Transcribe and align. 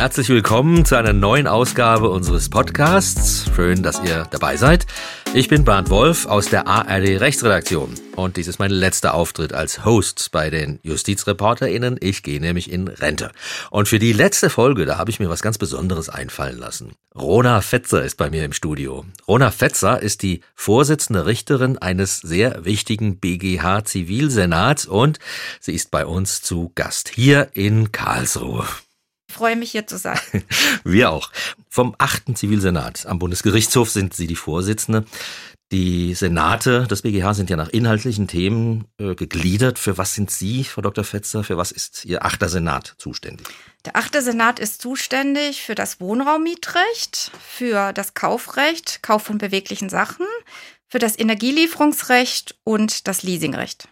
Herzlich 0.00 0.30
willkommen 0.30 0.86
zu 0.86 0.96
einer 0.96 1.12
neuen 1.12 1.46
Ausgabe 1.46 2.08
unseres 2.08 2.48
Podcasts. 2.48 3.44
Schön, 3.54 3.82
dass 3.82 4.02
ihr 4.02 4.26
dabei 4.30 4.56
seid. 4.56 4.86
Ich 5.34 5.48
bin 5.48 5.62
Bernd 5.66 5.90
Wolf 5.90 6.24
aus 6.24 6.46
der 6.46 6.66
ARD 6.66 7.20
Rechtsredaktion 7.20 7.92
und 8.16 8.38
dies 8.38 8.48
ist 8.48 8.58
mein 8.58 8.70
letzter 8.70 9.12
Auftritt 9.12 9.52
als 9.52 9.84
Host 9.84 10.30
bei 10.32 10.48
den 10.48 10.80
JustizreporterInnen. 10.84 11.98
Ich 12.00 12.22
gehe 12.22 12.40
nämlich 12.40 12.72
in 12.72 12.88
Rente. 12.88 13.30
Und 13.70 13.88
für 13.88 13.98
die 13.98 14.14
letzte 14.14 14.48
Folge, 14.48 14.86
da 14.86 14.96
habe 14.96 15.10
ich 15.10 15.20
mir 15.20 15.28
was 15.28 15.42
ganz 15.42 15.58
Besonderes 15.58 16.08
einfallen 16.08 16.56
lassen. 16.56 16.92
Rona 17.14 17.60
Fetzer 17.60 18.02
ist 18.02 18.16
bei 18.16 18.30
mir 18.30 18.46
im 18.46 18.54
Studio. 18.54 19.04
Rona 19.28 19.50
Fetzer 19.50 20.00
ist 20.00 20.22
die 20.22 20.40
Vorsitzende 20.54 21.26
Richterin 21.26 21.76
eines 21.76 22.16
sehr 22.16 22.64
wichtigen 22.64 23.18
BGH 23.18 23.84
Zivilsenats 23.84 24.86
und 24.86 25.18
sie 25.60 25.74
ist 25.74 25.90
bei 25.90 26.06
uns 26.06 26.40
zu 26.40 26.72
Gast 26.74 27.10
hier 27.10 27.48
in 27.52 27.92
Karlsruhe. 27.92 28.64
Ich 29.30 29.36
freue 29.36 29.54
mich 29.54 29.70
hier 29.70 29.86
zu 29.86 29.96
sein. 29.96 30.18
Wir 30.84 31.12
auch. 31.12 31.30
Vom 31.68 31.94
achten 31.98 32.34
Zivilsenat 32.34 33.06
am 33.06 33.20
Bundesgerichtshof 33.20 33.88
sind 33.88 34.12
Sie 34.12 34.26
die 34.26 34.34
Vorsitzende. 34.34 35.04
Die 35.70 36.14
Senate 36.14 36.88
des 36.88 37.02
BGH 37.02 37.34
sind 37.34 37.48
ja 37.48 37.56
nach 37.56 37.68
inhaltlichen 37.68 38.26
Themen 38.26 38.88
äh, 38.98 39.14
gegliedert. 39.14 39.78
Für 39.78 39.96
was 39.98 40.14
sind 40.14 40.32
Sie, 40.32 40.64
Frau 40.64 40.82
Dr. 40.82 41.04
Fetzer, 41.04 41.44
für 41.44 41.56
was 41.56 41.70
ist 41.70 42.04
Ihr 42.04 42.24
achter 42.24 42.48
Senat 42.48 42.96
zuständig? 42.98 43.46
Der 43.84 43.94
achte 43.94 44.20
Senat 44.20 44.58
ist 44.58 44.82
zuständig 44.82 45.62
für 45.62 45.76
das 45.76 46.00
Wohnraummietrecht, 46.00 47.30
für 47.40 47.92
das 47.92 48.14
Kaufrecht, 48.14 49.00
Kauf 49.04 49.22
von 49.22 49.38
beweglichen 49.38 49.90
Sachen, 49.90 50.26
für 50.88 50.98
das 50.98 51.16
Energielieferungsrecht 51.16 52.56
und 52.64 53.06
das 53.06 53.22
Leasingrecht. 53.22 53.86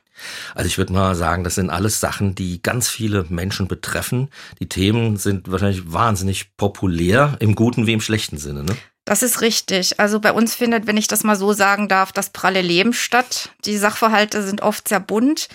Also 0.55 0.66
ich 0.66 0.78
würde 0.78 0.92
mal 0.92 1.14
sagen, 1.14 1.44
das 1.44 1.55
sind 1.55 1.70
alles 1.70 2.00
Sachen, 2.00 2.34
die 2.34 2.62
ganz 2.62 2.88
viele 2.88 3.24
Menschen 3.28 3.69
betreffen. 3.69 4.28
Die 4.60 4.69
Themen 4.69 5.16
sind 5.16 5.50
wahrscheinlich 5.50 5.92
wahnsinnig 5.92 6.56
populär, 6.56 7.36
im 7.41 7.55
guten 7.55 7.86
wie 7.86 7.92
im 7.92 8.00
schlechten 8.00 8.38
Sinne. 8.38 8.64
Ne? 8.64 8.77
Das 9.05 9.22
ist 9.22 9.41
richtig. 9.41 10.00
Also 10.00 10.20
bei 10.20 10.33
uns 10.33 10.55
findet, 10.55 10.86
wenn 10.86 10.97
ich 10.97 11.08
das 11.08 11.25
mal 11.25 11.36
so 11.36 11.52
sagen 11.52 11.88
darf, 11.88 12.12
das 12.12 12.30
pralle 12.30 12.60
Leben 12.60 12.92
statt. 12.92 13.50
Die 13.64 13.78
Sachverhalte 13.78 14.42
sind 14.42 14.60
oft 14.60 14.88
sehr 14.88 15.00
bunt. 15.00 15.48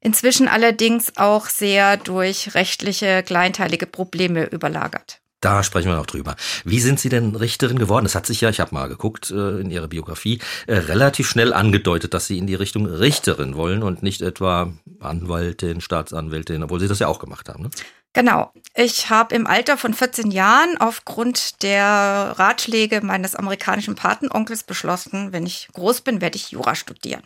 Inzwischen 0.00 0.48
allerdings 0.48 1.16
auch 1.16 1.46
sehr 1.48 1.96
durch 1.96 2.54
rechtliche 2.54 3.22
kleinteilige 3.22 3.86
Probleme 3.86 4.44
überlagert. 4.44 5.21
Da 5.42 5.64
sprechen 5.64 5.88
wir 5.88 5.96
noch 5.96 6.06
drüber. 6.06 6.36
Wie 6.64 6.78
sind 6.78 7.00
Sie 7.00 7.08
denn 7.08 7.34
Richterin 7.34 7.76
geworden? 7.76 8.04
Das 8.04 8.14
hat 8.14 8.26
sich 8.26 8.40
ja, 8.40 8.48
ich 8.48 8.60
habe 8.60 8.72
mal 8.72 8.88
geguckt 8.88 9.32
äh, 9.32 9.60
in 9.60 9.72
Ihrer 9.72 9.88
Biografie, 9.88 10.38
äh, 10.68 10.76
relativ 10.76 11.28
schnell 11.28 11.52
angedeutet, 11.52 12.14
dass 12.14 12.28
Sie 12.28 12.38
in 12.38 12.46
die 12.46 12.54
Richtung 12.54 12.86
Richterin 12.86 13.56
wollen 13.56 13.82
und 13.82 14.04
nicht 14.04 14.22
etwa 14.22 14.72
Anwaltin, 15.00 15.80
Staatsanwältin, 15.80 16.62
obwohl 16.62 16.78
Sie 16.78 16.86
das 16.86 17.00
ja 17.00 17.08
auch 17.08 17.18
gemacht 17.18 17.48
haben. 17.48 17.64
Ne? 17.64 17.70
Genau. 18.12 18.52
Ich 18.76 19.10
habe 19.10 19.34
im 19.34 19.48
Alter 19.48 19.76
von 19.76 19.94
14 19.94 20.30
Jahren 20.30 20.76
aufgrund 20.78 21.64
der 21.64 22.34
Ratschläge 22.36 23.00
meines 23.02 23.34
amerikanischen 23.34 23.96
Patenonkels 23.96 24.62
beschlossen, 24.62 25.32
wenn 25.32 25.44
ich 25.44 25.68
groß 25.72 26.02
bin, 26.02 26.20
werde 26.20 26.36
ich 26.36 26.52
Jura 26.52 26.76
studieren. 26.76 27.22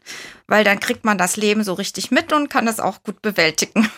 Weil 0.46 0.64
dann 0.64 0.80
kriegt 0.80 1.04
man 1.04 1.18
das 1.18 1.36
Leben 1.36 1.64
so 1.64 1.74
richtig 1.74 2.10
mit 2.10 2.32
und 2.32 2.48
kann 2.48 2.66
es 2.66 2.80
auch 2.80 3.02
gut 3.02 3.20
bewältigen. 3.20 3.90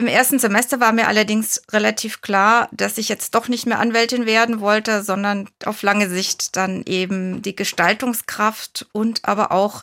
Im 0.00 0.06
ersten 0.06 0.38
Semester 0.38 0.80
war 0.80 0.92
mir 0.92 1.08
allerdings 1.08 1.60
relativ 1.72 2.22
klar, 2.22 2.70
dass 2.72 2.96
ich 2.96 3.10
jetzt 3.10 3.34
doch 3.34 3.48
nicht 3.48 3.66
mehr 3.66 3.78
Anwältin 3.78 4.24
werden 4.24 4.60
wollte, 4.60 5.02
sondern 5.02 5.50
auf 5.66 5.82
lange 5.82 6.08
Sicht 6.08 6.56
dann 6.56 6.84
eben 6.86 7.42
die 7.42 7.54
Gestaltungskraft 7.54 8.86
und 8.92 9.26
aber 9.26 9.52
auch 9.52 9.82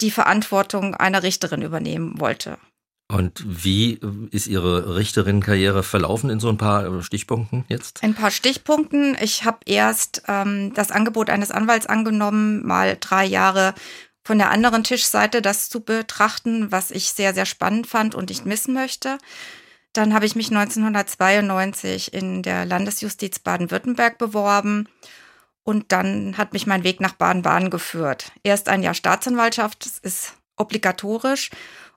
die 0.00 0.12
Verantwortung 0.12 0.94
einer 0.94 1.24
Richterin 1.24 1.60
übernehmen 1.60 2.20
wollte. 2.20 2.56
Und 3.10 3.42
wie 3.44 3.98
ist 4.30 4.46
Ihre 4.46 4.94
Richterin-Karriere 4.94 5.82
verlaufen 5.82 6.30
in 6.30 6.38
so 6.38 6.48
ein 6.48 6.56
paar 6.56 7.02
Stichpunkten 7.02 7.64
jetzt? 7.66 8.04
Ein 8.04 8.14
paar 8.14 8.30
Stichpunkten. 8.30 9.16
Ich 9.20 9.44
habe 9.44 9.58
erst 9.66 10.22
ähm, 10.28 10.72
das 10.74 10.92
Angebot 10.92 11.30
eines 11.30 11.50
Anwalts 11.50 11.86
angenommen, 11.86 12.64
mal 12.64 12.96
drei 13.00 13.26
Jahre 13.26 13.74
von 14.24 14.38
der 14.38 14.50
anderen 14.50 14.84
Tischseite 14.84 15.42
das 15.42 15.68
zu 15.68 15.80
betrachten, 15.80 16.70
was 16.70 16.90
ich 16.90 17.12
sehr, 17.12 17.34
sehr 17.34 17.46
spannend 17.46 17.86
fand 17.86 18.14
und 18.14 18.28
nicht 18.28 18.46
missen 18.46 18.74
möchte. 18.74 19.18
Dann 19.92 20.14
habe 20.14 20.24
ich 20.24 20.36
mich 20.36 20.48
1992 20.48 22.14
in 22.14 22.42
der 22.42 22.64
Landesjustiz 22.64 23.40
Baden-Württemberg 23.40 24.18
beworben 24.18 24.88
und 25.64 25.92
dann 25.92 26.38
hat 26.38 26.52
mich 26.52 26.66
mein 26.66 26.84
Weg 26.84 27.00
nach 27.00 27.12
Baden-Baden 27.12 27.70
geführt. 27.70 28.32
Erst 28.42 28.68
ein 28.68 28.82
Jahr 28.82 28.94
Staatsanwaltschaft, 28.94 29.84
das 29.84 29.98
ist 29.98 30.34
obligatorisch 30.56 31.50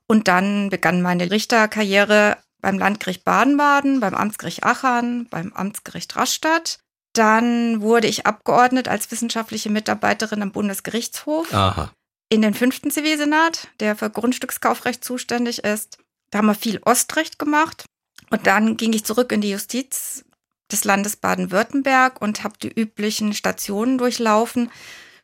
und 0.08 0.28
dann 0.28 0.70
begann 0.70 1.02
meine 1.02 1.32
Richterkarriere 1.32 2.38
beim 2.60 2.80
Landgericht 2.80 3.24
Baden-Baden, 3.24 4.00
beim 4.00 4.16
Amtsgericht 4.16 4.64
Aachen, 4.64 5.28
beim 5.30 5.54
Amtsgericht 5.54 6.16
Rastatt. 6.16 6.80
Dann 7.14 7.80
wurde 7.80 8.08
ich 8.08 8.26
abgeordnet 8.26 8.90
als 8.90 9.10
wissenschaftliche 9.10 9.70
Mitarbeiterin 9.70 10.42
am 10.42 10.52
Bundesgerichtshof. 10.52 11.54
Aha 11.54 11.92
in 12.30 12.42
den 12.42 12.54
fünften 12.54 12.92
Zivilsenat, 12.92 13.68
der 13.80 13.96
für 13.96 14.10
Grundstückskaufrecht 14.10 15.04
zuständig 15.04 15.64
ist. 15.64 15.98
Da 16.32 16.40
haben 16.40 16.48
wir 16.48 16.56
viel 16.56 16.82
Ostrecht 16.84 17.40
gemacht. 17.40 17.86
Und 18.30 18.48
dann 18.48 18.78
ging 18.78 18.94
ich 18.94 19.06
zurück 19.06 19.32
in 19.32 19.42
die 19.42 19.52
Justiz 19.52 20.26
des 20.72 20.84
Landes 20.84 21.16
Baden-Württemberg 21.16 22.22
und 22.22 22.44
habe 22.44 22.56
die 22.62 22.72
üblichen 22.72 23.34
Stationen 23.34 23.98
durchlaufen. 23.98 24.72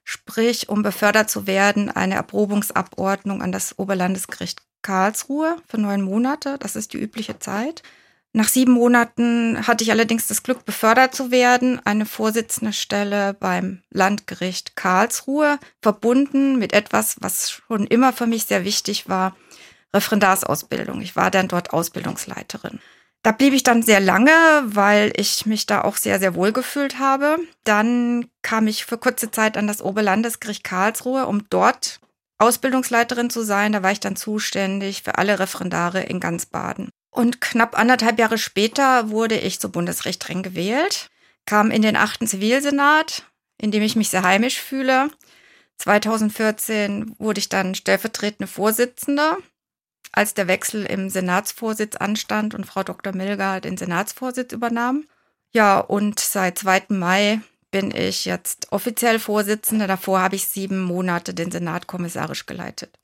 Sprich, 0.03 0.69
um 0.69 0.83
befördert 0.83 1.29
zu 1.29 1.47
werden, 1.47 1.89
eine 1.89 2.15
Erprobungsabordnung 2.15 3.41
an 3.41 3.51
das 3.51 3.77
Oberlandesgericht 3.79 4.61
Karlsruhe 4.81 5.57
für 5.67 5.77
neun 5.77 6.01
Monate. 6.01 6.57
Das 6.59 6.75
ist 6.75 6.93
die 6.93 6.99
übliche 6.99 7.39
Zeit. 7.39 7.83
Nach 8.33 8.47
sieben 8.47 8.71
Monaten 8.71 9.67
hatte 9.67 9.83
ich 9.83 9.91
allerdings 9.91 10.27
das 10.27 10.41
Glück, 10.41 10.63
befördert 10.63 11.13
zu 11.13 11.31
werden, 11.31 11.81
eine 11.83 12.05
Vorsitzende 12.05 12.71
Stelle 12.71 13.33
beim 13.33 13.81
Landgericht 13.89 14.77
Karlsruhe, 14.77 15.59
verbunden 15.81 16.57
mit 16.57 16.71
etwas, 16.71 17.17
was 17.19 17.51
schon 17.51 17.85
immer 17.87 18.13
für 18.13 18.27
mich 18.27 18.45
sehr 18.45 18.63
wichtig 18.63 19.09
war, 19.09 19.35
Referendarsausbildung. 19.93 21.01
Ich 21.01 21.17
war 21.17 21.29
dann 21.29 21.49
dort 21.49 21.73
Ausbildungsleiterin. 21.73 22.79
Da 23.23 23.33
blieb 23.33 23.53
ich 23.53 23.63
dann 23.63 23.83
sehr 23.83 23.99
lange, 23.99 24.31
weil 24.63 25.11
ich 25.15 25.45
mich 25.45 25.67
da 25.67 25.81
auch 25.81 25.97
sehr, 25.97 26.17
sehr 26.19 26.33
wohl 26.33 26.53
gefühlt 26.53 26.99
habe. 26.99 27.37
Dann 27.65 28.29
kam 28.41 28.65
ich 28.65 28.85
für 28.85 28.97
kurze 28.97 29.29
Zeit 29.29 29.57
an 29.57 29.67
das 29.67 29.81
Oberlandesgericht 29.81 30.63
Karlsruhe, 30.63 31.27
um 31.27 31.47
dort 31.49 31.99
Ausbildungsleiterin 32.39 33.29
zu 33.29 33.43
sein. 33.43 33.73
Da 33.73 33.83
war 33.83 33.91
ich 33.91 33.99
dann 33.99 34.15
zuständig 34.15 35.03
für 35.03 35.17
alle 35.17 35.37
Referendare 35.37 36.01
in 36.01 36.19
ganz 36.21 36.47
Baden. 36.47 36.89
Und 37.11 37.41
knapp 37.41 37.77
anderthalb 37.77 38.17
Jahre 38.17 38.37
später 38.37 39.09
wurde 39.09 39.37
ich 39.37 39.59
zur 39.59 39.71
Bundesrichterin 39.71 40.43
gewählt, 40.43 41.09
kam 41.45 41.69
in 41.69 41.81
den 41.81 41.97
achten 41.97 42.25
Zivilsenat, 42.25 43.23
in 43.57 43.71
dem 43.71 43.83
ich 43.83 43.95
mich 43.95 44.09
sehr 44.09 44.23
heimisch 44.23 44.59
fühle. 44.59 45.11
2014 45.77 47.15
wurde 47.19 47.39
ich 47.39 47.49
dann 47.49 47.75
stellvertretende 47.75 48.47
Vorsitzende, 48.47 49.37
als 50.11 50.33
der 50.33 50.47
Wechsel 50.47 50.85
im 50.85 51.09
Senatsvorsitz 51.09 51.95
anstand 51.97 52.53
und 52.53 52.65
Frau 52.65 52.83
Dr. 52.83 53.13
Milger 53.13 53.59
den 53.59 53.77
Senatsvorsitz 53.77 54.53
übernahm. 54.53 55.05
Ja, 55.51 55.79
und 55.79 56.19
seit 56.19 56.59
2. 56.59 56.85
Mai 56.89 57.41
bin 57.71 57.93
ich 57.95 58.25
jetzt 58.25 58.71
offiziell 58.71 59.19
Vorsitzende. 59.19 59.87
Davor 59.87 60.21
habe 60.21 60.35
ich 60.35 60.47
sieben 60.47 60.81
Monate 60.81 61.33
den 61.33 61.51
Senat 61.51 61.87
kommissarisch 61.87 62.45
geleitet. 62.45 62.97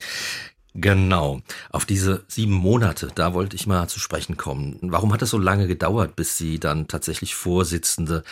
Genau. 0.80 1.40
Auf 1.70 1.86
diese 1.86 2.24
sieben 2.28 2.52
Monate, 2.52 3.08
da 3.14 3.34
wollte 3.34 3.56
ich 3.56 3.66
mal 3.66 3.88
zu 3.88 3.98
sprechen 3.98 4.36
kommen. 4.36 4.78
Warum 4.80 5.12
hat 5.12 5.22
es 5.22 5.30
so 5.30 5.38
lange 5.38 5.66
gedauert, 5.66 6.14
bis 6.14 6.38
Sie 6.38 6.60
dann 6.60 6.86
tatsächlich 6.86 7.34
Vorsitzende 7.34 8.22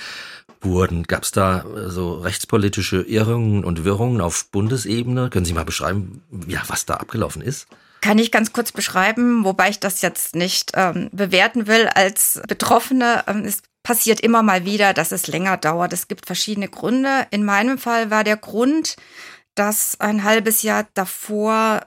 wurden? 0.60 1.04
Gab 1.04 1.24
es 1.24 1.32
da 1.32 1.60
äh, 1.62 1.90
so 1.90 2.14
rechtspolitische 2.14 3.02
Irrungen 3.02 3.64
und 3.64 3.84
Wirrungen 3.84 4.20
auf 4.20 4.48
Bundesebene? 4.50 5.28
Können 5.31 5.44
Sie 5.44 5.54
mal 5.54 5.64
beschreiben, 5.64 6.22
ja, 6.46 6.62
was 6.69 6.87
da 6.87 6.94
abgelaufen 6.94 7.43
ist? 7.43 7.66
Kann 8.00 8.19
ich 8.19 8.31
ganz 8.31 8.52
kurz 8.52 8.70
beschreiben, 8.70 9.44
wobei 9.44 9.70
ich 9.70 9.81
das 9.81 10.00
jetzt 10.00 10.37
nicht 10.37 10.72
ähm, 10.75 11.08
bewerten 11.12 11.66
will 11.66 11.88
als 11.88 12.40
Betroffene. 12.46 13.25
Ähm, 13.26 13.44
es 13.44 13.62
passiert 13.82 14.20
immer 14.20 14.44
mal 14.44 14.64
wieder, 14.64 14.94
dass 14.94 15.10
es 15.10 15.26
länger 15.26 15.56
dauert. 15.56 15.92
Es 15.92 16.06
gibt 16.06 16.26
verschiedene 16.26 16.69
Gründe. 16.69 17.26
In 17.31 17.44
meinem 17.44 17.78
Fall 17.78 18.10
war 18.10 18.22
der 18.22 18.37
Grund, 18.37 18.96
dass 19.56 19.99
ein 19.99 20.22
halbes 20.22 20.62
Jahr 20.62 20.87
davor 20.94 21.82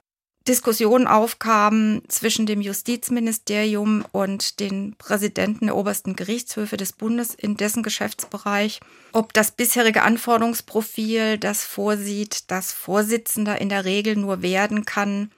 Diskussionen 0.50 1.06
aufkamen 1.06 2.02
zwischen 2.08 2.48
dem 2.48 2.60
Justizministerium 2.60 4.04
und 4.12 4.60
den 4.60 4.96
Präsidenten 4.98 5.68
der 5.68 5.76
obersten 5.76 6.16
Gerichtshöfe 6.16 6.76
des 6.76 6.94
Bundes 6.94 7.36
in 7.36 7.56
dessen 7.56 7.84
Geschäftsbereich, 7.84 8.80
ob 9.14 9.32
das 9.34 9.52
bisherige 9.52 10.02
Anforderungsprofil, 10.02 11.38
das 11.38 11.64
vorsieht, 11.66 12.50
dass 12.50 12.72
Vorsitzender 12.72 13.62
in 13.62 13.70
der 13.70 13.86
Regel 13.86 14.16
nur 14.16 14.42
werden 14.42 14.86
kann, 14.86 15.32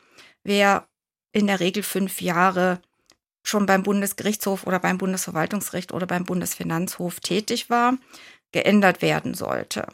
wer 0.45 0.87
in 1.33 1.45
der 1.47 1.59
Regel 1.59 1.83
fünf 1.83 2.21
Jahre 2.21 2.81
schon 3.43 3.65
beim 3.65 3.83
Bundesgerichtshof 3.83 4.65
oder 4.65 4.79
beim 4.79 4.97
Bundesverwaltungsgericht 4.97 5.91
oder 5.91 6.07
beim 6.07 6.23
Bundesfinanzhof 6.23 7.19
tätig 7.19 7.69
war, 7.69 7.97
geändert 8.53 9.01
werden 9.01 9.33
sollte. 9.33 9.87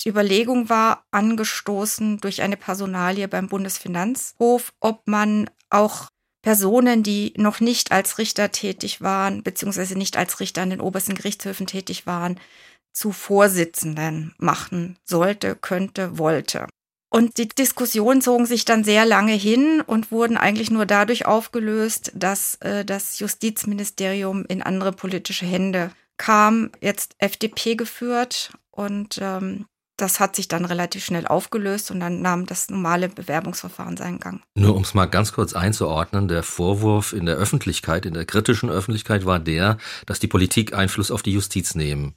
Die 0.00 0.08
Überlegung 0.08 0.68
war 0.68 1.04
angestoßen 1.10 2.18
durch 2.18 2.42
eine 2.42 2.56
Personalie 2.56 3.28
beim 3.28 3.48
Bundesfinanzhof, 3.48 4.72
ob 4.80 5.06
man 5.06 5.50
auch 5.70 6.08
Personen, 6.42 7.02
die 7.02 7.34
noch 7.36 7.60
nicht 7.60 7.92
als 7.92 8.18
Richter 8.18 8.50
tätig 8.50 9.00
waren, 9.00 9.42
beziehungsweise 9.42 9.96
nicht 9.96 10.16
als 10.16 10.40
Richter 10.40 10.62
an 10.62 10.70
den 10.70 10.80
obersten 10.80 11.14
Gerichtshöfen 11.14 11.66
tätig 11.66 12.06
waren, 12.06 12.38
zu 12.92 13.12
Vorsitzenden 13.12 14.34
machen 14.38 14.98
sollte, 15.04 15.56
könnte, 15.56 16.18
wollte. 16.18 16.66
Und 17.10 17.36
die 17.36 17.48
Diskussionen 17.48 18.22
zogen 18.22 18.46
sich 18.46 18.64
dann 18.64 18.84
sehr 18.84 19.04
lange 19.04 19.34
hin 19.34 19.82
und 19.86 20.10
wurden 20.10 20.36
eigentlich 20.36 20.70
nur 20.70 20.86
dadurch 20.86 21.26
aufgelöst, 21.26 22.10
dass 22.14 22.56
äh, 22.56 22.84
das 22.84 23.18
Justizministerium 23.18 24.46
in 24.46 24.62
andere 24.62 24.92
politische 24.92 25.44
Hände 25.46 25.92
kam, 26.16 26.70
jetzt 26.80 27.14
FDP 27.18 27.74
geführt 27.74 28.52
und 28.70 29.18
ähm, 29.20 29.66
das 29.96 30.20
hat 30.20 30.36
sich 30.36 30.48
dann 30.48 30.64
relativ 30.64 31.04
schnell 31.04 31.26
aufgelöst 31.26 31.90
und 31.90 32.00
dann 32.00 32.22
nahm 32.22 32.46
das 32.46 32.70
normale 32.70 33.08
Bewerbungsverfahren 33.08 33.96
seinen 33.96 34.18
Gang. 34.18 34.42
Nur 34.54 34.74
um 34.74 34.82
es 34.82 34.94
mal 34.94 35.06
ganz 35.06 35.32
kurz 35.32 35.52
einzuordnen, 35.52 36.28
der 36.28 36.42
Vorwurf 36.42 37.12
in 37.12 37.26
der 37.26 37.36
Öffentlichkeit, 37.36 38.06
in 38.06 38.14
der 38.14 38.24
kritischen 38.24 38.70
Öffentlichkeit 38.70 39.26
war 39.26 39.38
der, 39.38 39.78
dass 40.06 40.18
die 40.18 40.28
Politik 40.28 40.74
Einfluss 40.74 41.10
auf 41.10 41.22
die 41.22 41.32
Justiz 41.32 41.74
nehmen 41.74 42.14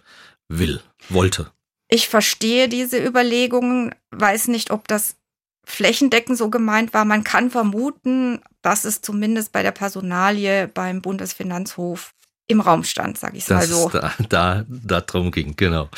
will, 0.47 0.81
wollte. 1.09 1.51
Ich 1.87 2.07
verstehe 2.07 2.67
diese 2.67 3.03
Überlegungen, 3.03 3.93
weiß 4.11 4.47
nicht, 4.47 4.71
ob 4.71 4.87
das 4.87 5.17
flächendeckend 5.65 6.37
so 6.37 6.49
gemeint 6.49 6.93
war. 6.93 7.05
Man 7.05 7.23
kann 7.23 7.51
vermuten, 7.51 8.41
dass 8.61 8.85
es 8.85 9.01
zumindest 9.01 9.51
bei 9.51 9.63
der 9.63 9.71
Personalie 9.71 10.67
beim 10.67 11.01
Bundesfinanzhof 11.01 12.13
im 12.47 12.61
Raum 12.61 12.83
stand, 12.83 13.17
sage 13.17 13.37
ich 13.37 13.49
mal 13.49 13.65
so. 13.65 13.89
Da, 13.89 14.13
da, 14.29 14.65
da 14.67 15.01
drum 15.01 15.31
ging, 15.31 15.55
genau. 15.55 15.89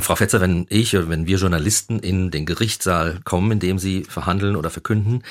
Frau 0.00 0.14
Fetzer, 0.14 0.40
wenn 0.40 0.66
ich 0.68 0.96
oder 0.96 1.08
wenn 1.08 1.26
wir 1.26 1.38
Journalisten 1.38 1.98
in 1.98 2.30
den 2.30 2.46
Gerichtssaal 2.46 3.20
kommen, 3.24 3.52
in 3.52 3.60
dem 3.60 3.78
Sie 3.78 4.04
verhandeln 4.04 4.56
oder 4.56 4.70
verkünden, 4.70 5.24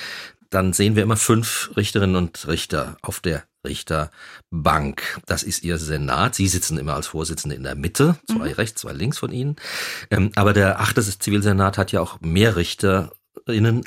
dann 0.49 0.73
sehen 0.73 0.95
wir 0.95 1.03
immer 1.03 1.17
fünf 1.17 1.71
Richterinnen 1.77 2.15
und 2.15 2.47
Richter 2.47 2.97
auf 3.01 3.19
der 3.19 3.43
Richterbank. 3.65 5.19
Das 5.25 5.43
ist 5.43 5.63
Ihr 5.63 5.77
Senat. 5.77 6.35
Sie 6.35 6.47
sitzen 6.47 6.77
immer 6.77 6.95
als 6.95 7.07
Vorsitzende 7.07 7.55
in 7.55 7.63
der 7.63 7.75
Mitte, 7.75 8.17
zwei 8.25 8.47
mhm. 8.47 8.53
rechts, 8.53 8.81
zwei 8.81 8.93
links 8.93 9.19
von 9.19 9.31
Ihnen. 9.31 9.57
Ähm, 10.09 10.31
aber 10.35 10.53
der 10.53 10.79
achte 10.79 11.01
Zivilsenat 11.01 11.77
hat 11.77 11.91
ja 11.91 12.01
auch 12.01 12.19
mehr 12.21 12.55
Richter 12.55 13.11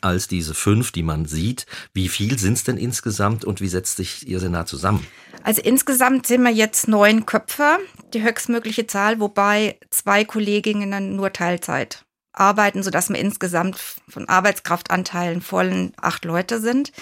als 0.03 0.29
diese 0.29 0.55
fünf, 0.55 0.93
die 0.93 1.03
man 1.03 1.27
sieht. 1.27 1.67
Wie 1.95 2.09
viel 2.09 2.39
sind 2.39 2.55
es 2.55 2.65
denn 2.65 2.77
insgesamt 2.77 3.45
und 3.45 3.61
wie 3.61 3.69
setzt 3.69 3.97
sich 3.97 4.27
Ihr 4.27 4.41
Senat 4.41 4.69
zusammen? 4.69 5.07
Also 5.43 5.63
insgesamt 5.63 6.27
sind 6.27 6.43
wir 6.43 6.53
jetzt 6.53 6.89
neun 6.89 7.27
Köpfe, 7.27 7.79
die 8.15 8.23
höchstmögliche 8.23 8.87
Zahl, 8.87 9.21
wobei 9.21 9.79
zwei 9.91 10.25
Kolleginnen 10.25 11.17
nur 11.17 11.33
Teilzeit 11.33 12.05
arbeiten, 12.33 12.83
sodass 12.83 13.09
wir 13.09 13.19
insgesamt 13.19 13.79
von 14.09 14.29
Arbeitskraftanteilen 14.29 15.43
vollen 15.43 15.93
acht 16.01 16.25
Leute 16.25 16.61
sind. 16.61 16.93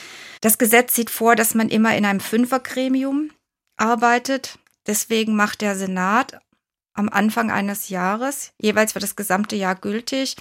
Das 0.41 0.59
Gesetz 0.59 0.95
sieht 0.95 1.11
vor, 1.11 1.37
dass 1.37 1.55
man 1.55 1.69
immer 1.69 1.97
in 1.97 2.05
einem 2.05 2.21
Fünfergremium 2.21 3.31
arbeitet. 3.77 4.59
Deswegen 4.87 5.37
macht 5.37 5.61
der 5.61 5.77
Senat 5.77 6.41
am 6.95 7.09
Anfang 7.09 7.51
eines 7.51 7.89
Jahres, 7.89 8.53
jeweils 8.59 8.93
für 8.93 8.99
das 8.99 9.17
gesamte 9.17 9.57
Jahr 9.57 9.77
gültig, 9.77 10.37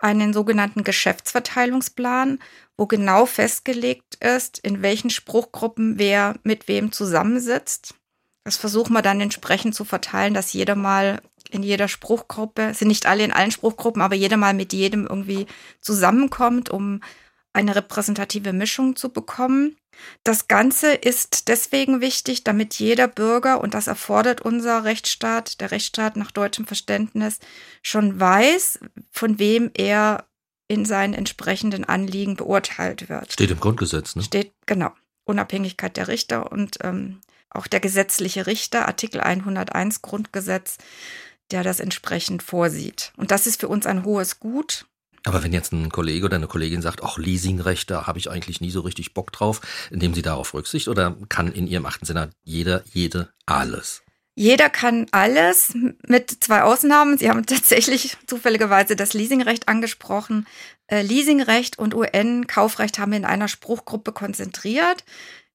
einen 0.00 0.32
sogenannten 0.32 0.82
Geschäftsverteilungsplan, 0.82 2.38
wo 2.76 2.86
genau 2.86 3.26
festgelegt 3.26 4.16
ist, 4.16 4.58
in 4.58 4.82
welchen 4.82 5.10
Spruchgruppen 5.10 5.98
wer 5.98 6.34
mit 6.42 6.68
wem 6.68 6.92
zusammensitzt. 6.92 7.94
Das 8.44 8.56
versuchen 8.56 8.94
wir 8.94 9.02
dann 9.02 9.20
entsprechend 9.20 9.74
zu 9.74 9.84
verteilen, 9.84 10.34
dass 10.34 10.52
jeder 10.52 10.74
mal 10.74 11.20
in 11.50 11.62
jeder 11.62 11.88
Spruchgruppe, 11.88 12.74
sind 12.74 12.88
nicht 12.88 13.06
alle 13.06 13.24
in 13.24 13.32
allen 13.32 13.50
Spruchgruppen, 13.50 14.02
aber 14.02 14.14
jeder 14.14 14.36
mal 14.36 14.54
mit 14.54 14.72
jedem 14.72 15.06
irgendwie 15.06 15.46
zusammenkommt, 15.80 16.70
um 16.70 17.00
eine 17.52 17.74
repräsentative 17.76 18.52
Mischung 18.52 18.96
zu 18.96 19.10
bekommen. 19.10 19.76
Das 20.24 20.48
Ganze 20.48 20.92
ist 20.92 21.48
deswegen 21.48 22.00
wichtig, 22.00 22.44
damit 22.44 22.74
jeder 22.74 23.08
Bürger, 23.08 23.60
und 23.60 23.74
das 23.74 23.86
erfordert 23.86 24.40
unser 24.40 24.84
Rechtsstaat, 24.84 25.60
der 25.60 25.70
Rechtsstaat 25.70 26.16
nach 26.16 26.30
deutschem 26.30 26.66
Verständnis, 26.66 27.38
schon 27.82 28.18
weiß, 28.18 28.80
von 29.10 29.38
wem 29.38 29.70
er 29.74 30.24
in 30.68 30.84
seinen 30.84 31.14
entsprechenden 31.14 31.84
Anliegen 31.84 32.36
beurteilt 32.36 33.08
wird. 33.08 33.32
Steht 33.32 33.50
im 33.50 33.60
Grundgesetz, 33.60 34.14
ne? 34.14 34.22
Steht, 34.22 34.52
genau. 34.66 34.92
Unabhängigkeit 35.24 35.96
der 35.96 36.08
Richter 36.08 36.50
und 36.52 36.78
ähm, 36.82 37.20
auch 37.50 37.66
der 37.66 37.80
gesetzliche 37.80 38.46
Richter, 38.46 38.86
Artikel 38.86 39.20
101 39.20 40.02
Grundgesetz, 40.02 40.78
der 41.50 41.64
das 41.64 41.80
entsprechend 41.80 42.42
vorsieht. 42.42 43.12
Und 43.16 43.32
das 43.32 43.46
ist 43.46 43.60
für 43.60 43.68
uns 43.68 43.86
ein 43.86 44.04
hohes 44.04 44.38
Gut. 44.38 44.86
Aber 45.24 45.42
wenn 45.42 45.52
jetzt 45.52 45.72
ein 45.72 45.90
Kollege 45.90 46.26
oder 46.26 46.36
eine 46.36 46.46
Kollegin 46.46 46.82
sagt, 46.82 47.02
auch 47.02 47.18
Leasingrecht, 47.18 47.90
da 47.90 48.06
habe 48.06 48.18
ich 48.18 48.30
eigentlich 48.30 48.60
nie 48.60 48.70
so 48.70 48.80
richtig 48.80 49.12
Bock 49.12 49.32
drauf, 49.32 49.60
nehmen 49.90 50.14
Sie 50.14 50.22
darauf 50.22 50.54
Rücksicht 50.54 50.88
oder 50.88 51.16
kann 51.28 51.52
in 51.52 51.66
Ihrem 51.66 51.86
achten 51.86 52.06
Senat 52.06 52.30
jeder, 52.42 52.82
jede 52.92 53.28
alles? 53.46 54.02
Jeder 54.34 54.70
kann 54.70 55.06
alles 55.10 55.74
mit 56.06 56.42
zwei 56.42 56.62
Ausnahmen. 56.62 57.18
Sie 57.18 57.28
haben 57.28 57.44
tatsächlich 57.46 58.16
zufälligerweise 58.26 58.96
das 58.96 59.12
Leasingrecht 59.12 59.68
angesprochen. 59.68 60.46
Äh, 60.86 61.02
Leasingrecht 61.02 61.78
und 61.78 61.94
UN-Kaufrecht 61.94 62.98
haben 62.98 63.12
wir 63.12 63.18
in 63.18 63.24
einer 63.26 63.48
Spruchgruppe 63.48 64.12
konzentriert. 64.12 65.04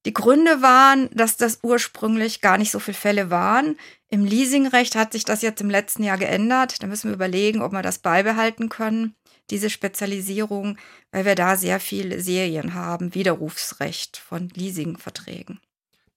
Die 0.06 0.14
Gründe 0.14 0.62
waren, 0.62 1.10
dass 1.12 1.36
das 1.36 1.60
ursprünglich 1.64 2.42
gar 2.42 2.60
nicht 2.60 2.70
so 2.70 2.80
viele 2.80 2.96
Fälle 2.96 3.32
waren. 3.32 3.76
Im 4.08 4.24
Leasingrecht 4.24 4.96
hat 4.96 5.14
sich 5.14 5.26
das 5.26 5.42
jetzt 5.42 5.62
im 5.62 5.70
letzten 5.72 6.04
Jahr 6.04 6.20
geändert. 6.20 6.84
Da 6.84 6.88
müssen 6.88 7.10
wir 7.10 7.16
überlegen, 7.16 7.64
ob 7.64 7.72
wir 7.72 7.82
das 7.82 7.98
beibehalten 7.98 8.70
können, 8.70 9.16
diese 9.50 9.70
Spezialisierung, 9.70 10.78
weil 11.12 11.26
wir 11.26 11.36
da 11.36 11.56
sehr 11.56 11.80
viele 11.80 12.20
Serien 12.22 12.74
haben, 12.74 13.14
Widerrufsrecht 13.14 14.18
von 14.18 14.50
Leasingverträgen. 14.50 15.60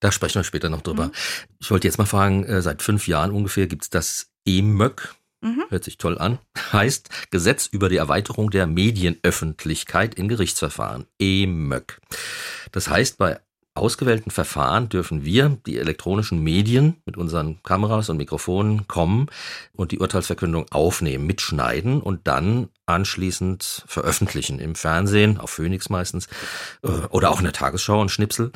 Da 0.01 0.13
sprechen 0.13 0.37
wir 0.37 0.45
später 0.45 0.69
noch 0.69 0.83
drüber. 0.83 1.07
Mhm. 1.07 1.13
Ich 1.61 1.71
wollte 1.71 1.89
jetzt 1.89 1.99
mal 1.99 2.07
fragen, 2.07 2.45
äh, 2.45 2.63
seit 2.63 2.83
fünf 2.83 3.09
Jahren 3.09 3.33
ungefähr 3.33 3.67
gibt 3.67 3.85
es 3.85 3.91
das 3.91 4.31
EMÖC. 4.47 5.15
Mhm. 5.41 5.65
Hört 5.69 5.85
sich 5.85 5.99
toll 5.99 6.19
an. 6.19 6.39
Heißt 6.73 7.11
Gesetz 7.31 7.67
über 7.67 7.89
die 7.89 7.97
Erweiterung 7.97 8.51
der 8.51 8.67
Medienöffentlichkeit 8.67 10.15
in 10.15 10.29
Gerichtsverfahren. 10.29 11.07
EMÖC. 11.19 12.01
Das 12.73 12.89
heißt, 12.89 13.19
bei 13.19 13.41
ausgewählten 13.79 14.31
Verfahren 14.31 14.89
dürfen 14.89 15.25
wir, 15.25 15.59
die 15.67 15.79
elektronischen 15.79 16.43
Medien 16.43 16.97
mit 17.05 17.17
unseren 17.17 17.63
Kameras 17.63 18.09
und 18.09 18.17
Mikrofonen 18.17 18.87
kommen 18.89 19.27
und 19.73 19.93
die 19.93 19.99
Urteilsverkündung 19.99 20.67
aufnehmen, 20.71 21.27
mitschneiden 21.27 22.01
und 22.01 22.27
dann 22.27 22.69
anschließend 22.87 23.85
veröffentlichen. 23.87 24.59
Im 24.59 24.75
Fernsehen, 24.75 25.39
auf 25.39 25.51
Phoenix 25.51 25.89
meistens, 25.89 26.29
äh, 26.83 26.89
oder 27.11 27.31
auch 27.31 27.39
in 27.39 27.45
der 27.45 27.53
Tagesschau 27.53 28.01
und 28.01 28.11
Schnipsel 28.11 28.53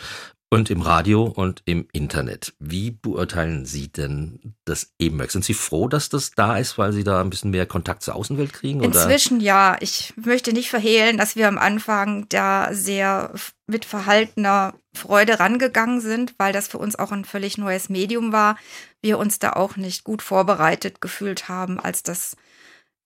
und 0.53 0.69
im 0.69 0.83
Radio 0.83 1.23
und 1.25 1.63
im 1.65 1.89
Internet. 1.93 2.53
Wie 2.59 2.91
beurteilen 2.91 3.65
Sie 3.65 3.91
denn 3.91 4.55
das 4.67 4.93
EMAC? 4.99 5.31
Sind 5.31 5.47
Sie 5.47 5.55
froh, 5.55 5.89
dass 5.89 6.11
das 6.11 6.33
da 6.33 6.59
ist, 6.59 6.77
weil 6.77 6.93
Sie 6.93 7.05
da 7.05 7.23
ein 7.23 7.31
bisschen 7.31 7.53
mehr 7.53 7.65
Kontakt 7.65 8.03
zur 8.03 8.15
Außenwelt 8.17 8.53
kriegen? 8.53 8.81
Oder? 8.81 8.89
Inzwischen 8.89 9.41
ja. 9.41 9.79
Ich 9.81 10.13
möchte 10.23 10.53
nicht 10.53 10.69
verhehlen, 10.69 11.17
dass 11.17 11.37
wir 11.37 11.49
am 11.49 11.57
Anfang 11.57 12.27
da 12.29 12.69
sehr 12.75 13.33
mit 13.67 13.87
verhaltener 13.87 14.75
Freude 14.93 15.41
rangegangen 15.41 16.03
sind, 16.03 16.35
weil 16.37 16.53
das 16.53 16.69
für 16.69 16.77
uns 16.77 16.99
auch 16.99 17.13
ein 17.13 17.25
völlig 17.25 17.57
neues 17.57 17.89
Medium 17.89 18.31
war. 18.33 18.59
Wir 19.01 19.17
uns 19.17 19.39
da 19.39 19.55
auch 19.55 19.77
nicht 19.77 20.05
gut 20.05 20.21
vorbereitet 20.21 21.01
gefühlt 21.01 21.49
haben, 21.49 21.81
als 21.81 22.03
das 22.03 22.37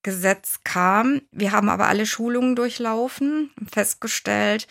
Gesetz 0.03 0.63
kam. 0.65 1.21
Wir 1.31 1.53
haben 1.53 1.69
aber 1.69 1.87
alle 1.87 2.07
Schulungen 2.07 2.57
durchlaufen, 2.57 3.53
festgestellt, 3.73 4.67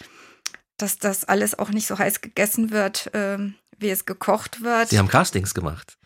dass 0.77 0.97
das 0.97 1.25
alles 1.25 1.57
auch 1.57 1.69
nicht 1.69 1.87
so 1.87 1.97
heiß 1.97 2.21
gegessen 2.21 2.71
wird, 2.71 3.13
äh, 3.13 3.37
wie 3.77 3.89
es 3.89 4.05
gekocht 4.05 4.61
wird. 4.61 4.89
Sie 4.89 4.99
haben 4.99 5.07
Castings 5.07 5.53
gemacht. 5.53 5.97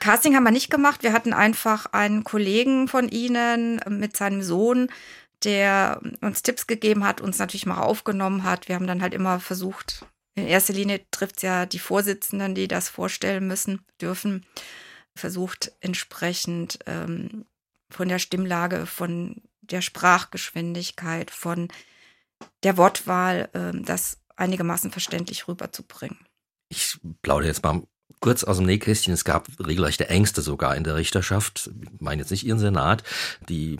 Casting 0.00 0.36
haben 0.36 0.44
wir 0.44 0.50
nicht 0.50 0.70
gemacht. 0.70 1.02
Wir 1.02 1.14
hatten 1.14 1.32
einfach 1.32 1.86
einen 1.92 2.24
Kollegen 2.24 2.88
von 2.88 3.08
Ihnen 3.08 3.80
mit 3.88 4.16
seinem 4.16 4.42
Sohn, 4.42 4.88
der 5.44 6.00
uns 6.20 6.42
Tipps 6.42 6.66
gegeben 6.66 7.04
hat, 7.04 7.20
uns 7.20 7.38
natürlich 7.38 7.64
mal 7.64 7.80
aufgenommen 7.80 8.44
hat. 8.44 8.68
Wir 8.68 8.74
haben 8.74 8.86
dann 8.86 9.00
halt 9.00 9.14
immer 9.14 9.40
versucht, 9.40 10.04
in 10.34 10.46
erster 10.46 10.72
Linie 10.72 11.00
trifft 11.10 11.36
es 11.36 11.42
ja 11.42 11.64
die 11.64 11.78
Vorsitzenden, 11.78 12.54
die 12.54 12.68
das 12.68 12.88
vorstellen 12.88 13.46
müssen, 13.46 13.80
dürfen, 14.00 14.44
versucht 15.14 15.72
entsprechend 15.80 16.80
ähm, 16.86 17.46
von 17.88 18.08
der 18.08 18.18
Stimmlage, 18.18 18.86
von 18.86 19.42
der 19.60 19.80
Sprachgeschwindigkeit, 19.80 21.30
von 21.30 21.68
der 22.62 22.76
Wortwahl 22.76 23.48
ähm, 23.54 23.84
das 23.84 24.18
einigermaßen 24.36 24.90
verständlich 24.90 25.48
rüberzubringen. 25.48 26.18
Ich 26.68 26.98
plaudere 27.22 27.48
jetzt 27.48 27.62
mal 27.62 27.82
kurz 28.20 28.44
aus 28.44 28.56
dem 28.56 28.66
Nähkästchen. 28.66 29.12
Es 29.12 29.24
gab 29.24 29.48
regelrechte 29.64 30.08
Ängste 30.08 30.42
sogar 30.42 30.76
in 30.76 30.84
der 30.84 30.96
Richterschaft. 30.96 31.70
Ich 31.80 32.00
meine 32.00 32.22
jetzt 32.22 32.30
nicht 32.30 32.44
Ihren 32.44 32.58
Senat. 32.58 33.04
Die 33.48 33.78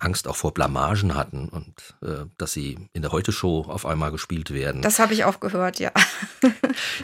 Angst 0.00 0.26
auch 0.26 0.36
vor 0.36 0.54
Blamagen 0.54 1.14
hatten 1.14 1.48
und 1.48 1.94
äh, 2.02 2.26
dass 2.38 2.52
sie 2.52 2.88
in 2.92 3.02
der 3.02 3.12
Heute-Show 3.12 3.66
auf 3.68 3.84
einmal 3.84 4.10
gespielt 4.10 4.50
werden. 4.50 4.82
Das 4.82 4.98
habe 4.98 5.12
ich 5.12 5.24
auch 5.24 5.40
gehört, 5.40 5.78
ja. 5.78 5.92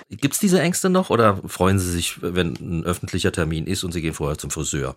Gibt 0.09 0.35
es 0.35 0.41
diese 0.41 0.61
Ängste 0.61 0.89
noch 0.89 1.11
oder 1.11 1.41
freuen 1.47 1.79
Sie 1.79 1.91
sich, 1.91 2.23
wenn 2.23 2.55
ein 2.55 2.85
öffentlicher 2.85 3.33
Termin 3.33 3.67
ist 3.67 3.85
und 3.85 3.93
Sie 3.93 4.01
gehen 4.01 4.15
vorher 4.15 4.39
zum 4.39 4.51
Friseur? 4.51 4.95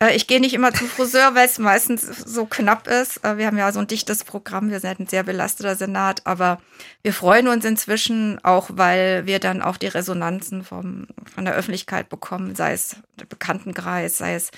Äh, 0.00 0.14
ich 0.14 0.26
gehe 0.26 0.40
nicht 0.40 0.54
immer 0.54 0.72
zum 0.72 0.88
Friseur, 0.88 1.34
weil 1.34 1.46
es 1.46 1.58
meistens 1.58 2.02
so 2.02 2.46
knapp 2.46 2.86
ist. 2.86 3.24
Äh, 3.24 3.36
wir 3.38 3.46
haben 3.46 3.58
ja 3.58 3.70
so 3.72 3.80
ein 3.80 3.86
dichtes 3.86 4.24
Programm, 4.24 4.70
wir 4.70 4.80
sind 4.80 5.00
ein 5.00 5.06
sehr 5.06 5.22
belasteter 5.22 5.76
Senat, 5.76 6.22
aber 6.24 6.60
wir 7.02 7.12
freuen 7.12 7.48
uns 7.48 7.64
inzwischen 7.64 8.42
auch, 8.44 8.70
weil 8.72 9.26
wir 9.26 9.38
dann 9.38 9.62
auch 9.62 9.76
die 9.76 9.88
Resonanzen 9.88 10.64
vom, 10.64 11.06
von 11.32 11.44
der 11.44 11.54
Öffentlichkeit 11.54 12.08
bekommen, 12.08 12.54
sei 12.54 12.72
es 12.72 12.96
der 13.18 13.26
Bekanntenkreis, 13.26 14.18
sei 14.18 14.34
es 14.34 14.50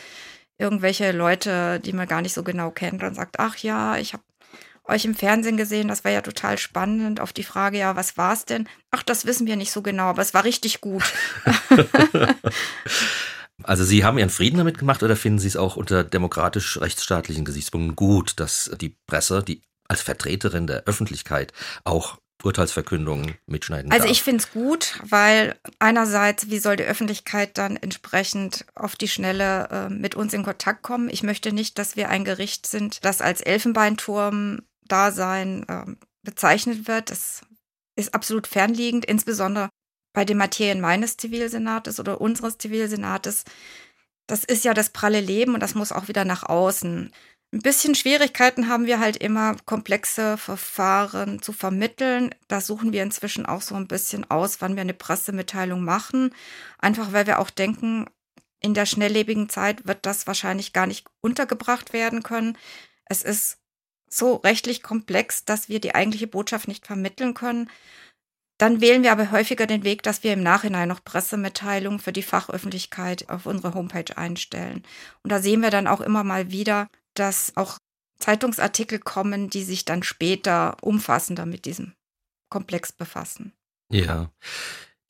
irgendwelche 0.59 1.13
Leute, 1.13 1.81
die 1.81 1.95
man 1.95 2.07
gar 2.07 2.21
nicht 2.21 2.35
so 2.35 2.43
genau 2.43 2.71
kennt 2.71 3.03
und 3.03 3.15
sagt, 3.15 3.39
ach 3.39 3.57
ja, 3.57 3.97
ich 3.97 4.13
habe 4.13 4.23
euch 4.85 5.05
im 5.05 5.15
Fernsehen 5.15 5.57
gesehen, 5.57 5.89
das 5.89 6.05
war 6.05 6.11
ja 6.11 6.21
total 6.21 6.59
spannend. 6.59 7.21
Auf 7.21 7.33
die 7.33 7.45
Frage, 7.45 7.79
ja, 7.79 7.97
was 7.97 8.17
war 8.19 8.33
es 8.33 8.45
denn? 8.45 8.69
Ach, 8.91 9.03
das 9.03 9.25
wissen 9.25 9.47
wir 9.47 9.57
nicht 9.57 9.71
so 9.71 9.83
genau, 9.83 10.05
aber 10.05 10.21
es 10.21 10.35
war 10.35 10.45
richtig 10.45 10.81
gut. 10.81 11.05
Also 13.65 13.85
Sie 13.85 14.05
haben 14.05 14.19
Ihren 14.19 14.31
Frieden 14.31 14.59
damit 14.59 14.79
gemacht 14.79 15.03
oder 15.03 15.17
finden 15.17 15.39
Sie 15.39 15.49
es 15.49 15.57
auch 15.57 15.77
unter 15.77 16.05
demokratisch-rechtsstaatlichen 16.05 17.45
Gesichtspunkten 17.45 17.97
gut, 17.97 18.39
dass 18.41 18.71
die 18.81 18.97
Presse, 19.07 19.43
die 19.43 19.63
als 19.89 20.03
Vertreterin 20.03 20.67
der 20.67 20.85
Öffentlichkeit 20.85 21.53
auch 21.85 22.19
Urteilsverkündungen 22.43 23.35
mitschneiden 23.47 23.93
Also 23.93 24.05
darf? 24.05 24.13
ich 24.13 24.23
finde 24.23 24.43
es 24.43 24.51
gut, 24.53 24.99
weil 25.09 25.57
einerseits, 25.79 26.49
wie 26.49 26.59
soll 26.59 26.77
die 26.77 26.85
Öffentlichkeit 26.85 27.59
dann 27.59 27.77
entsprechend 27.77 28.65
auf 28.75 28.97
die 28.97 29.09
Schnelle 29.09 29.69
äh, 29.71 29.91
mit 29.91 30.15
uns 30.15 30.33
in 30.33 30.43
Kontakt 30.43 30.83
kommen? 30.83 31.11
Ich 31.11 31.23
möchte 31.23 31.53
nicht, 31.53 31.79
dass 31.79 31.97
wir 31.97 32.09
ein 32.09 32.25
Gericht 32.25 32.67
sind, 32.67 33.05
das 33.05 33.21
als 33.21 33.43
Elfenbeinturm-Dasein 33.43 35.69
äh, 35.69 35.85
bezeichnet 36.23 36.89
wird. 36.89 37.11
Das 37.11 37.43
ist 37.97 38.15
absolut 38.15 38.47
fernliegend, 38.47 39.05
insbesondere 39.05 39.69
bei 40.13 40.25
den 40.25 40.39
Materien 40.39 40.81
meines 40.81 41.17
Zivilsenates 41.17 42.01
oder 42.01 42.21
unseres 42.21 42.59
Zivilsenates, 42.59 43.45
das 44.27 44.45
ist 44.45 44.65
ja 44.65 44.75
das 44.75 44.91
pralle 44.91 45.21
Leben 45.21 45.55
und 45.55 45.61
das 45.61 45.75
muss 45.75 45.93
auch 45.93 46.09
wieder 46.09 46.25
nach 46.25 46.45
außen. 46.45 47.11
Ein 47.53 47.63
bisschen 47.63 47.97
Schwierigkeiten 47.97 48.69
haben 48.69 48.87
wir 48.87 49.01
halt 49.01 49.17
immer, 49.17 49.57
komplexe 49.67 50.37
Verfahren 50.37 51.43
zu 51.43 51.53
vermitteln. 51.53 52.33
Da 52.47 52.61
suchen 52.61 52.93
wir 52.93 53.03
inzwischen 53.03 53.45
auch 53.45 53.61
so 53.61 53.75
ein 53.75 53.89
bisschen 53.89 54.31
aus, 54.31 54.61
wann 54.61 54.77
wir 54.77 54.83
eine 54.83 54.95
Pressemitteilung 54.95 55.83
machen. 55.83 56.33
Einfach 56.79 57.13
weil 57.13 57.27
wir 57.27 57.41
auch 57.41 57.51
denken, 57.51 58.07
in 58.61 58.75
der 58.75 58.87
schnelllebigen 58.87 59.49
Zeit 59.49 59.87
wird 59.87 60.07
das 60.07 60.29
wahrscheinlich 60.29 60.73
gar 60.73 60.87
nicht 60.87 61.09
untergebracht 61.23 61.93
werden 61.93 62.23
können. 62.23 62.57
Es 63.07 63.25
ist 63.25 63.59
so 64.09 64.37
rechtlich 64.37 64.83
komplex, 64.83 65.45
dass 65.45 65.69
wir 65.69 65.81
die 65.81 65.95
eigentliche 65.95 66.29
Botschaft 66.29 66.69
nicht 66.69 66.87
vermitteln 66.87 67.35
können. 67.35 67.69
Dann 68.61 68.83
wählen 68.83 69.03
wir 69.03 69.11
aber 69.13 69.31
häufiger 69.31 69.67
den 69.67 69.85
Weg, 69.85 70.03
dass 70.03 70.23
wir 70.23 70.35
im 70.35 70.43
Nachhinein 70.43 70.87
noch 70.87 71.03
Pressemitteilungen 71.03 71.99
für 71.99 72.13
die 72.13 72.23
Fachöffentlichkeit 72.23 73.31
auf 73.31 73.47
unsere 73.47 73.73
Homepage 73.73 74.15
einstellen. 74.19 74.83
Und 75.23 75.33
da 75.33 75.41
sehen 75.41 75.63
wir 75.63 75.71
dann 75.71 75.87
auch 75.87 76.03
immer 76.03 76.25
mal 76.25 76.51
wieder, 76.51 76.87
dass 77.15 77.57
auch 77.57 77.79
Zeitungsartikel 78.19 78.99
kommen, 78.99 79.49
die 79.49 79.65
sich 79.65 79.87
dann 79.87 80.03
später 80.03 80.77
umfassender 80.83 81.47
mit 81.47 81.65
diesem 81.65 81.95
Komplex 82.51 82.93
befassen. 82.93 83.55
Ja. 83.91 84.31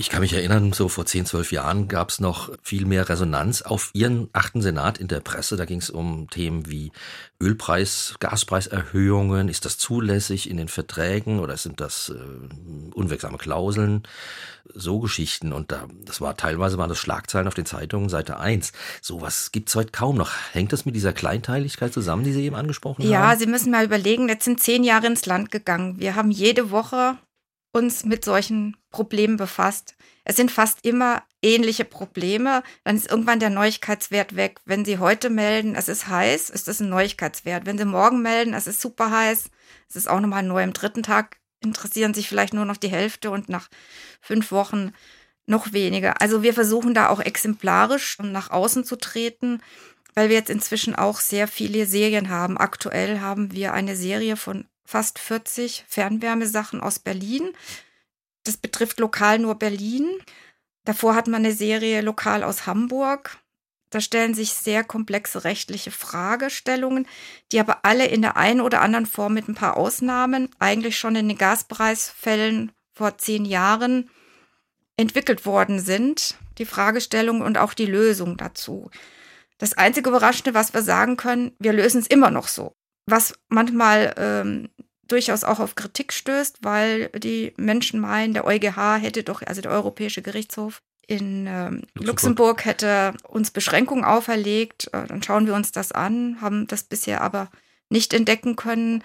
Ich 0.01 0.09
kann 0.09 0.23
mich 0.23 0.33
erinnern, 0.33 0.73
so 0.73 0.89
vor 0.89 1.05
10, 1.05 1.27
12 1.27 1.53
Jahren 1.53 1.87
gab 1.87 2.09
es 2.09 2.21
noch 2.21 2.51
viel 2.63 2.87
mehr 2.87 3.07
Resonanz 3.07 3.61
auf 3.61 3.91
Ihren 3.93 4.31
achten 4.33 4.63
Senat 4.63 4.97
in 4.97 5.09
der 5.09 5.21
Presse. 5.21 5.59
Da 5.59 5.67
ging 5.67 5.79
es 5.79 5.91
um 5.91 6.31
Themen 6.31 6.71
wie 6.71 6.91
Ölpreis, 7.39 8.15
Gaspreiserhöhungen. 8.19 9.51
Ist 9.51 9.67
das 9.67 9.77
zulässig 9.77 10.49
in 10.49 10.57
den 10.57 10.69
Verträgen 10.69 11.39
oder 11.39 11.59
sind 11.59 11.83
das 11.83 12.09
äh, 12.09 12.95
unwirksame 12.95 13.37
Klauseln? 13.37 14.05
So 14.73 15.01
Geschichten. 15.01 15.53
Und 15.53 15.71
da, 15.71 15.87
das 16.07 16.23
war 16.23 16.35
teilweise 16.35 16.79
waren 16.79 16.89
das 16.89 16.99
Schlagzeilen 16.99 17.47
auf 17.47 17.53
den 17.55 17.67
Zeitungen, 17.67 18.09
Seite 18.09 18.41
1. 18.41 18.73
Sowas 19.03 19.53
gibt 19.53 19.69
es 19.69 19.75
heute 19.75 19.93
kaum 19.93 20.17
noch. 20.17 20.31
Hängt 20.53 20.73
das 20.73 20.87
mit 20.87 20.95
dieser 20.95 21.13
Kleinteiligkeit 21.13 21.93
zusammen, 21.93 22.25
die 22.25 22.33
Sie 22.33 22.47
eben 22.47 22.57
angesprochen 22.57 23.03
ja, 23.03 23.19
haben? 23.19 23.33
Ja, 23.33 23.37
Sie 23.37 23.47
müssen 23.47 23.71
mal 23.71 23.85
überlegen, 23.85 24.31
jetzt 24.31 24.47
sind 24.47 24.61
zehn 24.61 24.83
Jahre 24.83 25.09
ins 25.09 25.27
Land 25.27 25.51
gegangen. 25.51 26.01
Wir 26.01 26.15
haben 26.15 26.31
jede 26.31 26.71
Woche 26.71 27.19
uns 27.73 28.05
mit 28.05 28.25
solchen 28.25 28.77
Problemen 28.91 29.37
befasst. 29.37 29.95
Es 30.25 30.37
sind 30.37 30.51
fast 30.51 30.85
immer 30.85 31.23
ähnliche 31.43 31.85
Probleme. 31.85 32.63
Dann 32.85 32.97
ist 32.97 33.11
irgendwann 33.11 33.41
der 33.41 33.51
Neuigkeitswert 33.51 34.37
weg. 34.37 34.61
Wenn 34.65 34.85
Sie 34.85 34.99
heute 34.99 35.31
melden, 35.31 35.75
es 35.75 35.89
ist 35.89 36.09
heiß, 36.09 36.51
ist 36.51 36.69
das 36.69 36.81
ein 36.81 36.89
Neuigkeitswert. 36.89 37.67
Wenn 37.67 37.79
Sie 37.79 37.85
morgen 37.85 38.23
melden, 38.23 38.55
es 38.55 38.67
ist 38.67 38.81
super 38.81 39.11
heiß, 39.11 39.51
es 39.89 39.97
ist 39.97 40.09
auch 40.09 40.21
nochmal 40.21 40.43
neu. 40.43 40.63
Am 40.63 40.73
dritten 40.73 41.03
Tag 41.03 41.39
interessieren 41.61 42.15
sich 42.15 42.29
vielleicht 42.29 42.55
nur 42.55 42.65
noch 42.65 42.77
die 42.77 42.89
Hälfte 42.89 43.31
und 43.31 43.49
nach 43.49 43.69
fünf 44.21 44.51
Wochen 44.51 44.93
noch 45.47 45.73
weniger. 45.73 46.21
Also 46.21 46.43
wir 46.43 46.55
versuchen 46.55 46.95
da 46.95 47.09
auch 47.09 47.21
exemplarisch 47.21 48.19
nach 48.21 48.51
außen 48.51 48.85
zu 48.85 48.97
treten, 48.97 49.61
weil 50.15 50.29
wir 50.29 50.37
jetzt 50.37 50.51
inzwischen 50.51 50.95
auch 50.95 51.21
sehr 51.21 51.49
viele 51.49 51.87
Serien 51.87 52.29
haben. 52.29 52.59
Aktuell 52.59 53.21
haben 53.21 53.53
wir 53.53 53.73
eine 53.73 53.97
Serie 53.97 54.37
von 54.37 54.67
fast 54.91 55.21
40 55.21 55.85
Fernwärmesachen 55.87 56.81
aus 56.81 56.99
Berlin. 56.99 57.53
Das 58.43 58.57
betrifft 58.57 58.99
lokal 58.99 59.39
nur 59.39 59.55
Berlin. 59.55 60.09
Davor 60.85 61.15
hat 61.15 61.29
man 61.29 61.45
eine 61.45 61.55
Serie 61.55 62.01
lokal 62.01 62.43
aus 62.43 62.67
Hamburg. 62.67 63.39
Da 63.91 64.01
stellen 64.01 64.35
sich 64.35 64.53
sehr 64.53 64.83
komplexe 64.83 65.45
rechtliche 65.45 65.93
Fragestellungen, 65.93 67.07
die 67.53 67.61
aber 67.61 67.85
alle 67.85 68.07
in 68.07 68.23
der 68.23 68.37
einen 68.37 68.61
oder 68.61 68.81
anderen 68.81 69.07
Form 69.07 69.35
mit 69.35 69.49
ein 69.49 69.55
paar 69.55 69.77
Ausnahmen 69.77 70.49
eigentlich 70.59 70.99
schon 70.99 71.15
in 71.15 71.29
den 71.29 71.39
Gaspreisfällen 71.39 72.73
vor 72.93 73.17
zehn 73.17 73.45
Jahren 73.45 74.11
entwickelt 74.97 75.47
worden 75.47 75.79
sind. 75.79 76.37
Die 76.59 76.67
Fragestellung 76.67 77.43
und 77.43 77.59
auch 77.59 77.75
die 77.75 77.87
Lösung 77.87 78.37
dazu. 78.37 78.91
Das 79.59 79.75
einzige 79.75 80.11
Überraschende, 80.11 80.55
was 80.55 80.75
wir 80.75 80.83
sagen 80.83 81.17
können, 81.17 81.53
wir 81.61 81.73
lösen 81.73 82.01
es 82.01 82.07
immer 82.09 82.31
noch 82.31 82.49
so 82.49 82.75
was 83.07 83.35
manchmal 83.49 84.15
ähm, 84.17 84.69
durchaus 85.09 85.45
auch 85.45 85.59
auf 85.59 85.75
Kritik 85.75 86.13
stößt, 86.13 86.59
weil 86.63 87.09
die 87.11 87.53
Menschen 87.57 88.01
meinen, 88.01 88.35
der 88.35 88.45
EuGH 88.45 88.99
hätte 89.01 89.23
doch, 89.23 89.43
also 89.43 89.61
der 89.61 89.73
Europäische 89.73 90.23
Gerichtshof 90.23 90.83
in 91.07 91.47
ähm, 91.49 91.83
Luxemburg. 91.95 92.07
Luxemburg. 92.07 92.65
hätte 92.65 93.15
uns 93.27 93.51
Beschränkungen 93.51 94.05
auferlegt. 94.05 94.89
Äh, 94.93 95.07
dann 95.09 95.23
schauen 95.23 95.47
wir 95.47 95.55
uns 95.55 95.73
das 95.73 95.91
an, 95.91 96.41
haben 96.41 96.69
das 96.69 96.85
bisher 96.85 97.21
aber 97.21 97.51
nicht 97.89 98.15
entdecken 98.15 98.55
können. 98.55 99.03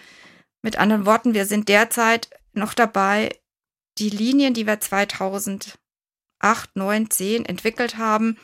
Mit 0.62 0.78
anderen 0.78 1.06
Worten, 1.06 1.34
wir 1.34 1.46
sind 1.46 1.68
derzeit 1.68 2.30
noch 2.54 2.74
dabei, 2.74 3.30
die 3.98 4.10
Linien, 4.10 4.54
die 4.54 4.68
wir 4.68 4.80
2008, 4.80 5.76
9, 6.76 7.10
10 7.10 7.46
entwickelt 7.46 7.98
haben, 7.98 8.38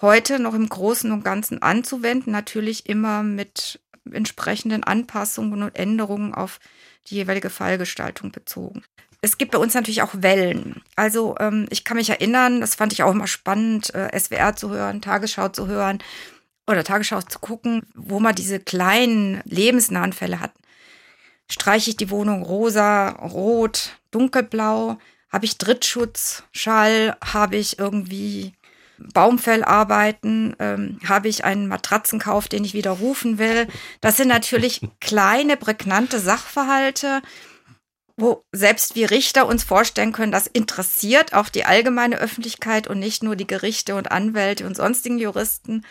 heute 0.00 0.38
noch 0.38 0.54
im 0.54 0.68
Großen 0.68 1.10
und 1.10 1.24
Ganzen 1.24 1.60
anzuwenden. 1.60 2.32
Natürlich 2.32 2.88
immer 2.88 3.22
mit 3.22 3.80
entsprechenden 4.10 4.84
Anpassungen 4.84 5.62
und 5.62 5.76
Änderungen 5.76 6.34
auf 6.34 6.60
die 7.08 7.16
jeweilige 7.16 7.50
Fallgestaltung 7.50 8.32
bezogen. 8.32 8.82
Es 9.20 9.38
gibt 9.38 9.52
bei 9.52 9.58
uns 9.58 9.74
natürlich 9.74 10.02
auch 10.02 10.14
Wellen. 10.14 10.82
Also 10.96 11.36
ähm, 11.38 11.66
ich 11.70 11.84
kann 11.84 11.96
mich 11.96 12.10
erinnern, 12.10 12.60
das 12.60 12.74
fand 12.74 12.92
ich 12.92 13.02
auch 13.02 13.12
immer 13.12 13.28
spannend, 13.28 13.94
äh, 13.94 14.18
SWR 14.18 14.56
zu 14.56 14.70
hören, 14.70 15.00
Tagesschau 15.00 15.48
zu 15.48 15.68
hören 15.68 16.02
oder 16.66 16.82
Tagesschau 16.82 17.22
zu 17.22 17.38
gucken, 17.38 17.86
wo 17.94 18.18
man 18.18 18.34
diese 18.34 18.58
kleinen 18.58 19.40
lebensnahen 19.44 20.12
Fälle 20.12 20.40
hat. 20.40 20.52
Streiche 21.48 21.90
ich 21.90 21.96
die 21.96 22.10
Wohnung 22.10 22.42
rosa, 22.42 23.10
rot, 23.10 23.96
dunkelblau? 24.10 24.98
Habe 25.30 25.44
ich 25.44 25.58
Drittschutz, 25.58 26.42
Schall? 26.52 27.16
Habe 27.22 27.56
ich 27.56 27.78
irgendwie 27.78 28.54
Baumfell 29.14 29.64
arbeiten, 29.64 30.54
ähm, 30.58 30.98
habe 31.08 31.28
ich 31.28 31.44
einen 31.44 31.68
Matratzenkauf, 31.68 32.48
den 32.48 32.64
ich 32.64 32.74
widerrufen 32.74 33.38
will. 33.38 33.68
Das 34.00 34.16
sind 34.16 34.28
natürlich 34.28 34.80
kleine, 35.00 35.56
prägnante 35.56 36.18
Sachverhalte, 36.20 37.22
wo 38.16 38.44
selbst 38.52 38.94
wir 38.94 39.10
Richter 39.10 39.46
uns 39.46 39.64
vorstellen 39.64 40.12
können, 40.12 40.32
das 40.32 40.46
interessiert 40.46 41.32
auch 41.32 41.48
die 41.48 41.64
allgemeine 41.64 42.18
Öffentlichkeit 42.18 42.86
und 42.86 42.98
nicht 42.98 43.22
nur 43.22 43.36
die 43.36 43.46
Gerichte 43.46 43.94
und 43.94 44.12
Anwälte 44.12 44.66
und 44.66 44.76
sonstigen 44.76 45.18
Juristen. 45.18 45.84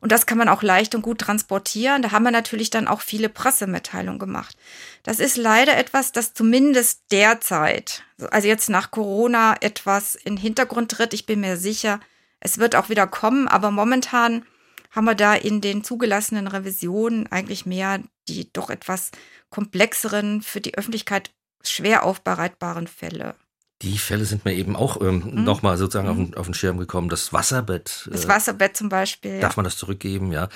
Und 0.00 0.12
das 0.12 0.26
kann 0.26 0.38
man 0.38 0.48
auch 0.48 0.62
leicht 0.62 0.94
und 0.94 1.02
gut 1.02 1.18
transportieren. 1.18 2.02
Da 2.02 2.12
haben 2.12 2.24
wir 2.24 2.30
natürlich 2.30 2.70
dann 2.70 2.88
auch 2.88 3.00
viele 3.00 3.28
Pressemitteilungen 3.28 4.18
gemacht. 4.18 4.56
Das 5.02 5.20
ist 5.20 5.36
leider 5.36 5.76
etwas, 5.76 6.12
das 6.12 6.34
zumindest 6.34 7.02
derzeit, 7.10 8.02
also 8.30 8.46
jetzt 8.46 8.68
nach 8.68 8.90
Corona, 8.90 9.56
etwas 9.60 10.14
in 10.14 10.36
den 10.36 10.42
Hintergrund 10.42 10.92
tritt. 10.92 11.14
Ich 11.14 11.26
bin 11.26 11.40
mir 11.40 11.56
sicher, 11.56 12.00
es 12.46 12.58
wird 12.58 12.76
auch 12.76 12.88
wieder 12.88 13.08
kommen, 13.08 13.48
aber 13.48 13.72
momentan 13.72 14.44
haben 14.92 15.04
wir 15.04 15.16
da 15.16 15.34
in 15.34 15.60
den 15.60 15.82
zugelassenen 15.82 16.46
Revisionen 16.46 17.26
eigentlich 17.26 17.66
mehr 17.66 18.00
die 18.28 18.52
doch 18.52 18.70
etwas 18.70 19.10
komplexeren, 19.50 20.42
für 20.42 20.60
die 20.60 20.76
Öffentlichkeit 20.78 21.32
schwer 21.62 22.04
aufbereitbaren 22.04 22.86
Fälle. 22.86 23.34
Die 23.82 23.98
Fälle 23.98 24.24
sind 24.24 24.44
mir 24.44 24.54
eben 24.54 24.74
auch 24.74 25.00
ähm, 25.00 25.30
mhm. 25.32 25.44
nochmal 25.44 25.76
sozusagen 25.76 26.06
mhm. 26.06 26.10
auf, 26.10 26.16
den, 26.16 26.34
auf, 26.36 26.46
den, 26.46 26.54
Schirm 26.54 26.78
gekommen. 26.78 27.08
Das 27.08 27.32
Wasserbett. 27.32 28.08
Das 28.10 28.24
äh, 28.24 28.28
Wasserbett 28.28 28.76
zum 28.76 28.88
Beispiel. 28.88 29.40
Darf 29.40 29.56
man 29.56 29.64
das 29.64 29.76
zurückgeben, 29.76 30.32
ja? 30.32 30.48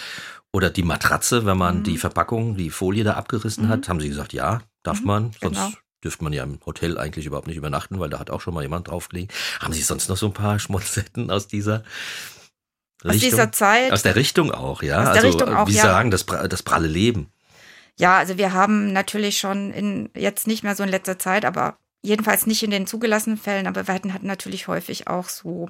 Oder 0.52 0.70
die 0.70 0.82
Matratze, 0.82 1.44
wenn 1.44 1.58
man 1.58 1.78
mhm. 1.78 1.82
die 1.82 1.98
Verpackung, 1.98 2.56
die 2.56 2.70
Folie 2.70 3.04
da 3.04 3.14
abgerissen 3.14 3.68
hat, 3.68 3.80
mhm. 3.80 3.88
haben 3.88 4.00
sie 4.00 4.08
gesagt, 4.08 4.32
ja, 4.32 4.62
darf 4.84 5.00
mhm. 5.00 5.06
man. 5.06 5.30
Sonst 5.40 5.58
genau. 5.58 5.70
Dürfte 6.02 6.24
man 6.24 6.32
ja 6.32 6.42
im 6.42 6.58
Hotel 6.64 6.98
eigentlich 6.98 7.26
überhaupt 7.26 7.46
nicht 7.46 7.56
übernachten, 7.56 7.98
weil 8.00 8.10
da 8.10 8.18
hat 8.18 8.30
auch 8.30 8.40
schon 8.40 8.54
mal 8.54 8.62
jemand 8.62 8.88
draufgelegt. 8.88 9.32
Haben 9.60 9.72
Sie 9.72 9.82
sonst 9.82 10.08
noch 10.08 10.16
so 10.16 10.26
ein 10.26 10.32
paar 10.32 10.58
Schmolzetten 10.58 11.30
aus 11.30 11.46
dieser 11.46 11.82
aus 13.04 13.14
Richtung? 13.14 13.30
dieser 13.30 13.52
Zeit? 13.52 13.92
Aus 13.92 14.02
der 14.02 14.16
Richtung 14.16 14.52
auch, 14.52 14.82
ja. 14.82 14.98
Aus 14.98 15.04
der 15.04 15.14
also, 15.14 15.26
Richtung 15.26 15.54
auch, 15.54 15.68
wie 15.68 15.74
ja. 15.74 15.82
sagen, 15.82 16.10
das, 16.10 16.26
das 16.26 16.62
pralle 16.62 16.88
Leben. 16.88 17.32
Ja, 17.96 18.18
also 18.18 18.38
wir 18.38 18.52
haben 18.52 18.92
natürlich 18.92 19.38
schon 19.38 19.72
in, 19.72 20.10
jetzt 20.14 20.46
nicht 20.46 20.62
mehr 20.62 20.74
so 20.74 20.82
in 20.82 20.88
letzter 20.88 21.18
Zeit, 21.18 21.44
aber 21.44 21.76
jedenfalls 22.02 22.46
nicht 22.46 22.62
in 22.62 22.70
den 22.70 22.86
zugelassenen 22.86 23.38
Fällen, 23.38 23.66
aber 23.66 23.86
wir 23.86 23.94
hatten, 23.94 24.14
hatten 24.14 24.26
natürlich 24.26 24.68
häufig 24.68 25.08
auch 25.08 25.28
so 25.28 25.68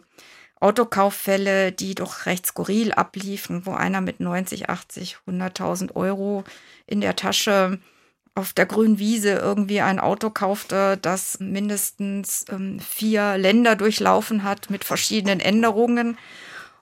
Autokauffälle, 0.61 1.73
die 1.73 1.95
doch 1.95 2.27
recht 2.27 2.47
skurril 2.47 2.93
abliefen, 2.93 3.65
wo 3.65 3.73
einer 3.73 4.01
mit 4.01 4.21
90, 4.21 4.69
80, 4.69 5.17
100.000 5.27 5.97
Euro 5.97 6.45
in 6.87 7.01
der 7.01 7.17
Tasche 7.17 7.79
auf 8.35 8.53
der 8.53 8.67
grünen 8.67 8.99
Wiese 8.99 9.33
irgendwie 9.33 9.81
ein 9.81 9.99
Auto 9.99 10.31
kaufte, 10.31 10.99
das 11.01 11.39
mindestens 11.41 12.45
ähm, 12.49 12.79
vier 12.81 13.37
Länder 13.37 13.77
durchlaufen 13.77 14.45
hat 14.45 14.71
mit 14.71 14.85
verschiedenen 14.85 15.41
Änderungen. 15.41 16.17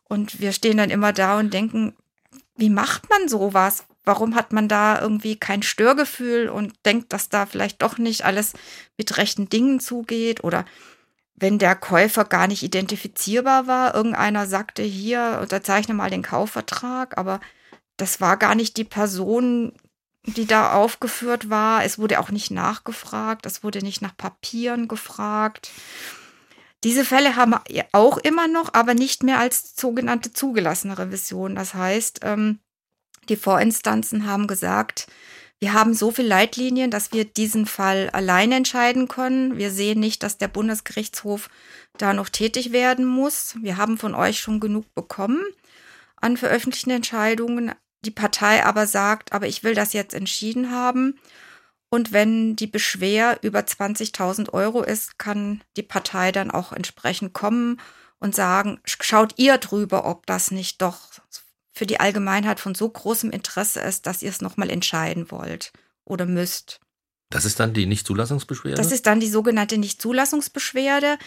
Und 0.05 0.41
wir 0.41 0.53
stehen 0.53 0.77
dann 0.77 0.91
immer 0.91 1.13
da 1.13 1.39
und 1.39 1.53
denken, 1.53 1.95
wie 2.57 2.71
macht 2.71 3.09
man 3.09 3.29
sowas? 3.29 3.85
Warum 4.05 4.35
hat 4.35 4.53
man 4.53 4.69
da 4.69 5.01
irgendwie 5.01 5.37
kein 5.37 5.63
Störgefühl 5.63 6.49
und 6.49 6.75
denkt, 6.85 7.13
dass 7.13 7.29
da 7.29 7.47
vielleicht 7.47 7.83
doch 7.83 7.99
nicht 7.99 8.25
alles 8.25 8.55
mit 8.97 9.17
rechten 9.17 9.49
Dingen 9.49 9.81
zugeht? 9.81 10.45
Oder 10.45 10.65
wenn 11.35 11.59
der 11.59 11.77
Käufer 11.77 12.25
gar 12.25 12.47
nicht 12.47 12.63
identifizierbar 12.63 13.67
war, 13.67 13.95
irgendeiner 13.95 14.47
sagte 14.47 14.83
hier, 14.83 15.39
unterzeichne 15.41 15.95
mal 15.95 16.11
den 16.11 16.23
Kaufvertrag, 16.23 17.17
aber 17.17 17.41
das 17.97 18.21
war 18.21 18.37
gar 18.37 18.55
nicht 18.55 18.77
die 18.77 18.85
Person, 18.85 19.73
die 20.25 20.47
da 20.47 20.73
aufgeführt 20.73 21.51
war. 21.51 21.85
Es 21.85 21.99
wurde 21.99 22.21
auch 22.21 22.31
nicht 22.31 22.51
nachgefragt, 22.51 23.47
es 23.47 23.63
wurde 23.63 23.81
nicht 23.83 24.03
nach 24.03 24.17
Papieren 24.17 24.89
gefragt. 24.89 25.71
Diese 26.85 27.05
Fälle 27.05 27.37
haben 27.37 27.55
wir 27.69 27.87
auch 27.93 28.19
immer 28.19 28.47
noch, 28.47 28.75
aber 28.75 28.95
nicht 28.95 29.23
mehr 29.23 29.39
als 29.41 29.75
sogenannte 29.77 30.33
zugelassene 30.33 30.99
Revision. 30.99 31.57
Das 31.57 31.75
heißt, 31.75 32.21
ähm, 32.23 32.61
die 33.29 33.37
Vorinstanzen 33.37 34.27
haben 34.27 34.47
gesagt, 34.47 35.09
wir 35.61 35.73
haben 35.73 35.93
so 35.93 36.13
viele 36.13 36.29
Leitlinien, 36.29 36.91
dass 36.91 37.13
wir 37.13 37.25
diesen 37.25 37.67
Fall 37.67 38.11
allein 38.11 38.53
entscheiden 38.53 39.09
können. 39.09 39.59
Wir 39.59 39.73
sehen 39.73 39.99
nicht, 39.99 40.23
dass 40.23 40.39
der 40.39 40.47
Bundesgerichtshof 40.47 41.51
da 41.97 42.13
noch 42.13 42.29
tätig 42.29 42.71
werden 42.71 43.05
muss. 43.05 43.57
Wir 43.61 43.77
haben 43.77 43.99
von 43.99 44.15
euch 44.15 44.39
schon 44.39 44.61
genug 44.61 44.95
bekommen 44.95 45.43
an 46.21 46.37
veröffentlichten 46.37 46.93
Entscheidungen. 46.93 47.73
Die 48.05 48.11
Partei 48.11 48.65
aber 48.65 48.87
sagt, 48.87 49.33
aber 49.33 49.47
ich 49.47 49.65
will 49.65 49.75
das 49.75 49.93
jetzt 49.93 50.15
entschieden 50.15 50.71
haben. 50.71 51.19
Und 51.91 52.13
wenn 52.13 52.55
die 52.55 52.67
Beschwer 52.67 53.39
über 53.43 53.61
20.000 53.61 54.53
Euro 54.53 54.83
ist, 54.83 55.19
kann 55.19 55.63
die 55.77 55.83
Partei 55.83 56.33
dann 56.33 56.51
auch 56.51 56.73
entsprechend 56.73 57.33
kommen 57.33 57.81
und 58.19 58.35
sagen, 58.35 58.81
schaut 58.85 59.35
ihr 59.37 59.59
drüber, 59.59 60.05
ob 60.05 60.27
das 60.27 60.51
nicht 60.51 60.83
doch 60.83 60.99
für 61.73 61.87
die 61.87 62.01
Allgemeinheit 62.01 62.61
von 62.61 62.75
so 62.75 62.89
großem 62.89 63.31
Interesse 63.31 63.81
ist, 63.81 64.07
dass 64.07 64.23
ihr 64.23 64.31
es 64.31 64.41
nochmal 64.41 64.69
entscheiden 64.69 65.31
wollt 65.31 65.73
oder 66.05 66.27
müsst. 66.27 66.81
Das 67.31 67.45
ist 67.45 67.61
dann 67.61 67.75
die 67.75 67.87
Nichtzulassungsbeschwerde? 67.87 68.77
Das 68.77 68.91
ist 68.91 69.07
dann 69.07 69.21
die 69.21 69.29
sogenannte 69.29 69.79
Nichtzulassungsbeschwerde, 69.79 71.19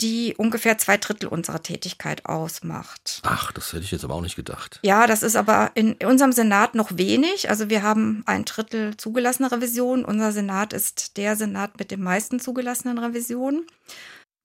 die 0.00 0.34
ungefähr 0.36 0.76
zwei 0.78 0.98
Drittel 0.98 1.28
unserer 1.28 1.62
Tätigkeit 1.62 2.26
ausmacht. 2.26 3.22
Ach, 3.24 3.52
das 3.52 3.72
hätte 3.72 3.84
ich 3.84 3.90
jetzt 3.90 4.04
aber 4.04 4.14
auch 4.14 4.20
nicht 4.20 4.36
gedacht. 4.36 4.78
Ja, 4.82 5.06
das 5.06 5.22
ist 5.22 5.36
aber 5.36 5.70
in 5.74 5.94
unserem 6.04 6.32
Senat 6.32 6.74
noch 6.74 6.98
wenig. 6.98 7.48
Also 7.48 7.70
wir 7.70 7.82
haben 7.82 8.22
ein 8.26 8.44
Drittel 8.44 8.96
zugelassene 8.96 9.50
Revision. 9.50 10.04
Unser 10.04 10.32
Senat 10.32 10.72
ist 10.72 11.16
der 11.16 11.36
Senat 11.36 11.78
mit 11.78 11.90
den 11.90 12.02
meisten 12.02 12.40
zugelassenen 12.40 12.98
Revisionen. 12.98 13.66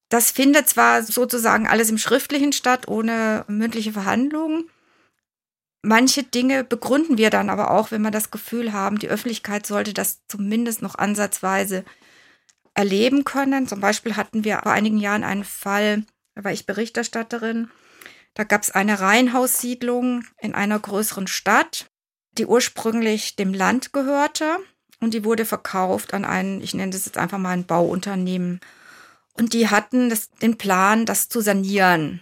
Das 0.10 0.32
findet 0.32 0.70
zwar 0.70 1.04
sozusagen 1.04 1.68
alles 1.68 1.90
im 1.90 1.98
Schriftlichen 1.98 2.54
statt, 2.54 2.88
ohne 2.88 3.46
mündliche 3.48 3.94
Verhandlungen. 3.94 4.70
Manche 5.84 6.24
Dinge 6.24 6.64
begründen 6.64 7.18
wir 7.18 7.30
dann 7.30 7.50
aber 7.50 7.72
auch, 7.72 7.92
wenn 7.92 8.04
wir 8.04 8.12
das 8.12 8.30
Gefühl 8.30 8.72
haben, 8.72 9.00
die 9.00 9.10
Öffentlichkeit 9.10 9.66
sollte 9.66 9.94
das 9.94 10.20
zumindest 10.28 10.82
noch 10.82 10.96
ansatzweise 10.96 11.84
erleben 12.74 13.24
können. 13.24 13.68
Zum 13.68 13.80
Beispiel 13.80 14.16
hatten 14.16 14.44
wir 14.44 14.60
vor 14.64 14.72
einigen 14.72 14.98
Jahren 14.98 15.24
einen 15.24 15.44
Fall, 15.44 16.04
da 16.36 16.44
war 16.44 16.52
ich 16.52 16.66
Berichterstatterin. 16.66 17.70
Da 18.34 18.44
gab 18.44 18.64
es 18.64 18.72
eine 18.72 19.00
Reihenhaussiedlung 19.00 20.24
in 20.40 20.56
einer 20.56 20.80
größeren 20.80 21.28
Stadt, 21.28 21.88
die 22.38 22.46
ursprünglich 22.46 23.36
dem 23.36 23.54
Land 23.54 23.92
gehörte 23.92 24.58
und 25.02 25.14
die 25.14 25.26
wurde 25.26 25.46
verkauft 25.46 26.14
an 26.14 26.24
einen, 26.24 26.62
ich 26.62 26.74
nenne 26.74 26.92
das 26.92 27.06
jetzt 27.06 27.18
einfach 27.18 27.40
mal 27.40 27.50
ein 27.50 27.66
Bauunternehmen. 27.66 28.62
Und 29.34 29.54
die 29.54 29.70
hatten 29.70 30.10
das, 30.10 30.30
den 30.30 30.58
Plan, 30.58 31.06
das 31.06 31.28
zu 31.28 31.42
sanieren. 31.42 32.22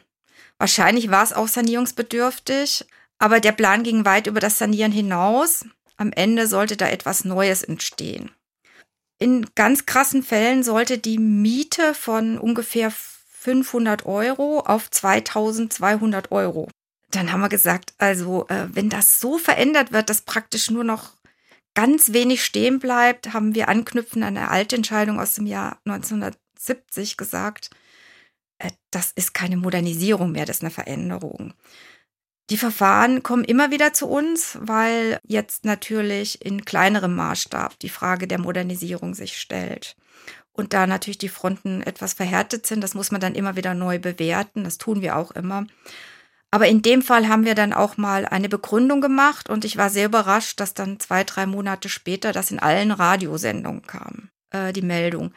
Wahrscheinlich 0.57 1.11
war 1.11 1.23
es 1.23 1.33
auch 1.33 1.47
sanierungsbedürftig, 1.47 2.85
aber 3.17 3.39
der 3.39 3.51
Plan 3.51 3.83
ging 3.83 4.05
weit 4.05 4.27
über 4.27 4.39
das 4.39 4.57
Sanieren 4.57 4.91
hinaus. 4.91 5.65
Am 5.97 6.11
Ende 6.13 6.47
sollte 6.47 6.77
da 6.77 6.87
etwas 6.87 7.25
Neues 7.25 7.63
entstehen. 7.63 8.31
In 9.19 9.45
ganz 9.53 9.85
krassen 9.85 10.23
Fällen 10.23 10.63
sollte 10.63 10.97
die 10.97 11.17
Miete 11.17 11.93
von 11.93 12.37
ungefähr 12.37 12.91
500 12.91 14.05
Euro 14.05 14.61
auf 14.61 14.89
2200 14.89 16.31
Euro. 16.31 16.69
Dann 17.11 17.31
haben 17.31 17.41
wir 17.41 17.49
gesagt, 17.49 17.93
also 17.97 18.47
äh, 18.47 18.67
wenn 18.71 18.89
das 18.89 19.19
so 19.19 19.37
verändert 19.37 19.91
wird, 19.91 20.09
dass 20.09 20.21
praktisch 20.21 20.69
nur 20.69 20.83
noch 20.83 21.13
ganz 21.73 22.13
wenig 22.13 22.43
stehen 22.45 22.79
bleibt, 22.79 23.33
haben 23.33 23.55
wir 23.55 23.67
anknüpfend 23.67 24.23
an 24.23 24.37
eine 24.37 24.51
alte 24.51 24.75
Entscheidung 24.75 25.19
aus 25.19 25.35
dem 25.35 25.47
Jahr 25.47 25.79
1970 25.85 27.17
gesagt, 27.17 27.71
äh, 28.59 28.71
das 28.91 29.11
ist 29.11 29.33
keine 29.33 29.57
Modernisierung 29.57 30.31
mehr, 30.31 30.45
das 30.45 30.57
ist 30.57 30.63
eine 30.63 30.71
Veränderung. 30.71 31.53
Die 32.49 32.57
Verfahren 32.57 33.21
kommen 33.21 33.43
immer 33.43 33.69
wieder 33.69 33.93
zu 33.93 34.07
uns, 34.07 34.57
weil 34.59 35.19
jetzt 35.23 35.65
natürlich 35.65 36.43
in 36.43 36.65
kleinerem 36.65 37.15
Maßstab 37.15 37.77
die 37.79 37.89
Frage 37.89 38.27
der 38.27 38.39
Modernisierung 38.39 39.13
sich 39.13 39.37
stellt. 39.37 39.95
Und 40.51 40.73
da 40.73 40.87
natürlich 40.87 41.19
die 41.19 41.29
Fronten 41.29 41.81
etwas 41.83 42.13
verhärtet 42.13 42.65
sind, 42.65 42.81
das 42.81 42.95
muss 42.95 43.11
man 43.11 43.21
dann 43.21 43.35
immer 43.35 43.55
wieder 43.55 43.75
neu 43.75 43.99
bewerten. 43.99 44.63
Das 44.63 44.77
tun 44.77 45.01
wir 45.01 45.15
auch 45.15 45.31
immer. 45.31 45.67
Aber 46.51 46.67
in 46.67 46.81
dem 46.81 47.03
Fall 47.03 47.27
haben 47.27 47.45
wir 47.45 47.53
dann 47.53 47.73
auch 47.73 47.97
mal 47.97 48.25
eine 48.25 48.49
Begründung 48.49 49.01
gemacht 49.01 49.49
und 49.49 49.63
ich 49.63 49.77
war 49.77 49.91
sehr 49.91 50.07
überrascht, 50.07 50.59
dass 50.59 50.73
dann 50.73 50.99
zwei, 50.99 51.23
drei 51.23 51.45
Monate 51.45 51.89
später 51.89 52.31
das 52.31 52.49
in 52.49 52.59
allen 52.59 52.91
Radiosendungen 52.91 53.83
kam, 53.83 54.29
äh, 54.49 54.73
die 54.73 54.81
Meldung. 54.81 55.31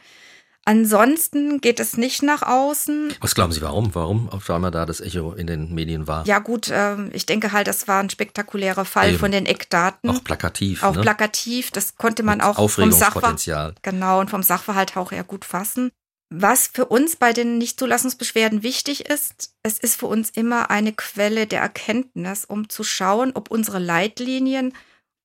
Ansonsten 0.65 1.59
geht 1.59 1.81
es 1.81 1.97
nicht 1.97 2.23
nach 2.23 2.41
außen. 2.41 3.13
Was 3.19 3.35
glauben 3.35 3.51
Sie, 3.51 3.61
warum? 3.61 3.93
Warum 3.95 4.29
auf 4.29 4.49
einmal 4.49 4.71
da 4.71 4.85
das 4.85 5.01
Echo 5.01 5.33
in 5.33 5.45
den 5.45 5.73
Medien 5.73 6.07
war? 6.07 6.25
Ja 6.25 6.39
gut, 6.39 6.69
äh, 6.69 7.07
ich 7.09 7.25
denke 7.25 7.51
halt, 7.51 7.67
das 7.67 7.87
war 7.89 7.99
ein 7.99 8.09
spektakulärer 8.09 8.85
Fall 8.85 9.09
Eben. 9.09 9.19
von 9.19 9.31
den 9.31 9.45
Eckdaten. 9.45 10.09
Auch 10.09 10.23
plakativ. 10.23 10.83
Auch 10.83 10.95
ne? 10.95 11.01
plakativ, 11.01 11.71
das 11.71 11.97
konnte 11.97 12.23
man 12.23 12.37
Mit 12.37 12.47
auch 12.47 12.69
vom 12.69 12.91
Sachverhalt, 12.93 13.75
genau, 13.81 14.21
und 14.21 14.29
vom 14.29 14.41
Sachverhalt 14.41 14.95
auch 14.95 15.11
eher 15.11 15.25
gut 15.25 15.43
fassen. 15.43 15.91
Was 16.35 16.67
für 16.67 16.85
uns 16.85 17.17
bei 17.17 17.33
den 17.33 17.57
Nichtzulassungsbeschwerden 17.57 18.63
wichtig 18.63 19.05
ist, 19.07 19.53
es 19.63 19.77
ist 19.77 19.99
für 19.99 20.07
uns 20.07 20.29
immer 20.29 20.71
eine 20.71 20.93
Quelle 20.93 21.45
der 21.45 21.61
Erkenntnis, 21.61 22.45
um 22.45 22.69
zu 22.69 22.83
schauen, 22.83 23.33
ob 23.35 23.51
unsere 23.51 23.79
Leitlinien 23.79 24.73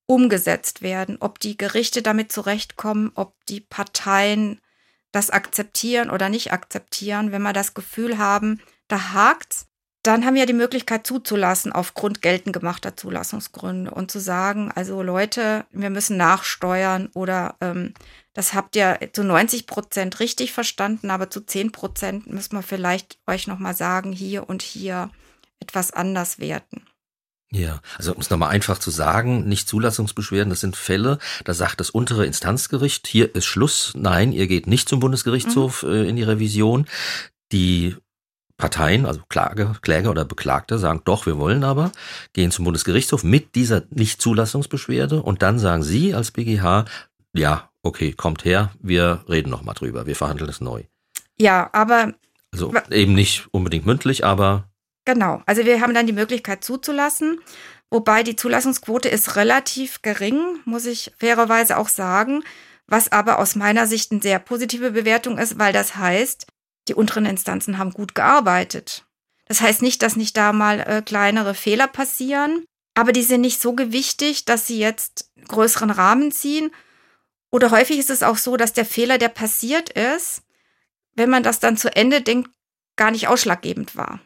umgesetzt 0.07 0.83
werden, 0.83 1.16
ob 1.20 1.38
die 1.38 1.57
Gerichte 1.57 2.03
damit 2.03 2.33
zurechtkommen, 2.33 3.12
ob 3.14 3.35
die 3.48 3.61
Parteien 3.61 4.61
das 5.18 5.31
akzeptieren 5.31 6.11
oder 6.11 6.28
nicht 6.28 6.52
akzeptieren, 6.52 7.33
wenn 7.33 7.42
wir 7.42 7.52
das 7.52 7.74
Gefühl 7.74 8.18
haben, 8.18 8.61
da 8.87 9.12
hakt's, 9.12 9.66
dann 10.04 10.24
haben 10.24 10.37
wir 10.37 10.46
die 10.46 10.52
Möglichkeit 10.52 11.07
zuzulassen 11.07 11.72
aufgrund 11.72 12.22
geltend 12.22 12.54
gemachter 12.54 12.96
Zulassungsgründe 12.96 13.90
und 13.90 14.12
zu 14.12 14.20
sagen, 14.20 14.70
also 14.72 15.02
Leute, 15.02 15.66
wir 15.72 15.90
müssen 15.90 16.16
nachsteuern 16.16 17.11
oder 17.14 17.57
ähm, 17.61 17.94
das 18.33 18.54
habt 18.54 18.76
ihr 18.76 18.96
zu 19.12 19.24
90 19.24 19.66
Prozent 19.66 20.20
richtig 20.20 20.52
verstanden, 20.52 21.11
aber 21.11 21.31
zu 21.31 21.40
10 21.40 21.72
Prozent 21.72 22.28
müssen 22.28 22.54
wir 22.54 22.62
vielleicht 22.62 23.18
euch 23.26 23.48
nochmal 23.48 23.74
sagen, 23.74 24.12
hier 24.12 24.48
und 24.48 24.62
hier 24.62 25.11
etwas 25.59 25.90
anders 25.90 26.38
werten. 26.38 26.87
Ja, 27.50 27.80
also 27.96 28.12
um 28.12 28.20
es 28.20 28.28
nochmal 28.28 28.50
einfach 28.50 28.78
zu 28.78 28.90
sagen, 28.90 29.48
nicht 29.48 29.68
Zulassungsbeschwerden, 29.68 30.50
das 30.50 30.61
sind 30.61 30.76
Fälle, 30.76 31.18
da 31.44 31.54
sagt 31.54 31.80
das 31.80 31.88
untere 31.88 32.26
Instanzgericht, 32.26 33.06
hier 33.06 33.34
ist 33.34 33.46
Schluss, 33.46 33.92
nein, 33.96 34.32
ihr 34.32 34.46
geht 34.46 34.66
nicht 34.66 34.88
zum 34.88 35.00
Bundesgerichtshof 35.00 35.82
mhm. 35.82 35.90
äh, 35.90 36.04
in 36.04 36.16
die 36.16 36.24
Revision. 36.24 36.87
Die 37.50 37.96
Parteien, 38.58 39.06
also 39.06 39.22
Klage, 39.28 39.72
Kläger 39.80 40.11
oder 40.11 40.24
Beklagte, 40.24 40.78
sagen 40.78 41.00
doch, 41.04 41.24
wir 41.24 41.38
wollen 41.38 41.64
aber, 41.64 41.92
gehen 42.34 42.50
zum 42.50 42.64
Bundesgerichtshof 42.66 43.22
mit 43.24 43.54
dieser 43.54 43.84
Nichtzulassungsbeschwerde 43.90 45.22
und 45.22 45.42
dann 45.42 45.58
sagen 45.58 45.84
Sie 45.84 46.12
als 46.12 46.32
BGH, 46.32 46.84
ja, 47.32 47.70
okay, 47.82 48.12
kommt 48.12 48.44
her, 48.44 48.72
wir 48.80 49.24
reden 49.28 49.48
nochmal 49.48 49.74
drüber, 49.74 50.06
wir 50.06 50.16
verhandeln 50.16 50.50
es 50.50 50.61
neu. 50.61 50.82
Ja, 51.40 51.70
aber. 51.72 52.14
Also 52.52 52.74
eben 52.90 53.14
nicht 53.14 53.46
unbedingt 53.52 53.87
mündlich, 53.87 54.24
aber. 54.24 54.67
Genau. 55.09 55.42
Also 55.47 55.64
wir 55.64 55.81
haben 55.81 55.94
dann 55.94 56.07
die 56.07 56.12
Möglichkeit 56.12 56.62
zuzulassen. 56.62 57.40
Wobei 57.88 58.23
die 58.23 58.37
Zulassungsquote 58.37 59.09
ist 59.09 59.37
relativ 59.37 60.03
gering, 60.03 60.61
muss 60.66 60.85
ich 60.85 61.12
fairerweise 61.18 61.79
auch 61.79 61.88
sagen, 61.88 62.44
was 62.87 63.11
aber 63.11 63.38
aus 63.38 63.55
meiner 63.55 63.87
Sicht 63.87 64.12
eine 64.12 64.21
sehr 64.21 64.38
positive 64.38 64.90
Bewertung 64.90 65.38
ist, 65.38 65.59
weil 65.59 65.73
das 65.73 65.97
heißt, 65.97 66.47
die 66.88 66.94
unteren 66.94 67.25
Instanzen 67.25 67.79
haben 67.79 67.92
gut 67.92 68.14
gearbeitet. 68.14 69.07
Das 69.47 69.62
heißt 69.62 69.81
nicht, 69.81 70.03
dass 70.03 70.14
nicht 70.14 70.37
da 70.37 70.53
mal 70.53 70.81
äh, 70.81 71.01
kleinere 71.01 71.55
Fehler 71.55 71.87
passieren, 71.88 72.66
aber 72.94 73.12
die 73.12 73.23
sind 73.23 73.40
nicht 73.40 73.62
so 73.62 73.73
gewichtig, 73.73 74.44
dass 74.44 74.66
sie 74.66 74.79
jetzt 74.79 75.31
größeren 75.49 75.88
Rahmen 75.88 76.33
ziehen. 76.33 76.71
Oder 77.51 77.71
häufig 77.71 77.99
ist 77.99 78.11
es 78.11 78.23
auch 78.23 78.37
so, 78.37 78.59
dass 78.59 78.75
der 78.75 78.85
Fehler, 78.85 79.16
der 79.16 79.31
passiert 79.31 79.88
ist, 79.88 80.42
wenn 81.14 81.31
man 81.31 81.42
das 81.42 81.61
dann 81.61 81.79
zu 81.79 81.97
Ende 81.97 82.21
denkt, 82.21 82.51
gar 82.97 83.11
nicht 83.11 83.27
ausschlaggebend 83.29 83.97
war. 83.97 84.21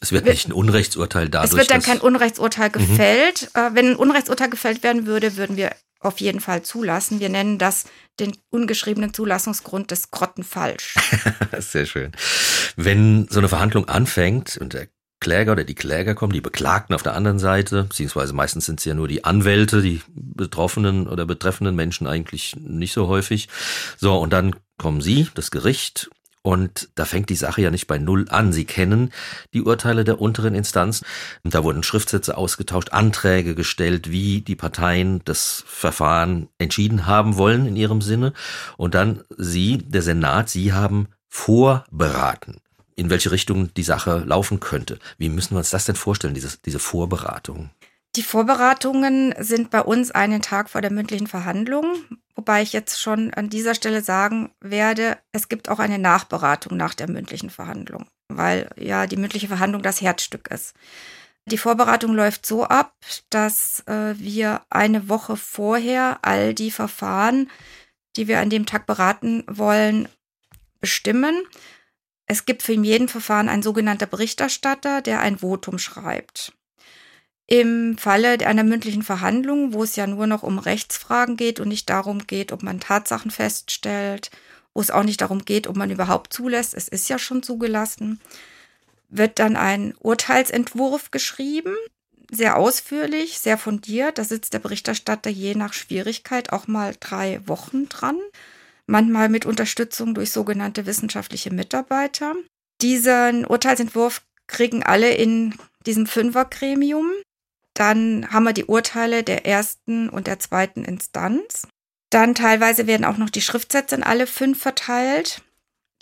Es 0.00 0.12
wird 0.12 0.26
nicht 0.26 0.48
ein 0.48 0.52
Unrechtsurteil 0.52 1.28
dadurch. 1.28 1.52
Es 1.52 1.56
wird 1.56 1.70
dann 1.70 1.82
kein 1.82 2.00
Unrechtsurteil 2.00 2.68
mhm. 2.68 2.72
gefällt. 2.72 3.50
Mhm. 3.54 3.74
wenn 3.74 3.86
ein 3.90 3.96
Unrechtsurteil 3.96 4.50
gefällt 4.50 4.82
werden 4.82 5.06
würde, 5.06 5.36
würden 5.36 5.56
wir 5.56 5.72
auf 6.00 6.20
jeden 6.20 6.40
Fall 6.40 6.62
zulassen. 6.62 7.20
Wir 7.20 7.28
nennen 7.28 7.58
das 7.58 7.84
den 8.20 8.36
ungeschriebenen 8.50 9.12
Zulassungsgrund 9.12 9.90
des 9.90 10.10
Grottenfalsch. 10.10 10.94
Sehr 11.58 11.86
schön. 11.86 12.12
Wenn 12.76 13.26
so 13.28 13.38
eine 13.38 13.48
Verhandlung 13.48 13.88
anfängt 13.88 14.56
und 14.58 14.74
der 14.74 14.88
Kläger 15.20 15.52
oder 15.52 15.64
die 15.64 15.74
Kläger 15.74 16.14
kommen, 16.14 16.32
die 16.32 16.40
Beklagten 16.40 16.94
auf 16.94 17.02
der 17.02 17.14
anderen 17.14 17.40
Seite, 17.40 17.84
beziehungsweise 17.84 18.32
meistens 18.32 18.66
sind 18.66 18.78
es 18.78 18.84
ja 18.84 18.94
nur 18.94 19.08
die 19.08 19.24
Anwälte, 19.24 19.82
die 19.82 20.00
betroffenen 20.14 21.08
oder 21.08 21.26
betreffenden 21.26 21.74
Menschen 21.74 22.06
eigentlich 22.06 22.54
nicht 22.56 22.92
so 22.92 23.08
häufig. 23.08 23.48
So, 23.96 24.16
und 24.18 24.32
dann 24.32 24.54
kommen 24.76 25.00
sie, 25.00 25.28
das 25.34 25.50
Gericht, 25.50 26.08
und 26.48 26.88
da 26.94 27.04
fängt 27.04 27.28
die 27.28 27.34
Sache 27.34 27.60
ja 27.60 27.70
nicht 27.70 27.88
bei 27.88 27.98
Null 27.98 28.24
an. 28.30 28.54
Sie 28.54 28.64
kennen 28.64 29.12
die 29.52 29.60
Urteile 29.60 30.02
der 30.02 30.18
unteren 30.18 30.54
Instanz. 30.54 31.04
Da 31.44 31.62
wurden 31.62 31.82
Schriftsätze 31.82 32.38
ausgetauscht, 32.38 32.88
Anträge 32.92 33.54
gestellt, 33.54 34.10
wie 34.10 34.40
die 34.40 34.56
Parteien 34.56 35.20
das 35.26 35.62
Verfahren 35.66 36.48
entschieden 36.56 37.04
haben 37.04 37.36
wollen 37.36 37.66
in 37.66 37.76
ihrem 37.76 38.00
Sinne. 38.00 38.32
Und 38.78 38.94
dann 38.94 39.24
Sie, 39.36 39.76
der 39.76 40.00
Senat, 40.00 40.48
Sie 40.48 40.72
haben 40.72 41.08
vorberaten, 41.28 42.62
in 42.96 43.10
welche 43.10 43.30
Richtung 43.30 43.74
die 43.74 43.82
Sache 43.82 44.22
laufen 44.24 44.58
könnte. 44.58 44.98
Wie 45.18 45.28
müssen 45.28 45.52
wir 45.52 45.58
uns 45.58 45.68
das 45.68 45.84
denn 45.84 45.96
vorstellen, 45.96 46.32
diese, 46.32 46.56
diese 46.64 46.78
Vorberatung? 46.78 47.68
Die 48.16 48.22
Vorberatungen 48.22 49.34
sind 49.38 49.70
bei 49.70 49.80
uns 49.80 50.10
einen 50.10 50.42
Tag 50.42 50.70
vor 50.70 50.80
der 50.80 50.92
mündlichen 50.92 51.26
Verhandlung, 51.26 52.04
wobei 52.34 52.62
ich 52.62 52.72
jetzt 52.72 53.00
schon 53.00 53.32
an 53.34 53.48
dieser 53.48 53.74
Stelle 53.74 54.02
sagen 54.02 54.50
werde, 54.60 55.18
es 55.32 55.48
gibt 55.48 55.68
auch 55.68 55.78
eine 55.78 55.98
Nachberatung 55.98 56.76
nach 56.76 56.94
der 56.94 57.08
mündlichen 57.08 57.50
Verhandlung, 57.50 58.06
weil 58.28 58.70
ja 58.76 59.06
die 59.06 59.16
mündliche 59.16 59.48
Verhandlung 59.48 59.82
das 59.82 60.00
Herzstück 60.00 60.48
ist. 60.50 60.74
Die 61.46 61.58
Vorbereitung 61.58 62.14
läuft 62.14 62.44
so 62.44 62.64
ab, 62.64 62.94
dass 63.30 63.80
äh, 63.86 64.18
wir 64.18 64.62
eine 64.68 65.08
Woche 65.08 65.36
vorher 65.36 66.18
all 66.22 66.52
die 66.54 66.70
Verfahren, 66.70 67.50
die 68.16 68.28
wir 68.28 68.40
an 68.40 68.50
dem 68.50 68.66
Tag 68.66 68.86
beraten 68.86 69.44
wollen, 69.46 70.08
bestimmen. 70.80 71.42
Es 72.26 72.44
gibt 72.44 72.62
für 72.62 72.74
jeden 72.74 73.08
Verfahren 73.08 73.48
einen 73.48 73.62
sogenannten 73.62 74.08
Berichterstatter, 74.08 75.00
der 75.00 75.20
ein 75.20 75.38
Votum 75.38 75.78
schreibt. 75.78 76.52
Im 77.50 77.96
Falle 77.96 78.46
einer 78.46 78.62
mündlichen 78.62 79.02
Verhandlung, 79.02 79.72
wo 79.72 79.82
es 79.82 79.96
ja 79.96 80.06
nur 80.06 80.26
noch 80.26 80.42
um 80.42 80.58
Rechtsfragen 80.58 81.38
geht 81.38 81.60
und 81.60 81.68
nicht 81.68 81.88
darum 81.88 82.26
geht, 82.26 82.52
ob 82.52 82.62
man 82.62 82.78
Tatsachen 82.78 83.30
feststellt, 83.30 84.30
wo 84.74 84.82
es 84.82 84.90
auch 84.90 85.02
nicht 85.02 85.22
darum 85.22 85.44
geht, 85.44 85.66
ob 85.66 85.74
man 85.74 85.90
überhaupt 85.90 86.32
zulässt, 86.32 86.74
es 86.74 86.88
ist 86.88 87.08
ja 87.08 87.18
schon 87.18 87.42
zugelassen, 87.42 88.20
wird 89.08 89.38
dann 89.38 89.56
ein 89.56 89.94
Urteilsentwurf 89.98 91.10
geschrieben, 91.10 91.74
sehr 92.30 92.58
ausführlich, 92.58 93.38
sehr 93.38 93.56
fundiert. 93.56 94.18
Da 94.18 94.24
sitzt 94.24 94.52
der 94.52 94.58
Berichterstatter 94.58 95.30
je 95.30 95.54
nach 95.54 95.72
Schwierigkeit 95.72 96.52
auch 96.52 96.66
mal 96.66 96.94
drei 97.00 97.40
Wochen 97.46 97.88
dran, 97.88 98.18
manchmal 98.86 99.30
mit 99.30 99.46
Unterstützung 99.46 100.12
durch 100.12 100.32
sogenannte 100.32 100.84
wissenschaftliche 100.84 101.50
Mitarbeiter. 101.50 102.34
Diesen 102.82 103.46
Urteilsentwurf 103.46 104.22
kriegen 104.46 104.82
alle 104.82 105.14
in 105.14 105.54
diesem 105.86 106.06
Fünfergremium. 106.06 107.10
Dann 107.78 108.32
haben 108.32 108.42
wir 108.42 108.52
die 108.52 108.64
Urteile 108.64 109.22
der 109.22 109.46
ersten 109.46 110.08
und 110.08 110.26
der 110.26 110.40
zweiten 110.40 110.84
Instanz. 110.84 111.68
Dann 112.10 112.34
teilweise 112.34 112.88
werden 112.88 113.04
auch 113.04 113.18
noch 113.18 113.30
die 113.30 113.40
Schriftsätze 113.40 113.94
in 113.94 114.02
alle 114.02 114.26
fünf 114.26 114.60
verteilt. 114.60 115.42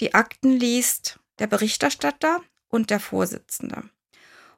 Die 0.01 0.15
Akten 0.15 0.53
liest 0.53 1.21
der 1.39 1.49
Berichterstatter 1.49 2.41
und 2.69 2.89
der 2.89 2.99
Vorsitzende. 2.99 3.83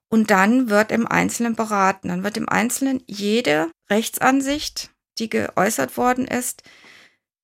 Und 0.09 0.31
dann 0.31 0.71
wird 0.71 0.93
im 0.93 1.09
Einzelnen 1.09 1.57
beraten. 1.57 2.07
Dann 2.07 2.23
wird 2.23 2.37
im 2.37 2.49
Einzelnen 2.49 3.03
jede 3.09 3.69
Rechtsansicht, 3.91 4.93
die 5.19 5.29
geäußert 5.29 5.97
worden 5.97 6.25
ist, 6.25 6.63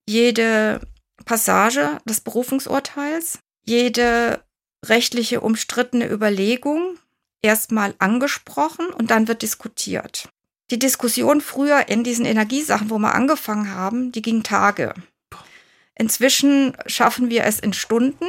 jede 0.08 0.86
Passage 1.24 1.98
des 2.04 2.20
Berufungsurteils, 2.20 3.40
jede 3.64 4.44
rechtliche 4.84 5.40
umstrittene 5.40 6.08
Überlegung, 6.08 6.96
erstmal 7.44 7.94
angesprochen 7.98 8.88
und 8.88 9.10
dann 9.10 9.28
wird 9.28 9.42
diskutiert. 9.42 10.28
Die 10.70 10.78
Diskussion 10.78 11.42
früher 11.42 11.88
in 11.88 12.02
diesen 12.02 12.24
Energiesachen, 12.24 12.88
wo 12.88 12.98
wir 12.98 13.14
angefangen 13.14 13.70
haben, 13.70 14.12
die 14.12 14.22
ging 14.22 14.42
Tage. 14.42 14.94
Inzwischen 15.94 16.74
schaffen 16.86 17.28
wir 17.28 17.44
es 17.44 17.60
in 17.60 17.74
Stunden, 17.74 18.24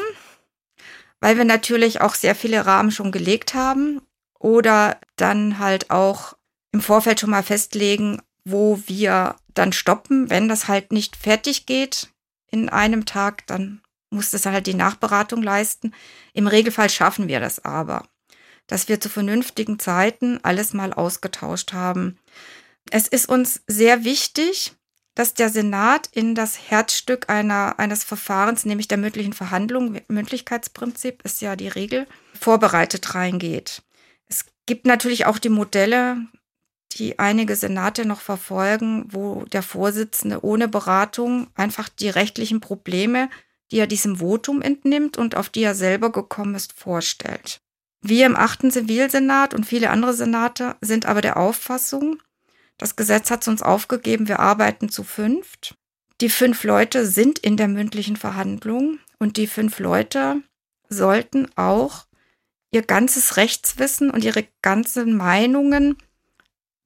weil 1.21 1.37
wir 1.37 1.45
natürlich 1.45 2.01
auch 2.01 2.13
sehr 2.13 2.35
viele 2.35 2.65
Rahmen 2.65 2.91
schon 2.91 3.13
gelegt 3.13 3.53
haben 3.53 4.01
oder 4.37 4.99
dann 5.15 5.59
halt 5.59 5.89
auch 5.91 6.35
im 6.73 6.81
Vorfeld 6.81 7.21
schon 7.21 7.29
mal 7.29 7.41
festlegen, 7.41 8.21
wo 8.43 8.81
wir 8.85 9.37
dann 9.53 9.71
stoppen. 9.71 10.29
Wenn 10.29 10.49
das 10.49 10.67
halt 10.67 10.91
nicht 10.91 11.15
fertig 11.15 11.65
geht 11.65 12.09
in 12.51 12.67
einem 12.67 13.05
Tag, 13.05 13.47
dann 13.47 13.81
muss 14.09 14.31
das 14.31 14.45
halt 14.45 14.67
die 14.67 14.73
Nachberatung 14.73 15.41
leisten. 15.41 15.93
Im 16.33 16.47
Regelfall 16.47 16.89
schaffen 16.89 17.29
wir 17.29 17.39
das 17.39 17.63
aber 17.63 18.03
dass 18.67 18.87
wir 18.87 18.99
zu 18.99 19.09
vernünftigen 19.09 19.79
Zeiten 19.79 20.39
alles 20.43 20.73
mal 20.73 20.93
ausgetauscht 20.93 21.73
haben. 21.73 22.17
Es 22.91 23.07
ist 23.07 23.27
uns 23.27 23.61
sehr 23.67 24.03
wichtig, 24.03 24.73
dass 25.15 25.33
der 25.33 25.49
Senat 25.49 26.09
in 26.11 26.35
das 26.35 26.69
Herzstück 26.69 27.29
einer, 27.29 27.79
eines 27.79 28.03
Verfahrens, 28.03 28.65
nämlich 28.65 28.87
der 28.87 28.97
mündlichen 28.97 29.33
Verhandlung, 29.33 29.99
Mündlichkeitsprinzip 30.09 31.23
ist 31.23 31.41
ja 31.41 31.55
die 31.55 31.69
Regel, 31.69 32.05
vorbereitet 32.39 33.15
reingeht. 33.15 33.81
Es 34.27 34.45
gibt 34.65 34.85
natürlich 34.85 35.25
auch 35.25 35.39
die 35.39 35.49
Modelle, 35.49 36.17
die 36.97 37.17
einige 37.17 37.55
Senate 37.55 38.05
noch 38.05 38.21
verfolgen, 38.21 39.05
wo 39.09 39.45
der 39.45 39.63
Vorsitzende 39.63 40.43
ohne 40.43 40.67
Beratung 40.67 41.47
einfach 41.55 41.89
die 41.89 42.09
rechtlichen 42.09 42.59
Probleme, 42.59 43.29
die 43.71 43.79
er 43.79 43.87
diesem 43.87 44.17
Votum 44.17 44.61
entnimmt 44.61 45.17
und 45.17 45.35
auf 45.35 45.49
die 45.49 45.63
er 45.63 45.75
selber 45.75 46.11
gekommen 46.11 46.55
ist, 46.55 46.73
vorstellt. 46.73 47.61
Wir 48.07 48.27
im 48.27 48.35
achten 48.35 48.69
Zivilsenat 48.69 49.55
und 49.55 49.65
viele 49.65 49.89
andere 49.89 50.13
Senate 50.13 50.75
sind 50.79 51.07
aber 51.07 51.21
der 51.21 51.37
Auffassung, 51.37 52.21
das 52.77 52.95
Gesetz 52.95 53.31
hat 53.31 53.41
es 53.41 53.47
uns 53.47 53.63
aufgegeben, 53.63 54.27
wir 54.27 54.39
arbeiten 54.39 54.89
zu 54.89 55.03
fünft. 55.03 55.75
Die 56.21 56.29
fünf 56.29 56.63
Leute 56.63 57.07
sind 57.07 57.39
in 57.39 57.57
der 57.57 57.67
mündlichen 57.67 58.15
Verhandlung 58.15 58.99
und 59.17 59.37
die 59.37 59.47
fünf 59.47 59.79
Leute 59.79 60.43
sollten 60.87 61.47
auch 61.55 62.05
ihr 62.69 62.83
ganzes 62.83 63.37
Rechtswissen 63.37 64.11
und 64.11 64.23
ihre 64.23 64.45
ganzen 64.61 65.17
Meinungen 65.17 65.97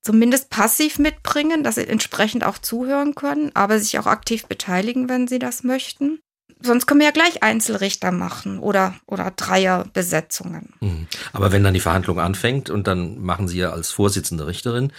zumindest 0.02 0.50
passiv 0.50 1.00
mitbringen, 1.00 1.66
dass 1.66 1.76
sie 1.76 1.86
entsprechend 1.86 2.46
auch 2.46 2.60
zuhören 2.60 3.14
können, 3.14 3.54
aber 3.56 3.78
sich 3.80 4.00
auch 4.00 4.08
aktiv 4.08 4.46
beteiligen, 4.46 5.10
wenn 5.10 5.28
sie 5.28 5.40
das 5.40 5.66
möchten 5.66 6.22
sonst 6.62 6.86
können 6.86 7.00
wir 7.00 7.08
ja 7.08 7.12
gleich 7.14 7.42
Einzelrichter 7.42 8.12
machen 8.12 8.60
oder, 8.60 8.96
oder 9.06 9.32
Dreierbesetzungen. 9.32 10.74
Mhm. 10.82 11.08
Aber 11.34 11.52
wenn 11.52 11.64
dann 11.64 11.74
die 11.74 11.80
Verhandlung 11.80 12.20
anfängt 12.20 12.70
und 12.70 12.88
dann 12.88 13.20
machen 13.20 13.48
Sie 13.48 13.60
ja 13.60 13.72
als 13.72 13.92
Vorsitzende 13.92 14.48
Richterin 14.48 14.92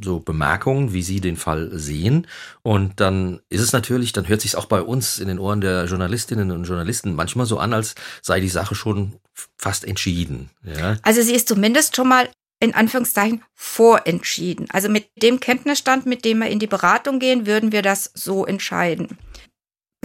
so 0.00 0.20
Bemerkungen, 0.20 0.92
wie 0.92 1.02
Sie 1.02 1.20
den 1.20 1.36
Fall 1.36 1.70
sehen. 1.72 2.26
Und 2.62 3.00
dann 3.00 3.40
ist 3.48 3.62
es 3.62 3.72
natürlich, 3.72 4.12
dann 4.12 4.28
hört 4.28 4.40
sich 4.40 4.56
auch 4.56 4.66
bei 4.66 4.82
uns 4.82 5.18
in 5.18 5.28
den 5.28 5.38
Ohren 5.38 5.60
der 5.60 5.86
Journalistinnen 5.86 6.50
und 6.50 6.64
Journalisten 6.64 7.14
manchmal 7.14 7.46
so 7.46 7.58
an, 7.58 7.72
als 7.72 7.94
sei 8.22 8.40
die 8.40 8.48
Sache 8.48 8.74
schon 8.74 9.14
fast 9.56 9.84
entschieden. 9.84 10.50
Ja? 10.62 10.96
Also 11.02 11.22
sie 11.22 11.34
ist 11.34 11.48
zumindest 11.48 11.96
schon 11.96 12.08
mal 12.08 12.28
in 12.58 12.74
Anführungszeichen 12.74 13.42
vorentschieden. 13.54 14.66
Also 14.70 14.88
mit 14.88 15.08
dem 15.22 15.40
Kenntnisstand, 15.40 16.06
mit 16.06 16.24
dem 16.24 16.38
wir 16.38 16.48
in 16.48 16.58
die 16.58 16.66
Beratung 16.66 17.18
gehen, 17.18 17.46
würden 17.46 17.70
wir 17.70 17.82
das 17.82 18.10
so 18.14 18.46
entscheiden. 18.46 19.18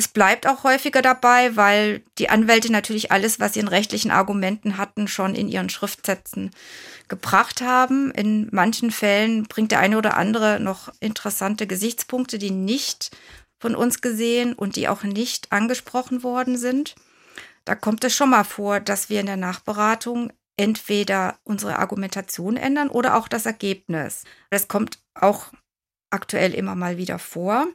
Es 0.01 0.07
bleibt 0.07 0.47
auch 0.47 0.63
häufiger 0.63 1.03
dabei, 1.03 1.55
weil 1.55 2.01
die 2.17 2.31
Anwälte 2.31 2.71
natürlich 2.71 3.11
alles, 3.11 3.39
was 3.39 3.53
sie 3.53 3.59
in 3.59 3.67
rechtlichen 3.67 4.09
Argumenten 4.09 4.77
hatten, 4.77 5.07
schon 5.07 5.35
in 5.35 5.47
ihren 5.47 5.69
Schriftsätzen 5.69 6.49
gebracht 7.07 7.61
haben. 7.61 8.09
In 8.09 8.49
manchen 8.51 8.89
Fällen 8.89 9.43
bringt 9.43 9.71
der 9.71 9.77
eine 9.77 9.99
oder 9.99 10.17
andere 10.17 10.59
noch 10.59 10.91
interessante 11.01 11.67
Gesichtspunkte, 11.67 12.39
die 12.39 12.49
nicht 12.49 13.15
von 13.59 13.75
uns 13.75 14.01
gesehen 14.01 14.53
und 14.53 14.75
die 14.75 14.87
auch 14.87 15.03
nicht 15.03 15.51
angesprochen 15.51 16.23
worden 16.23 16.57
sind. 16.57 16.95
Da 17.63 17.75
kommt 17.75 18.03
es 18.03 18.15
schon 18.15 18.31
mal 18.31 18.43
vor, 18.43 18.79
dass 18.79 19.07
wir 19.07 19.19
in 19.19 19.27
der 19.27 19.37
Nachberatung 19.37 20.33
entweder 20.57 21.37
unsere 21.43 21.77
Argumentation 21.77 22.57
ändern 22.57 22.89
oder 22.89 23.17
auch 23.17 23.27
das 23.27 23.45
Ergebnis. 23.45 24.23
Das 24.49 24.67
kommt 24.67 24.97
auch 25.13 25.51
aktuell 26.12 26.54
immer 26.54 26.76
mal 26.76 26.97
wieder 26.97 27.19
vor. 27.19 27.67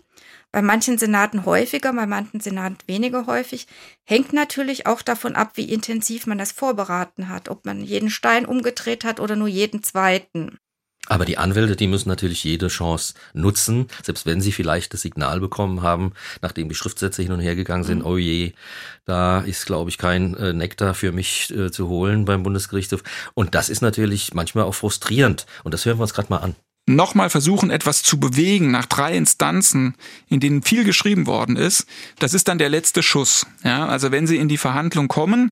Bei 0.53 0.63
manchen 0.63 0.97
Senaten 0.97 1.45
häufiger, 1.45 1.93
bei 1.93 2.07
manchen 2.07 2.41
Senaten 2.41 2.79
weniger 2.87 3.27
häufig. 3.27 3.67
Hängt 4.05 4.33
natürlich 4.33 4.87
auch 4.87 5.03
davon 5.03 5.37
ab, 5.37 5.53
wie 5.55 5.71
intensiv 5.71 6.27
man 6.27 6.39
das 6.39 6.53
vorberaten 6.53 7.29
hat, 7.29 7.49
ob 7.49 7.67
man 7.67 7.83
jeden 7.83 8.11
Stein 8.11 8.47
umgedreht 8.47 9.05
hat 9.05 9.21
oder 9.21 9.37
nur 9.37 9.49
jeden 9.49 9.83
zweiten. 9.83 10.59
Aber 11.09 11.25
die 11.25 11.39
Anwälte, 11.39 11.77
die 11.77 11.87
müssen 11.87 12.09
natürlich 12.09 12.43
jede 12.43 12.69
Chance 12.69 13.15
nutzen, 13.33 13.87
selbst 14.03 14.27
wenn 14.27 14.41
sie 14.41 14.51
vielleicht 14.51 14.93
das 14.93 15.03
Signal 15.03 15.41
bekommen 15.41 15.83
haben, 15.83 16.13
nachdem 16.43 16.69
die 16.69 16.75
Schriftsätze 16.75 17.23
hin 17.23 17.33
und 17.33 17.41
her 17.41 17.55
gegangen 17.55 17.85
sind, 17.85 18.01
mhm. 18.01 18.07
oh 18.07 18.17
je, 18.17 18.55
da 19.05 19.41
ist, 19.41 19.67
glaube 19.67 19.91
ich, 19.91 19.99
kein 19.99 20.35
äh, 20.35 20.53
Nektar 20.53 20.95
für 20.95 21.13
mich 21.13 21.51
äh, 21.55 21.71
zu 21.71 21.89
holen 21.89 22.25
beim 22.25 22.43
Bundesgerichtshof. 22.43 23.03
Und 23.35 23.55
das 23.55 23.69
ist 23.69 23.83
natürlich 23.83 24.35
manchmal 24.35 24.65
auch 24.65 24.75
frustrierend. 24.75 25.47
Und 25.63 25.75
das 25.75 25.85
hören 25.85 25.99
wir 25.99 26.03
uns 26.03 26.15
gerade 26.15 26.31
mal 26.31 26.39
an 26.39 26.57
nochmal 26.87 27.31
versuchen, 27.31 27.71
etwas 27.71 28.03
zu 28.03 28.19
bewegen 28.19 28.71
nach 28.71 28.87
drei 28.87 29.17
Instanzen, 29.17 29.95
in 30.29 30.41
denen 30.41 30.63
viel 30.63 30.85
geschrieben 30.85 31.27
worden 31.27 31.57
ist, 31.57 31.87
das 32.19 32.33
ist 32.33 32.49
dann 32.49 32.59
der 32.59 32.69
letzte 32.69 33.03
Schuss. 33.03 33.47
Ja, 33.65 33.87
also 33.87 34.13
wenn 34.13 34.27
Sie 34.27 34.37
in 34.37 34.49
die 34.49 34.59
Verhandlung 34.59 35.09
kommen, 35.09 35.49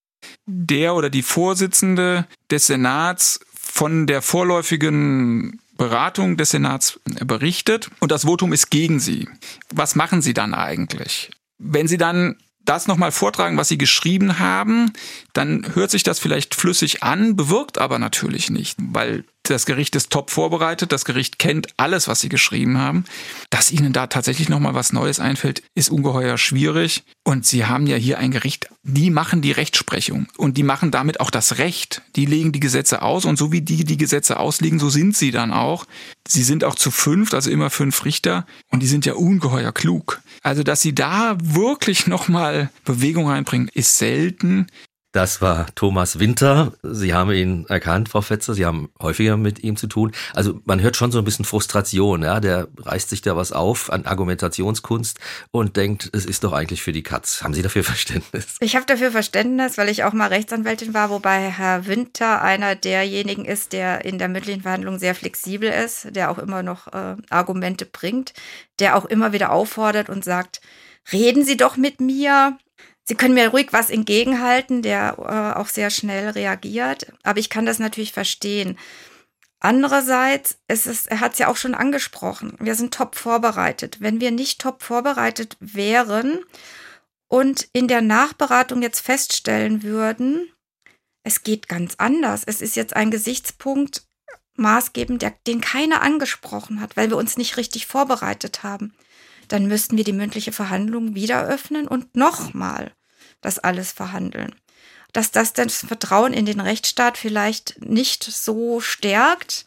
der 0.47 0.95
oder 0.95 1.11
die 1.11 1.23
Vorsitzende 1.23 2.27
des 2.51 2.69
Senats 2.69 3.41
von 3.53 4.07
der 4.07 4.23
vorläufigen 4.23 5.61
Beratung 5.77 6.37
des 6.37 6.51
Senats 6.51 7.01
berichtet 7.25 7.91
und 7.99 8.13
das 8.13 8.25
Votum 8.25 8.53
ist 8.53 8.71
gegen 8.71 9.01
Sie. 9.01 9.29
Was 9.73 9.97
machen 9.97 10.23
Sie 10.23 10.35
dann 10.35 10.55
eigentlich? 10.55 11.31
Wenn 11.59 11.89
Sie 11.89 11.99
dann 11.99 12.37
das 12.65 12.87
nochmal 12.87 13.13
vortragen, 13.13 13.57
was 13.57 13.69
Sie 13.69 13.79
geschrieben 13.79 14.39
haben, 14.39 14.93
dann 15.33 15.75
hört 15.75 15.91
sich 15.91 16.03
das 16.03 16.19
vielleicht 16.19 16.55
flüssig 16.55 17.03
an, 17.03 17.37
bewirkt 17.37 17.79
aber 17.79 17.99
natürlich 17.99 18.51
nicht, 18.51 18.79
weil 18.79 19.25
das 19.51 19.67
Gericht 19.67 19.95
ist 19.95 20.11
top 20.11 20.31
vorbereitet, 20.31 20.91
das 20.93 21.05
Gericht 21.05 21.39
kennt 21.39 21.69
alles, 21.77 22.09
was 22.09 22.21
sie 22.21 22.29
geschrieben 22.29 22.79
haben. 22.79 23.05
Dass 23.51 23.71
ihnen 23.71 23.93
da 23.93 24.07
tatsächlich 24.07 24.49
nochmal 24.49 24.75
was 24.75 24.93
Neues 24.93 25.21
einfällt, 25.21 25.63
ist 25.75 25.91
ungeheuer 25.91 26.39
schwierig. 26.39 27.05
Und 27.25 27.47
sie 27.47 27.67
haben 27.67 27.87
ja 27.87 27.97
hier 27.97 28.19
ein 28.19 28.31
Gericht, 28.31 28.69
die 28.83 29.11
machen 29.11 29.43
die 29.43 29.53
Rechtsprechung 29.53 30.29
und 30.37 30.57
die 30.57 30.63
machen 30.63 30.91
damit 30.91 31.21
auch 31.21 31.31
das 31.31 31.59
Recht. 31.59 32.03
Die 32.17 32.27
legen 32.27 32.53
die 32.53 32.61
Gesetze 32.61 33.03
aus 33.03 33.25
und 33.25 33.37
so 33.37 33.53
wie 33.53 33.61
die 33.61 33.85
die 33.85 33.97
Gesetze 33.97 34.39
auslegen, 34.39 34.79
so 34.79 34.89
sind 34.89 35.17
sie 35.17 35.31
dann 35.31 35.53
auch. 35.53 35.87
Sie 36.27 36.43
sind 36.43 36.65
auch 36.65 36.75
zu 36.75 36.91
fünft, 36.91 37.35
also 37.35 37.51
immer 37.51 37.71
fünf 37.71 38.05
Richter 38.05 38.47
und 38.71 38.83
die 38.83 38.87
sind 38.87 39.07
ja 39.07 39.15
ungeheuer 39.15 39.73
klug. 39.73 40.23
Also, 40.43 40.63
dass 40.63 40.83
sie 40.83 40.95
da 40.95 41.37
wirklich 41.41 42.07
nochmal 42.07 42.71
Bewegung 42.85 43.29
reinbringen, 43.29 43.69
ist 43.73 43.99
selten. 43.99 44.67
Das 45.15 45.41
war 45.41 45.67
Thomas 45.77 46.19
Winter. 46.19 46.73
Sie 46.83 47.15
haben 47.15 47.31
ihn 47.31 47.67
erkannt, 47.69 48.09
Frau 48.09 48.21
Fetzer. 48.21 48.53
Sie 48.53 48.67
haben 48.67 48.91
häufiger 49.01 49.37
mit 49.37 49.63
ihm 49.63 49.77
zu 49.77 49.87
tun. 49.87 50.11
Also 50.35 50.61
man 50.65 50.83
hört 50.83 50.97
schon 50.97 51.13
so 51.13 51.19
ein 51.19 51.25
bisschen 51.25 51.45
Frustration. 51.45 52.25
Ja, 52.25 52.41
der 52.41 52.67
reißt 52.79 53.11
sich 53.11 53.23
da 53.23 53.37
was 53.37 53.53
auf 53.53 53.93
an 53.93 54.07
Argumentationskunst 54.07 55.21
und 55.53 55.77
denkt, 55.77 56.11
es 56.13 56.27
ist 56.27 56.43
doch 56.43 56.53
eigentlich 56.53 56.83
für 56.83 56.91
die 56.91 57.05
Katz. 57.05 57.45
Haben 57.45 57.55
Sie 57.55 57.63
dafür 57.63 57.85
Verständnis? 57.85 58.57
Ich 58.59 58.75
habe 58.75 58.87
dafür 58.87 59.13
Verständnis, 59.13 59.79
weil 59.79 59.89
ich 59.89 60.03
auch 60.03 60.15
mal 60.15 60.27
Rechtsanwältin 60.27 60.95
war, 60.95 61.11
wobei 61.11 61.49
Herr 61.49 61.87
Winter 61.87 62.43
einer 62.43 62.75
derjenigen 62.75 63.45
ist, 63.45 63.73
der 63.73 64.05
in 64.05 64.19
der 64.19 64.27
mündlichen 64.27 64.63
Verhandlung 64.63 64.99
sehr 64.99 65.15
flexibel 65.15 65.71
ist, 65.71 66.09
der 66.11 66.29
auch 66.29 66.39
immer 66.39 66.65
noch 66.65 66.89
äh, 66.89 67.15
Argumente 67.31 67.87
bringt, 67.87 68.33
der 68.81 68.97
auch 68.97 69.05
immer 69.05 69.33
wieder 69.33 69.53
auffordert 69.53 70.09
und 70.09 70.25
sagt, 70.25 70.61
reden 71.13 71.45
Sie 71.45 71.57
doch 71.57 71.77
mit 71.77 72.01
mir 72.01 72.59
Sie 73.05 73.15
können 73.15 73.35
mir 73.35 73.49
ruhig 73.49 73.69
was 73.73 73.91
entgegenhalten, 73.91 74.81
der 74.81 75.17
äh, 75.19 75.59
auch 75.59 75.69
sehr 75.69 75.91
schnell 75.91 76.31
reagiert, 76.31 77.13
aber 77.23 77.39
ich 77.39 77.51
kann 77.51 77.67
das 77.67 77.79
natürlich 77.79 78.13
verstehen. 78.13 78.79
Andererseits, 79.61 80.59
es 80.69 80.87
ist, 80.87 81.07
er 81.07 81.21
hat 81.21 81.35
es 81.35 81.39
ja 81.39 81.49
auch 81.49 81.57
schon 81.57 81.75
angesprochen, 81.75 82.57
wir 82.61 82.75
sind 82.75 82.93
top 82.93 83.15
vorbereitet. 83.17 83.99
Wenn 84.01 84.21
wir 84.21 84.31
nicht 84.31 84.61
top 84.61 84.83
vorbereitet 84.83 85.57
wären 85.61 86.41
und 87.29 87.69
in 87.73 87.89
der 87.89 88.03
Nachberatung 88.03 88.83
jetzt 88.83 89.01
feststellen 89.01 89.83
würden, 89.83 90.51
es 91.25 91.43
geht 91.43 91.69
ganz 91.69 91.95
anders, 91.97 92.43
es 92.45 92.61
ist 92.61 92.77
jetzt 92.77 92.95
ein 92.95 93.11
Gesichtspunkt 93.11 94.07
maßgebend, 94.57 95.23
der, 95.23 95.35
den 95.47 95.61
keiner 95.61 96.03
angesprochen 96.03 96.81
hat, 96.81 96.97
weil 96.97 97.11
wir 97.11 97.17
uns 97.17 97.37
nicht 97.37 97.57
richtig 97.57 97.87
vorbereitet 97.87 98.63
haben, 98.63 98.95
dann 99.49 99.67
müssten 99.67 99.97
wir 99.97 100.05
die 100.05 100.13
mündliche 100.13 100.53
Verhandlung 100.53 101.15
wieder 101.15 101.45
öffnen 101.45 101.87
und 101.89 102.17
nochmal 102.17 102.93
das 103.41 103.59
alles 103.59 103.93
verhandeln. 103.93 104.55
Dass 105.13 105.31
das 105.31 105.53
das 105.53 105.79
Vertrauen 105.79 106.33
in 106.33 106.47
den 106.47 106.61
Rechtsstaat 106.61 107.19
vielleicht 107.19 107.81
nicht 107.85 108.25
so 108.25 108.81
stärkt, 108.81 109.65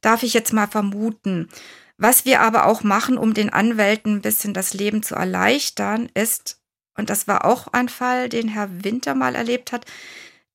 darf 0.00 0.22
ich 0.22 0.34
jetzt 0.34 0.52
mal 0.52 0.68
vermuten. 0.68 1.48
Was 1.96 2.24
wir 2.24 2.40
aber 2.40 2.66
auch 2.66 2.84
machen, 2.84 3.18
um 3.18 3.34
den 3.34 3.50
Anwälten 3.50 4.16
ein 4.16 4.22
bisschen 4.22 4.54
das 4.54 4.72
Leben 4.72 5.02
zu 5.02 5.16
erleichtern, 5.16 6.08
ist, 6.14 6.60
und 6.96 7.10
das 7.10 7.26
war 7.26 7.44
auch 7.44 7.68
ein 7.68 7.88
Fall, 7.88 8.28
den 8.28 8.48
Herr 8.48 8.84
Winter 8.84 9.14
mal 9.14 9.34
erlebt 9.34 9.72
hat, 9.72 9.84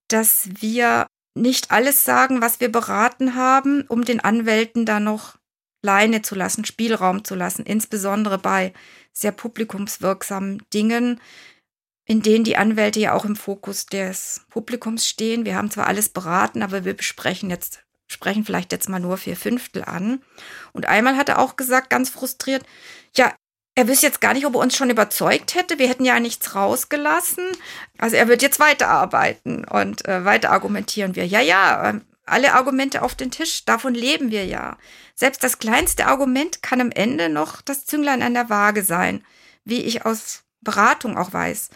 dass 0.07 0.47
wir 0.61 1.07
nicht 1.35 1.71
alles 1.71 2.05
sagen, 2.05 2.41
was 2.41 2.59
wir 2.59 2.71
beraten 2.71 3.35
haben, 3.35 3.83
um 3.87 4.05
den 4.05 4.19
Anwälten 4.19 4.85
da 4.85 4.99
noch 4.99 5.35
Leine 5.83 6.21
zu 6.21 6.33
lassen, 6.33 6.65
Spielraum 6.65 7.23
zu 7.23 7.35
lassen, 7.35 7.65
insbesondere 7.65 8.39
bei 8.39 8.73
sehr 9.11 9.31
publikumswirksamen 9.31 10.63
Dingen, 10.73 11.21
in 12.05 12.21
denen 12.21 12.43
die 12.43 12.57
Anwälte 12.57 12.99
ja 12.99 13.13
auch 13.13 13.25
im 13.25 13.35
Fokus 13.35 13.85
des 13.85 14.41
Publikums 14.49 15.07
stehen. 15.07 15.45
Wir 15.45 15.55
haben 15.55 15.71
zwar 15.71 15.87
alles 15.87 16.09
beraten, 16.09 16.63
aber 16.63 16.85
wir 16.85 16.95
besprechen 16.95 17.49
jetzt, 17.49 17.83
sprechen 18.07 18.45
vielleicht 18.45 18.71
jetzt 18.71 18.89
mal 18.89 18.99
nur 18.99 19.17
vier 19.17 19.37
Fünftel 19.37 19.83
an. 19.83 20.21
Und 20.71 20.87
einmal 20.87 21.17
hat 21.17 21.29
er 21.29 21.39
auch 21.39 21.55
gesagt, 21.55 21.89
ganz 21.89 22.09
frustriert, 22.09 22.65
ja, 23.15 23.33
er 23.75 23.87
wüsste 23.87 24.05
jetzt 24.05 24.21
gar 24.21 24.33
nicht, 24.33 24.45
ob 24.45 24.55
er 24.55 24.59
uns 24.59 24.75
schon 24.75 24.89
überzeugt 24.89 25.55
hätte. 25.55 25.79
Wir 25.79 25.87
hätten 25.87 26.05
ja 26.05 26.19
nichts 26.19 26.55
rausgelassen. 26.55 27.45
Also 27.97 28.15
er 28.15 28.27
wird 28.27 28.41
jetzt 28.41 28.59
weiterarbeiten 28.59 29.65
und 29.65 30.07
äh, 30.07 30.25
weiter 30.25 30.51
argumentieren 30.51 31.15
wir. 31.15 31.25
Ja, 31.25 31.39
ja, 31.41 31.89
ähm, 31.89 32.01
alle 32.25 32.53
Argumente 32.53 33.01
auf 33.01 33.15
den 33.15 33.31
Tisch, 33.31 33.65
davon 33.65 33.93
leben 33.93 34.31
wir 34.31 34.45
ja. 34.45 34.77
Selbst 35.15 35.43
das 35.43 35.59
kleinste 35.59 36.07
Argument 36.07 36.62
kann 36.62 36.81
am 36.81 36.91
Ende 36.91 37.29
noch 37.29 37.62
das 37.62 37.86
Zünglein 37.86 38.21
an 38.21 38.33
der 38.33 38.49
Waage 38.49 38.83
sein, 38.83 39.23
wie 39.65 39.81
ich 39.81 40.05
aus 40.05 40.43
Beratung 40.62 41.17
auch 41.17 41.33
weiß. 41.33 41.69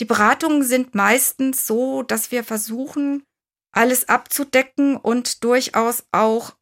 Die 0.00 0.04
Beratungen 0.04 0.62
sind 0.62 0.94
meistens 0.94 1.66
so, 1.66 2.02
dass 2.02 2.30
wir 2.30 2.44
versuchen, 2.44 3.24
alles 3.72 4.08
abzudecken 4.08 4.96
und 4.96 5.44
durchaus 5.44 6.04
auch 6.12 6.54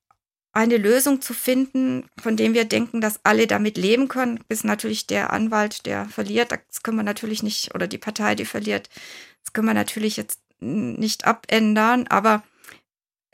eine 0.53 0.79
Lösung 0.79 1.21
zu 1.21 1.35
finden, 1.35 2.09
von 2.19 2.39
dem 2.39 2.55
wir 2.55 2.65
denken, 2.65 3.03
dass 3.03 3.21
alle 3.25 3.47
damit 3.47 3.77
leben 3.77 4.09
können, 4.09 4.43
bis 4.49 4.65
natürlich 4.65 5.07
der 5.07 5.31
Anwalt, 5.31 5.85
der 5.85 6.07
verliert, 6.07 6.51
das 6.51 6.83
können 6.83 6.97
wir 6.97 7.03
natürlich 7.03 7.43
nicht, 7.43 7.75
oder 7.75 7.87
die 7.87 7.99
Partei, 7.99 8.35
die 8.35 8.47
verliert, 8.47 8.89
das 9.45 9.53
können 9.53 9.67
wir 9.67 9.75
natürlich 9.75 10.17
jetzt 10.17 10.41
nicht 10.61 11.27
abändern, 11.27 12.07
aber 12.07 12.43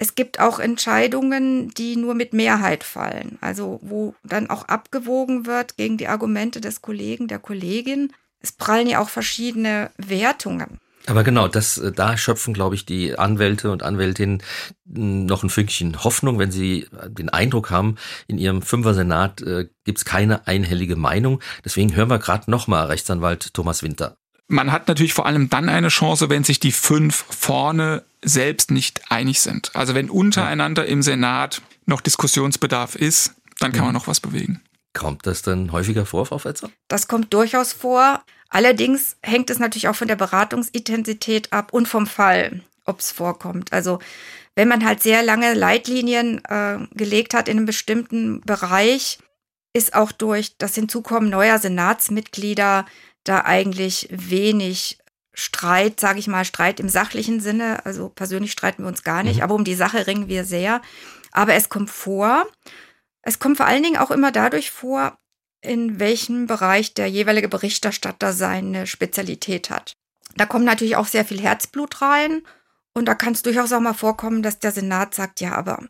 es 0.03 0.17
gibt 0.17 0.41
auch 0.41 0.59
Entscheidungen, 0.59 1.71
die 1.75 1.95
nur 1.95 2.15
mit 2.15 2.33
Mehrheit 2.33 2.83
fallen, 2.83 3.39
also 3.41 3.79
wo 3.83 4.17
dann 4.25 4.51
auch 4.51 4.65
abgewogen 4.65 5.47
wird 5.47 5.77
gegen 5.77 5.97
die 5.97 6.09
Argumente 6.09 6.61
des 6.61 6.83
Kollegen, 6.83 7.29
der 7.29 7.39
Kollegin. 7.39 8.13
Es 8.41 8.51
prallen 8.51 8.89
ja 8.89 8.99
auch 8.99 9.09
verschiedene 9.09 9.93
Wertungen. 9.99 10.81
Aber 11.07 11.23
genau, 11.23 11.47
das, 11.47 11.79
äh, 11.79 11.93
da 11.93 12.17
schöpfen, 12.17 12.53
glaube 12.53 12.75
ich, 12.75 12.85
die 12.85 13.17
Anwälte 13.17 13.71
und 13.71 13.85
Anwältinnen 13.85 14.43
noch 14.85 15.45
ein 15.45 15.51
Fünkchen 15.51 16.03
Hoffnung, 16.03 16.41
wenn 16.41 16.51
sie 16.51 16.89
den 17.07 17.29
Eindruck 17.29 17.71
haben, 17.71 17.95
in 18.27 18.39
ihrem 18.39 18.61
Fünfer-Senat 18.61 19.41
äh, 19.43 19.69
gibt 19.85 19.99
es 19.99 20.05
keine 20.05 20.49
einhellige 20.49 20.97
Meinung. 20.97 21.41
Deswegen 21.65 21.95
hören 21.95 22.11
wir 22.11 22.19
gerade 22.19 22.51
nochmal 22.51 22.87
Rechtsanwalt 22.87 23.55
Thomas 23.55 23.85
Winter. 23.85 24.17
Man 24.49 24.73
hat 24.73 24.89
natürlich 24.89 25.15
vor 25.15 25.27
allem 25.27 25.49
dann 25.49 25.69
eine 25.69 25.89
Chance, 25.89 26.29
wenn 26.29 26.45
sich 26.45 26.61
die 26.61 26.73
fünf 26.73 27.25
vorne 27.31 28.05
selbst 28.23 28.71
nicht 28.71 29.11
einig 29.11 29.41
sind. 29.41 29.75
Also 29.75 29.95
wenn 29.95 30.11
untereinander 30.11 30.87
im 30.87 31.03
Senat 31.03 31.63
noch 31.87 32.01
Diskussionsbedarf 32.01 32.95
ist, 32.95 33.35
dann 33.61 33.73
kann 33.73 33.85
man 33.85 33.95
noch 33.95 34.07
was 34.07 34.21
bewegen. 34.21 34.61
Kommt 34.95 35.27
das 35.27 35.43
denn 35.43 35.73
häufiger 35.73 36.05
vor, 36.05 36.27
Frau 36.27 36.39
Fetzer? 36.39 36.71
Das 36.89 37.09
kommt 37.09 37.33
durchaus 37.33 37.73
vor. 37.73 38.23
Allerdings 38.49 39.17
hängt 39.23 39.49
es 39.49 39.59
natürlich 39.59 39.89
auch 39.89 39.97
von 39.97 40.09
der 40.09 40.17
Beratungsintensität 40.17 41.53
ab 41.53 41.73
und 41.73 41.89
vom 41.89 42.07
Fall, 42.07 42.61
ob 42.85 43.01
es 43.01 43.11
vorkommt. 43.11 43.73
Also 43.73 43.99
wenn 44.55 44.69
man 44.69 44.85
halt 44.85 45.03
sehr 45.03 45.23
lange 45.23 45.55
Leitlinien 45.55 46.45
äh, 46.45 46.79
gelegt 46.93 47.33
hat 47.33 47.49
in 47.49 47.57
einem 47.57 47.67
bestimmten 47.67 48.43
Bereich, 48.43 49.19
ist 49.73 49.95
auch 49.95 50.13
durch 50.13 50.59
das 50.59 50.75
Hinzukommen 50.75 51.31
neuer 51.31 51.59
Senatsmitglieder 51.59 52.85
da 53.25 53.43
eigentlich 53.45 54.09
wenig 54.11 54.99
Streit, 55.35 55.99
sage 55.99 56.19
ich 56.19 56.27
mal, 56.27 56.45
Streit 56.45 56.81
im 56.81 56.89
sachlichen 56.89 57.41
Sinne. 57.41 57.85
Also 57.87 58.09
persönlich 58.09 58.53
streiten 58.53 58.83
wir 58.83 58.89
uns 58.89 59.03
gar 59.03 59.23
nicht, 59.23 59.37
mhm. 59.37 59.43
aber 59.43 59.55
um 59.55 59.65
die 59.65 59.75
Sache 59.75 60.07
ringen 60.07 60.29
wir 60.29 60.45
sehr. 60.45 60.83
Aber 61.31 61.55
es 61.55 61.69
kommt 61.69 61.91
vor. 61.91 62.47
Es 63.23 63.39
kommt 63.39 63.57
vor 63.57 63.67
allen 63.67 63.83
Dingen 63.83 63.97
auch 63.97 64.11
immer 64.11 64.33
dadurch 64.33 64.71
vor, 64.71 65.19
in 65.61 66.01
welchem 66.01 66.47
Bereich 66.47 66.93
der 66.93 67.07
jeweilige 67.07 67.49
Berichterstatter 67.49 68.33
seine 68.33 68.87
Spezialität 68.87 69.71
hat. 69.71 69.93
Da 70.37 70.45
kommt 70.45 70.65
natürlich 70.65 70.97
auch 70.97 71.07
sehr 71.07 71.25
viel 71.25 71.41
Herzblut 71.41 72.03
rein. 72.03 72.43
Und 72.95 73.07
da 73.07 73.15
kann 73.15 73.33
es 73.33 73.43
durchaus 73.43 73.73
auch 73.73 73.81
mal 73.81 73.95
vorkommen, 73.95 74.43
dass 74.43 74.59
der 74.59 74.73
Senat 74.73 75.15
sagt, 75.15 75.41
ja, 75.41 75.55
aber 75.55 75.87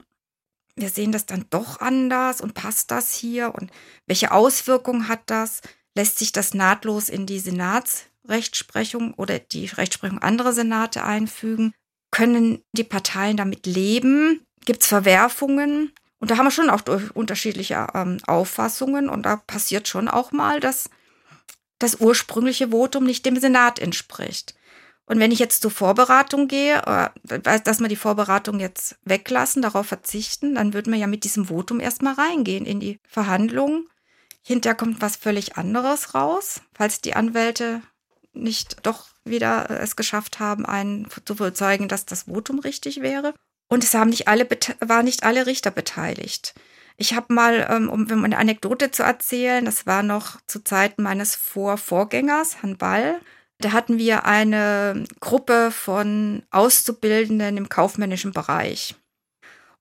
wir 0.77 0.89
sehen 0.89 1.13
das 1.13 1.27
dann 1.27 1.47
doch 1.51 1.81
anders 1.81 2.41
und 2.41 2.55
passt 2.55 2.91
das 2.91 3.13
hier 3.13 3.55
und 3.55 3.71
welche 4.07 4.33
Auswirkungen 4.33 5.09
hat 5.09 5.23
das? 5.27 5.61
Lässt 5.95 6.19
sich 6.19 6.33
das 6.33 6.55
nahtlos 6.55 7.09
in 7.09 7.27
die 7.27 7.39
Senatsrechtsprechung 7.39 9.15
oder 9.15 9.39
die 9.39 9.67
Rechtsprechung 9.67 10.19
anderer 10.21 10.53
Senate 10.53 11.05
einfügen? 11.05 11.75
Können 12.11 12.63
die 12.73 12.85
Parteien 12.85 13.37
damit 13.37 13.67
leben? 13.67 14.45
Gibt 14.65 14.83
es 14.83 14.89
Verwerfungen? 14.89 15.93
Und 16.19 16.31
da 16.31 16.37
haben 16.37 16.47
wir 16.47 16.51
schon 16.51 16.71
auch 16.71 16.83
unterschiedliche 17.15 17.87
ähm, 17.95 18.19
Auffassungen 18.27 19.09
und 19.09 19.25
da 19.25 19.37
passiert 19.37 19.89
schon 19.89 20.09
auch 20.09 20.31
mal, 20.31 20.61
dass 20.61 20.89
das 21.81 21.97
ursprüngliche 21.97 22.69
Votum 22.69 23.05
nicht 23.05 23.27
dem 23.27 23.39
Senat 23.41 23.81
entspricht. 23.81 24.55
Und 25.05 25.19
wenn 25.19 25.33
ich 25.33 25.41
jetzt 25.41 25.63
zur 25.63 25.73
Vorbereitung 25.73 26.47
gehe, 26.47 26.81
äh, 27.27 27.41
dass 27.41 27.81
wir 27.81 27.89
die 27.89 27.97
Vorbereitung 27.97 28.61
jetzt 28.61 28.97
weglassen, 29.05 29.63
darauf 29.63 29.87
verzichten, 29.87 30.55
dann 30.55 30.75
würden 30.75 30.93
wir 30.93 31.01
ja 31.01 31.09
mit 31.09 31.25
diesem 31.25 31.47
Votum 31.47 31.81
erstmal 31.81 32.15
reingehen 32.15 32.67
in 32.67 32.79
die 32.79 33.01
Verhandlungen. 33.09 33.89
Hinterher 34.43 34.77
kommt 34.77 35.01
was 35.01 35.17
völlig 35.17 35.57
anderes 35.57 36.15
raus, 36.15 36.61
falls 36.75 37.01
die 37.01 37.15
Anwälte 37.15 37.83
nicht 38.33 38.77
doch 38.83 39.07
wieder 39.25 39.71
äh, 39.71 39.75
es 39.83 39.97
geschafft 39.97 40.41
haben, 40.41 40.67
einen 40.67 41.09
zu 41.25 41.35
überzeugen, 41.35 41.89
dass 41.89 42.07
das 42.07 42.25
Votum 42.25 42.59
richtig 42.59 43.01
wäre. 43.01 43.35
Und 43.69 43.85
es 43.85 43.95
haben 43.95 44.11
nicht 44.11 44.29
alle, 44.29 44.49
waren 44.81 45.05
nicht 45.05 45.23
alle 45.23 45.47
Richter 45.47 45.71
beteiligt. 45.71 46.55
Ich 46.97 47.15
habe 47.15 47.33
mal, 47.33 47.67
ähm, 47.71 47.89
um 47.89 48.25
eine 48.25 48.37
Anekdote 48.37 48.91
zu 48.91 49.03
erzählen, 49.03 49.65
das 49.65 49.87
war 49.87 50.03
noch 50.03 50.41
zu 50.47 50.63
Zeiten 50.63 51.03
meines 51.03 51.35
Vorvorgängers, 51.35 52.63
Herrn 52.63 52.77
Ball, 52.77 53.21
da 53.63 53.73
hatten 53.73 53.97
wir 53.97 54.27
eine 54.27 55.05
Gruppe 55.21 55.71
von 55.71 56.43
Auszubildenden 56.51 57.57
im 57.57 57.69
kaufmännischen 57.69 58.33
Bereich. 58.33 58.97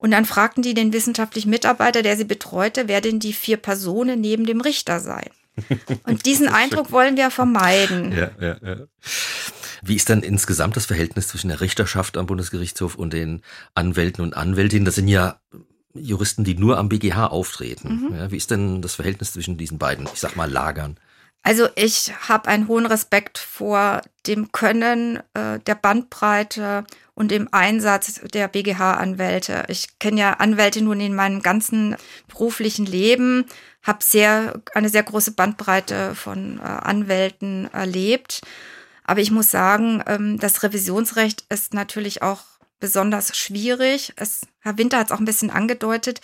Und 0.02 0.10
dann 0.10 0.26
fragten 0.26 0.64
die 0.64 0.74
den 0.74 0.94
wissenschaftlichen 0.94 1.52
Mitarbeiter, 1.52 2.02
der 2.02 2.18
sie 2.18 2.24
betreute, 2.24 2.88
wer 2.88 3.02
denn 3.02 3.20
die 3.20 3.34
vier 3.34 3.58
Personen 3.58 4.20
neben 4.20 4.48
dem 4.48 4.60
Richter 4.60 5.00
seien. 5.00 5.30
Und 6.08 6.26
diesen 6.26 6.48
Eindruck 6.48 6.92
wollen 6.92 7.18
wir 7.18 7.30
vermeiden. 7.30 8.12
Ja, 8.12 8.32
ja, 8.40 8.58
ja. 8.64 8.78
Wie 9.84 9.96
ist 9.96 10.10
dann 10.10 10.24
insgesamt 10.24 10.76
das 10.76 10.88
Verhältnis 10.88 11.28
zwischen 11.28 11.50
der 11.50 11.62
Richterschaft 11.62 12.18
am 12.18 12.26
Bundesgerichtshof 12.26 12.96
und 12.96 13.14
den 13.14 13.44
Anwälten 13.76 14.24
und 14.24 14.36
Anwältinnen? 14.36 14.86
Das 14.86 14.96
sind 14.96 15.08
ja 15.08 15.40
Juristen, 15.94 16.44
die 16.44 16.56
nur 16.56 16.80
am 16.80 16.90
BGH 16.90 17.28
auftreten. 17.28 18.08
Mhm. 18.10 18.16
Ja, 18.16 18.32
wie 18.32 18.38
ist 18.38 18.50
denn 18.50 18.82
das 18.82 18.96
Verhältnis 18.96 19.34
zwischen 19.34 19.58
diesen 19.58 19.78
beiden, 19.78 20.08
ich 20.12 20.20
sag 20.20 20.36
mal, 20.36 20.50
Lagern? 20.50 20.98
Also 21.44 21.68
ich 21.76 22.12
habe 22.28 22.50
einen 22.50 22.68
hohen 22.68 22.88
Respekt 22.88 23.38
vor 23.38 24.02
dem 24.26 24.52
Können 24.52 25.20
äh, 25.36 25.60
der 25.60 25.76
Bandbreite 25.76 26.86
und 27.14 27.32
dem 27.32 27.50
Einsatz 27.52 28.22
der 28.34 28.48
BGH-Anwälte. 28.48 29.66
Ich 29.68 30.00
kenne 30.00 30.20
ja 30.20 30.34
Anwälte 30.34 30.82
nun 30.82 31.00
in 31.00 31.14
meinem 31.16 31.42
ganzen 31.42 31.96
beruflichen 32.28 32.86
Leben, 32.86 33.46
habe 33.84 34.04
sehr 34.04 34.62
eine 34.74 34.90
sehr 34.90 35.04
große 35.04 35.32
Bandbreite 35.34 36.16
von 36.16 36.60
äh, 36.60 36.62
Anwälten 36.62 37.72
erlebt. 37.74 38.42
Aber 39.04 39.20
ich 39.20 39.32
muss 39.32 39.52
sagen, 39.52 40.04
ähm, 40.08 40.40
das 40.40 40.64
Revisionsrecht 40.64 41.46
ist 41.50 41.74
natürlich 41.74 42.22
auch 42.22 42.44
besonders 42.80 43.38
schwierig. 43.38 44.14
Es, 44.16 44.42
Herr 44.60 44.78
Winter 44.78 44.98
hat 44.98 45.08
es 45.08 45.12
auch 45.12 45.20
ein 45.20 45.26
bisschen 45.26 45.52
angedeutet. 45.52 46.22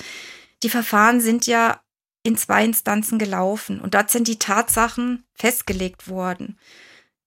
Die 0.64 0.70
Verfahren 0.70 1.22
sind 1.22 1.48
ja 1.48 1.82
in 2.24 2.36
zwei 2.36 2.66
Instanzen 2.66 3.20
gelaufen 3.20 3.80
und 3.80 3.94
dort 3.94 4.12
sind 4.12 4.28
die 4.28 4.40
Tatsachen 4.40 5.24
festgelegt 5.34 6.10
worden. 6.10 6.58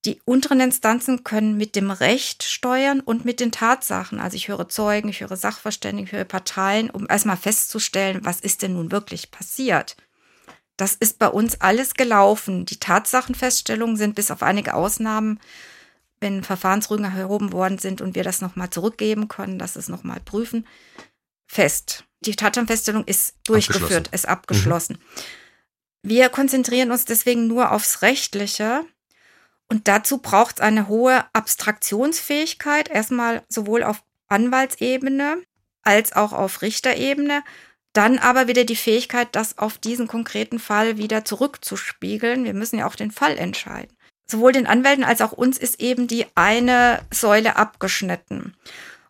Die 0.06 0.20
unteren 0.24 0.60
Instanzen 0.60 1.24
können 1.24 1.58
mit 1.58 1.76
dem 1.76 1.90
Recht 1.90 2.42
steuern 2.42 3.00
und 3.00 3.26
mit 3.26 3.38
den 3.38 3.52
Tatsachen. 3.52 4.18
Also 4.18 4.36
ich 4.36 4.48
höre 4.48 4.68
Zeugen, 4.68 5.10
ich 5.10 5.20
höre 5.20 5.36
Sachverständigen, 5.36 6.06
ich 6.06 6.12
höre 6.12 6.24
Parteien, 6.24 6.88
um 6.88 7.06
erstmal 7.08 7.36
festzustellen, 7.36 8.20
was 8.22 8.40
ist 8.40 8.62
denn 8.62 8.72
nun 8.72 8.92
wirklich 8.92 9.30
passiert. 9.30 9.96
Das 10.78 10.94
ist 10.94 11.18
bei 11.18 11.28
uns 11.28 11.60
alles 11.60 11.92
gelaufen. 11.92 12.64
Die 12.64 12.80
Tatsachenfeststellungen 12.80 13.96
sind 13.96 14.14
bis 14.14 14.30
auf 14.30 14.42
einige 14.42 14.72
Ausnahmen, 14.72 15.38
wenn 16.20 16.42
Verfahrensrügen 16.42 17.04
erhoben 17.04 17.52
worden 17.52 17.76
sind 17.76 18.00
und 18.00 18.14
wir 18.14 18.24
das 18.24 18.40
nochmal 18.40 18.70
zurückgeben 18.70 19.28
können, 19.28 19.58
das 19.58 19.76
es 19.76 19.90
nochmal 19.90 20.20
prüfen, 20.20 20.66
fest. 21.46 22.04
Die 22.20 22.36
Tatsachenfeststellung 22.36 23.04
ist 23.04 23.34
durchgeführt, 23.44 24.08
ist 24.12 24.26
abgeschlossen. 24.26 24.98
Mhm. 24.98 26.10
Wir 26.10 26.28
konzentrieren 26.30 26.90
uns 26.90 27.04
deswegen 27.04 27.46
nur 27.46 27.72
aufs 27.72 28.00
Rechtliche. 28.00 28.86
Und 29.70 29.86
dazu 29.86 30.18
braucht 30.18 30.56
es 30.56 30.60
eine 30.60 30.88
hohe 30.88 31.24
Abstraktionsfähigkeit, 31.32 32.90
erstmal 32.90 33.42
sowohl 33.48 33.84
auf 33.84 34.02
Anwaltsebene 34.28 35.42
als 35.82 36.12
auch 36.12 36.32
auf 36.32 36.60
Richterebene. 36.60 37.42
Dann 37.92 38.18
aber 38.18 38.48
wieder 38.48 38.64
die 38.64 38.76
Fähigkeit, 38.76 39.28
das 39.32 39.58
auf 39.58 39.78
diesen 39.78 40.08
konkreten 40.08 40.58
Fall 40.58 40.98
wieder 40.98 41.24
zurückzuspiegeln. 41.24 42.44
Wir 42.44 42.54
müssen 42.54 42.78
ja 42.78 42.86
auch 42.86 42.96
den 42.96 43.12
Fall 43.12 43.38
entscheiden. 43.38 43.96
Sowohl 44.26 44.52
den 44.52 44.66
Anwälten 44.66 45.04
als 45.04 45.20
auch 45.20 45.32
uns 45.32 45.56
ist 45.56 45.80
eben 45.80 46.08
die 46.08 46.26
eine 46.34 47.00
Säule 47.12 47.56
abgeschnitten. 47.56 48.56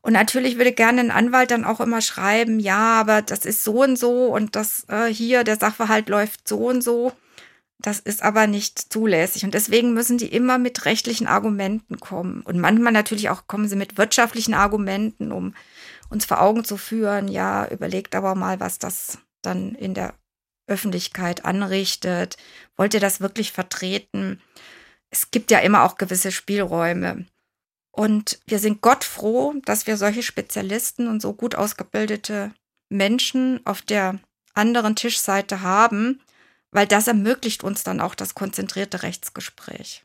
Und 0.03 0.13
natürlich 0.13 0.57
würde 0.57 0.73
gerne 0.73 1.01
ein 1.01 1.11
Anwalt 1.11 1.51
dann 1.51 1.65
auch 1.65 1.81
immer 1.81 2.01
schreiben, 2.01 2.59
ja, 2.59 3.01
aber 3.01 3.23
das 3.23 3.45
ist 3.45 3.65
so 3.65 3.83
und 3.83 3.99
so 3.99 4.27
und 4.27 4.57
das 4.57 4.87
äh, 4.89 5.07
hier, 5.07 5.45
der 5.45 5.57
Sachverhalt 5.57 6.09
läuft 6.09 6.49
so 6.49 6.69
und 6.69 6.83
so. 6.83 7.13
Das 7.83 7.99
ist 7.99 8.23
aber 8.23 8.47
nicht 8.47 8.93
zulässig. 8.93 9.45
Und 9.45 9.55
deswegen 9.55 9.95
müssen 9.95 10.19
die 10.19 10.33
immer 10.33 10.59
mit 10.59 10.85
rechtlichen 10.85 11.27
Argumenten 11.27 11.99
kommen. 11.99 12.43
Und 12.43 12.59
manchmal 12.59 12.93
natürlich 12.93 13.31
auch 13.31 13.47
kommen 13.47 13.69
sie 13.69 13.77
mit 13.77 13.97
wirtschaftlichen 13.97 14.53
Argumenten, 14.53 15.33
um 15.33 15.55
uns 16.11 16.27
vor 16.27 16.43
Augen 16.43 16.65
zu 16.65 16.77
führen, 16.77 17.29
ja, 17.29 17.67
überlegt 17.69 18.15
aber 18.15 18.35
mal, 18.35 18.61
was 18.61 18.79
das 18.79 19.19
dann 19.43 19.75
in 19.75 19.95
der 19.95 20.15
Öffentlichkeit 20.67 21.45
anrichtet. 21.45 22.37
Wollt 22.77 22.95
ihr 22.95 23.01
das 23.01 23.21
wirklich 23.21 23.53
vertreten? 23.53 24.41
Es 25.11 25.31
gibt 25.31 25.51
ja 25.51 25.61
immer 25.61 25.85
auch 25.85 25.97
gewisse 25.97 26.33
Spielräume. 26.33 27.25
Und 27.93 28.41
wir 28.47 28.59
sind 28.59 28.83
Gott 28.83 29.05
froh, 29.05 29.55
dass 29.65 29.87
wir 29.87 29.97
solche 29.97 30.23
Spezialisten 30.23 31.09
und 31.09 31.23
so 31.23 31.33
gut 31.33 31.55
ausgebildete 31.55 32.53
Menschen 32.89 33.61
auf 33.65 33.83
der 33.83 34.21
anderen 34.55 34.97
Tischseite 34.97 35.63
haben, 35.63 36.21
weil 36.73 36.87
das 36.87 37.07
ermöglicht 37.07 37.65
uns 37.65 37.83
dann 37.83 38.01
auch 38.01 38.15
das 38.15 38.35
konzentrierte 38.35 39.03
Rechtsgespräch. 39.03 40.05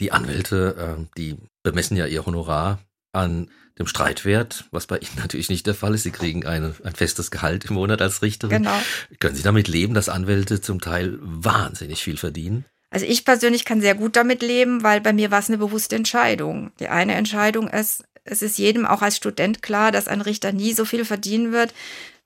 Die 0.00 0.12
Anwälte, 0.12 0.98
äh, 0.98 1.06
die 1.16 1.36
bemessen 1.62 1.96
ja 1.96 2.06
ihr 2.06 2.26
Honorar 2.26 2.80
an 3.12 3.50
dem 3.78 3.86
Streitwert, 3.86 4.64
was 4.70 4.86
bei 4.86 4.98
Ihnen 4.98 5.16
natürlich 5.16 5.48
nicht 5.48 5.66
der 5.66 5.74
Fall 5.74 5.94
ist. 5.94 6.02
Sie 6.02 6.10
kriegen 6.10 6.46
eine, 6.46 6.74
ein 6.84 6.94
festes 6.94 7.30
Gehalt 7.30 7.66
im 7.66 7.74
Monat 7.74 8.02
als 8.02 8.22
Richterin. 8.22 8.62
Genau. 8.62 8.76
Können 9.20 9.34
Sie 9.34 9.42
damit 9.42 9.68
leben, 9.68 9.94
dass 9.94 10.08
Anwälte 10.08 10.60
zum 10.60 10.80
Teil 10.80 11.18
wahnsinnig 11.20 12.02
viel 12.02 12.16
verdienen? 12.16 12.64
Also 12.90 13.06
ich 13.06 13.24
persönlich 13.24 13.64
kann 13.64 13.80
sehr 13.80 13.94
gut 13.94 14.16
damit 14.16 14.42
leben, 14.42 14.82
weil 14.82 15.00
bei 15.00 15.14
mir 15.14 15.30
war 15.30 15.38
es 15.38 15.48
eine 15.48 15.56
bewusste 15.56 15.96
Entscheidung. 15.96 16.72
Die 16.78 16.88
eine 16.88 17.14
Entscheidung 17.14 17.68
ist, 17.68 18.04
es 18.24 18.42
ist 18.42 18.58
jedem 18.58 18.84
auch 18.84 19.00
als 19.00 19.16
Student 19.16 19.62
klar, 19.62 19.92
dass 19.92 20.08
ein 20.08 20.20
Richter 20.20 20.52
nie 20.52 20.74
so 20.74 20.84
viel 20.84 21.06
verdienen 21.06 21.52
wird 21.52 21.72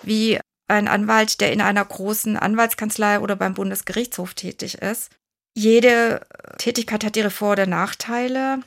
wie 0.03 0.41
ein 0.69 0.89
Anwalt, 0.89 1.41
der 1.41 1.53
in 1.53 1.61
einer 1.61 1.85
großen 1.85 2.37
Anwaltskanzlei 2.37 3.21
oder 3.21 3.37
beim 3.37 3.55
Bundesgerichtshof 3.55 4.35
tätig 4.35 4.79
ist. 4.79 5.11
Jede 5.55 6.27
Tätigkeit 6.59 7.05
hat 7.05 7.17
ihre 7.17 7.31
Vor- 7.31 7.53
oder 7.53 7.67
Nachteile. 7.67 8.61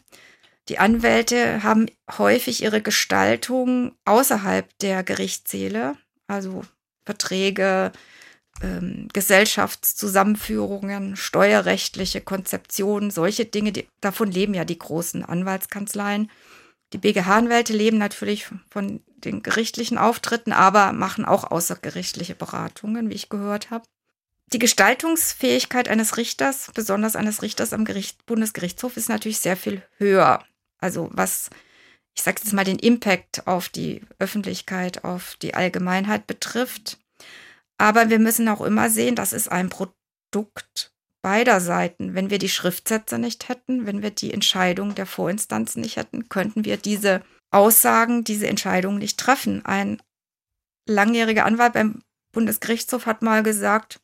Die 0.69 0.79
Anwälte 0.79 1.63
haben 1.63 1.87
häufig 2.17 2.63
ihre 2.63 2.81
Gestaltung 2.81 3.93
außerhalb 4.05 4.65
der 4.79 5.03
Gerichtssäle, 5.03 5.95
also 6.27 6.63
Verträge, 7.05 7.91
ähm, 8.61 9.07
Gesellschaftszusammenführungen, 9.13 11.15
steuerrechtliche 11.15 12.21
Konzeptionen, 12.21 13.11
solche 13.11 13.45
Dinge, 13.45 13.71
die, 13.71 13.87
davon 14.01 14.31
leben 14.31 14.53
ja 14.53 14.65
die 14.65 14.79
großen 14.79 15.25
Anwaltskanzleien. 15.25 16.29
Die 16.93 16.97
BGH-Anwälte 16.97 17.73
leben 17.73 17.97
natürlich 17.97 18.47
von 18.69 19.01
den 19.07 19.43
gerichtlichen 19.43 19.97
Auftritten, 19.97 20.51
aber 20.51 20.91
machen 20.91 21.25
auch 21.25 21.43
außergerichtliche 21.43 22.35
Beratungen, 22.35 23.09
wie 23.09 23.15
ich 23.15 23.29
gehört 23.29 23.69
habe. 23.69 23.85
Die 24.51 24.59
Gestaltungsfähigkeit 24.59 25.87
eines 25.87 26.17
Richters, 26.17 26.71
besonders 26.73 27.15
eines 27.15 27.43
Richters 27.43 27.73
am 27.73 27.85
Gericht, 27.85 28.25
Bundesgerichtshof, 28.25 28.97
ist 28.97 29.09
natürlich 29.09 29.39
sehr 29.39 29.55
viel 29.55 29.83
höher. 29.97 30.43
Also 30.79 31.09
was, 31.11 31.51
ich 32.15 32.23
sage 32.23 32.41
jetzt 32.43 32.53
mal, 32.53 32.63
den 32.63 32.79
Impact 32.79 33.45
auf 33.45 33.69
die 33.69 34.01
Öffentlichkeit, 34.17 35.03
auf 35.03 35.35
die 35.35 35.53
Allgemeinheit 35.53 36.25
betrifft. 36.25 36.97
Aber 37.77 38.09
wir 38.09 38.17
müssen 38.17 38.47
auch 38.49 38.61
immer 38.61 38.89
sehen, 38.89 39.15
das 39.15 39.33
ist 39.33 39.51
ein 39.51 39.69
Produkt 39.69 40.91
beider 41.21 41.59
Seiten. 41.59 42.15
Wenn 42.15 42.29
wir 42.29 42.37
die 42.37 42.49
Schriftsätze 42.49 43.19
nicht 43.19 43.49
hätten, 43.49 43.85
wenn 43.85 44.01
wir 44.01 44.11
die 44.11 44.33
Entscheidung 44.33 44.95
der 44.95 45.05
Vorinstanzen 45.05 45.81
nicht 45.81 45.97
hätten, 45.97 46.29
könnten 46.29 46.65
wir 46.65 46.77
diese 46.77 47.21
Aussagen, 47.51 48.23
diese 48.23 48.47
Entscheidungen 48.47 48.99
nicht 48.99 49.19
treffen. 49.19 49.65
Ein 49.65 50.01
langjähriger 50.87 51.45
Anwalt 51.45 51.73
beim 51.73 52.01
Bundesgerichtshof 52.31 53.05
hat 53.05 53.21
mal 53.21 53.43
gesagt, 53.43 53.99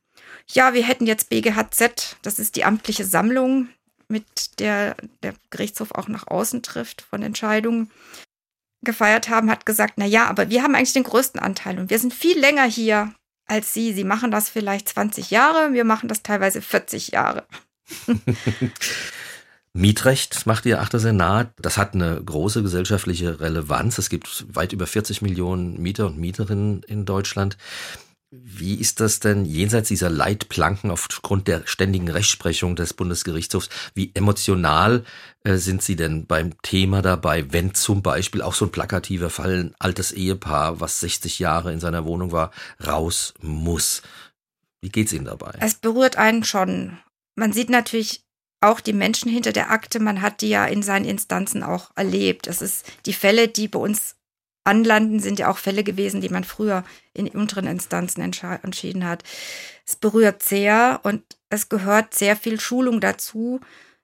ja, 0.48 0.74
wir 0.74 0.84
hätten 0.84 1.06
jetzt 1.06 1.30
BGHZ, 1.30 2.18
das 2.22 2.40
ist 2.40 2.56
die 2.56 2.64
amtliche 2.64 3.06
Sammlung, 3.06 3.70
mit 4.08 4.60
der 4.60 4.96
der 5.24 5.34
Gerichtshof 5.50 5.92
auch 5.92 6.08
nach 6.08 6.28
außen 6.28 6.62
trifft 6.62 7.02
von 7.02 7.24
Entscheidungen, 7.24 7.92
gefeiert 8.84 9.30
haben, 9.30 9.50
hat 9.50 9.66
gesagt, 9.66 9.96
na 9.98 10.06
ja, 10.06 10.28
aber 10.28 10.50
wir 10.50 10.64
haben 10.64 10.76
eigentlich 10.76 10.94
den 10.94 11.04
größten 11.04 11.40
Anteil 11.42 11.80
und 11.80 11.90
wir 11.90 12.00
sind 12.00 12.14
viel 12.14 12.40
länger 12.40 12.66
hier 12.66 13.14
als 13.46 13.74
Sie. 13.74 13.94
Sie 13.94 14.04
machen 14.04 14.32
das 14.32 14.50
vielleicht 14.50 14.90
20 14.90 15.32
Jahre, 15.32 15.74
wir 15.74 15.84
machen 15.84 16.10
das 16.10 16.24
teilweise 16.24 16.62
40 16.62 17.10
Jahre. 17.10 17.46
Mietrecht 19.74 20.46
macht 20.46 20.66
Ihr 20.66 20.82
achter 20.82 21.00
Senat. 21.00 21.52
Das 21.58 21.78
hat 21.78 21.94
eine 21.94 22.24
große 22.24 22.64
gesellschaftliche 22.64 23.42
Relevanz. 23.42 23.98
Es 23.98 24.10
gibt 24.10 24.46
weit 24.56 24.72
über 24.72 24.88
40 24.88 25.22
Millionen 25.22 25.82
Mieter 25.82 26.06
und 26.06 26.18
Mieterinnen 26.18 26.82
in 26.84 27.06
Deutschland. 27.06 27.58
Wie 28.32 28.76
ist 28.76 29.00
das 29.00 29.20
denn 29.20 29.46
jenseits 29.46 29.88
dieser 29.88 30.10
Leitplanken 30.10 30.92
aufgrund 30.92 31.48
der 31.48 31.66
ständigen 31.66 32.10
Rechtsprechung 32.10 32.76
des 32.76 32.94
Bundesgerichtshofs? 32.94 33.70
Wie 33.94 34.12
emotional 34.14 35.06
äh, 35.44 35.56
sind 35.56 35.82
Sie 35.82 35.96
denn 35.96 36.26
beim 36.26 36.60
Thema 36.62 37.02
dabei, 37.02 37.54
wenn 37.54 37.74
zum 37.74 38.02
Beispiel 38.02 38.42
auch 38.42 38.54
so 38.54 38.66
ein 38.66 38.72
plakativer 38.72 39.30
Fall, 39.30 39.66
ein 39.66 39.76
altes 39.80 40.12
Ehepaar, 40.12 40.80
was 40.82 41.00
60 41.00 41.40
Jahre 41.40 41.72
in 41.72 41.80
seiner 41.80 42.06
Wohnung 42.06 42.32
war, 42.32 42.52
raus 42.86 43.34
muss? 43.42 44.02
Wie 44.82 44.90
geht's 44.90 45.14
Ihnen 45.14 45.26
dabei? 45.26 45.54
Es 45.62 45.76
berührt 45.76 46.18
einen 46.18 46.44
schon. 46.44 46.98
Man 47.36 47.54
sieht 47.54 47.70
natürlich 47.70 48.22
auch 48.62 48.80
die 48.80 48.94
Menschen 48.94 49.32
hinter 49.32 49.52
der 49.52 49.72
Akte, 49.72 50.00
man 50.00 50.22
hat 50.22 50.42
die 50.42 50.50
ja 50.50 50.66
in 50.66 50.82
seinen 50.82 51.06
Instanzen 51.06 51.64
auch 51.64 51.92
erlebt. 51.96 52.48
Es 52.48 52.62
ist 52.62 52.86
die 53.06 53.14
Fälle, 53.14 53.48
die 53.48 53.68
bei 53.68 53.80
uns 53.80 54.16
anlanden, 54.66 55.20
sind 55.20 55.40
ja 55.40 55.50
auch 55.50 55.58
Fälle 55.58 55.84
gewesen, 55.84 56.22
die 56.22 56.30
man 56.30 56.44
früher 56.44 56.84
in 57.14 57.28
unteren 57.30 57.68
Instanzen 57.68 58.22
entschieden 58.22 59.08
hat. 59.08 59.24
Es 59.86 59.96
berührt 59.96 60.44
sehr 60.44 61.00
und 61.04 61.24
es 61.50 61.70
gehört 61.70 62.14
sehr 62.14 62.36
viel 62.36 62.60
Schulung 62.60 63.00
dazu, 63.00 63.62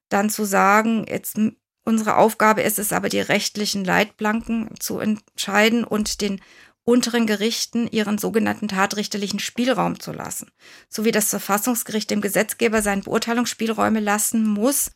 dann 0.09 0.29
zu 0.29 0.45
sagen, 0.45 1.05
jetzt 1.07 1.37
unsere 1.83 2.15
Aufgabe 2.17 2.61
ist 2.61 2.79
es 2.79 2.93
aber, 2.93 3.09
die 3.09 3.19
rechtlichen 3.19 3.83
Leitplanken 3.83 4.69
zu 4.79 4.99
entscheiden 4.99 5.83
und 5.83 6.21
den 6.21 6.39
unteren 6.83 7.27
Gerichten 7.27 7.87
ihren 7.87 8.17
sogenannten 8.17 8.67
tatrichterlichen 8.67 9.39
Spielraum 9.39 9.99
zu 9.99 10.11
lassen. 10.11 10.51
So 10.89 11.05
wie 11.05 11.11
das 11.11 11.29
Verfassungsgericht 11.29 12.09
dem 12.09 12.21
Gesetzgeber 12.21 12.81
seinen 12.81 13.03
Beurteilungsspielräume 13.03 13.99
lassen 13.99 14.47
muss, 14.47 14.91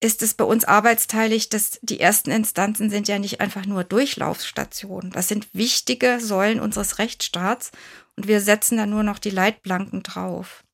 ist 0.00 0.22
es 0.22 0.34
bei 0.34 0.44
uns 0.44 0.64
arbeitsteilig, 0.64 1.48
dass 1.48 1.78
die 1.82 2.00
ersten 2.00 2.30
Instanzen 2.30 2.88
sind 2.90 3.08
ja 3.08 3.18
nicht 3.18 3.40
einfach 3.40 3.66
nur 3.66 3.84
Durchlaufstationen. 3.84 5.10
Das 5.10 5.28
sind 5.28 5.48
wichtige 5.52 6.20
Säulen 6.20 6.60
unseres 6.60 6.98
Rechtsstaats 6.98 7.72
und 8.16 8.28
wir 8.28 8.40
setzen 8.40 8.78
da 8.78 8.86
nur 8.86 9.02
noch 9.02 9.18
die 9.18 9.30
Leitplanken 9.30 10.02
drauf. 10.02 10.64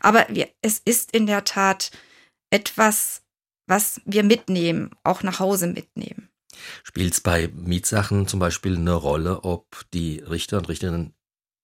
Aber 0.00 0.26
wir, 0.28 0.48
es 0.62 0.80
ist 0.84 1.12
in 1.12 1.26
der 1.26 1.44
Tat 1.44 1.92
etwas, 2.50 3.22
was 3.66 4.00
wir 4.04 4.24
mitnehmen, 4.24 4.90
auch 5.04 5.22
nach 5.22 5.38
Hause 5.38 5.68
mitnehmen. 5.68 6.28
Spielt 6.82 7.12
es 7.14 7.20
bei 7.20 7.48
Mietsachen 7.54 8.26
zum 8.26 8.40
Beispiel 8.40 8.76
eine 8.76 8.94
Rolle, 8.94 9.44
ob 9.44 9.84
die 9.94 10.18
Richter 10.18 10.58
und 10.58 10.68
Richterinnen 10.68 11.14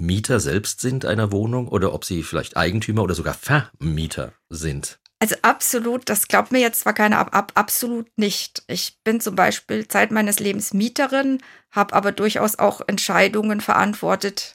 Mieter 0.01 0.39
selbst 0.39 0.81
sind 0.81 1.05
einer 1.05 1.33
Wohnung 1.33 1.67
oder 1.67 1.93
ob 1.93 2.05
sie 2.05 2.23
vielleicht 2.23 2.57
Eigentümer 2.57 3.03
oder 3.03 3.17
sogar 3.17 3.35
Vermieter 3.35 4.33
sind? 4.49 5.01
Also 5.21 5.35
absolut, 5.43 6.09
das 6.09 6.29
glaubt 6.29 6.53
mir 6.53 6.61
jetzt 6.61 6.81
zwar 6.81 6.93
keiner, 6.93 7.19
aber 7.19 7.35
ab, 7.35 7.53
absolut 7.57 8.07
nicht. 8.17 8.63
Ich 8.69 8.99
bin 9.03 9.21
zum 9.21 9.35
Beispiel 9.35 9.89
Zeit 9.89 10.13
meines 10.13 10.39
Lebens 10.39 10.73
Mieterin, 10.73 11.39
habe 11.73 11.95
aber 11.95 12.13
durchaus 12.13 12.57
auch 12.59 12.83
Entscheidungen 12.87 13.61
verantwortet, 13.61 14.55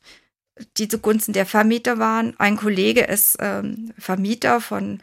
die 0.78 0.88
zugunsten 0.88 1.34
der 1.34 1.45
Vermieter 1.45 1.99
waren. 1.99 2.39
Ein 2.39 2.55
Kollege 2.55 3.01
ist 3.01 3.38
ähm, 3.39 3.91
Vermieter 3.97 4.61
von 4.61 5.01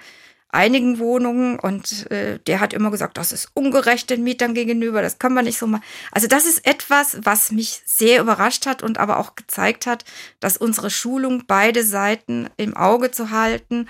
einigen 0.48 0.98
Wohnungen 0.98 1.58
und 1.58 2.10
äh, 2.10 2.38
der 2.46 2.60
hat 2.60 2.72
immer 2.72 2.90
gesagt, 2.90 3.18
das 3.18 3.30
ist 3.30 3.50
ungerecht 3.54 4.10
den 4.10 4.24
Mietern 4.24 4.54
gegenüber, 4.54 5.02
das 5.02 5.18
kann 5.18 5.34
man 5.34 5.44
nicht 5.44 5.58
so 5.58 5.66
machen. 5.66 5.84
Also 6.10 6.26
das 6.26 6.46
ist 6.46 6.66
etwas, 6.66 7.18
was 7.22 7.52
mich 7.52 7.82
sehr 7.84 8.20
überrascht 8.20 8.66
hat 8.66 8.82
und 8.82 8.98
aber 8.98 9.18
auch 9.18 9.36
gezeigt 9.36 9.86
hat, 9.86 10.04
dass 10.40 10.56
unsere 10.56 10.90
Schulung 10.90 11.44
beide 11.46 11.84
Seiten 11.84 12.48
im 12.56 12.76
Auge 12.76 13.10
zu 13.10 13.30
halten 13.30 13.88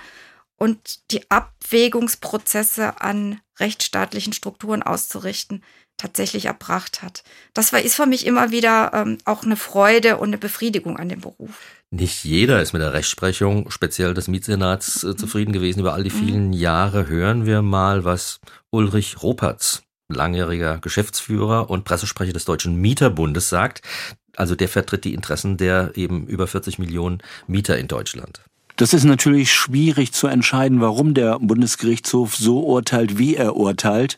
und 0.61 1.09
die 1.09 1.21
Abwägungsprozesse 1.31 3.01
an 3.01 3.39
rechtsstaatlichen 3.59 4.31
Strukturen 4.31 4.83
auszurichten, 4.83 5.63
tatsächlich 5.97 6.45
erbracht 6.45 7.01
hat. 7.01 7.23
Das 7.55 7.73
war, 7.73 7.81
ist 7.81 7.95
für 7.95 8.05
mich 8.05 8.27
immer 8.27 8.51
wieder 8.51 8.91
ähm, 8.93 9.17
auch 9.25 9.41
eine 9.41 9.55
Freude 9.55 10.17
und 10.17 10.27
eine 10.27 10.37
Befriedigung 10.37 10.97
an 10.97 11.09
dem 11.09 11.21
Beruf. 11.21 11.61
Nicht 11.89 12.23
jeder 12.23 12.61
ist 12.61 12.73
mit 12.73 12.83
der 12.83 12.93
Rechtsprechung, 12.93 13.71
speziell 13.71 14.13
des 14.13 14.27
Mietsenats, 14.27 15.03
äh, 15.03 15.15
zufrieden 15.15 15.51
gewesen. 15.51 15.79
Über 15.79 15.95
all 15.95 16.03
die 16.03 16.11
mhm. 16.11 16.25
vielen 16.27 16.53
Jahre 16.53 17.07
hören 17.07 17.47
wir 17.47 17.63
mal, 17.63 18.05
was 18.05 18.39
Ulrich 18.69 19.23
Roperts, 19.23 19.81
langjähriger 20.09 20.77
Geschäftsführer 20.77 21.71
und 21.71 21.85
Pressesprecher 21.85 22.33
des 22.33 22.45
Deutschen 22.45 22.75
Mieterbundes 22.75 23.49
sagt. 23.49 23.81
Also 24.35 24.53
der 24.53 24.69
vertritt 24.69 25.05
die 25.05 25.15
Interessen 25.15 25.57
der 25.57 25.93
eben 25.95 26.27
über 26.27 26.45
40 26.45 26.77
Millionen 26.77 27.23
Mieter 27.47 27.79
in 27.79 27.87
Deutschland. 27.87 28.41
Das 28.81 28.95
ist 28.95 29.03
natürlich 29.03 29.51
schwierig 29.51 30.11
zu 30.11 30.25
entscheiden, 30.25 30.81
warum 30.81 31.13
der 31.13 31.37
Bundesgerichtshof 31.37 32.35
so 32.35 32.61
urteilt, 32.61 33.19
wie 33.19 33.35
er 33.35 33.55
urteilt 33.55 34.17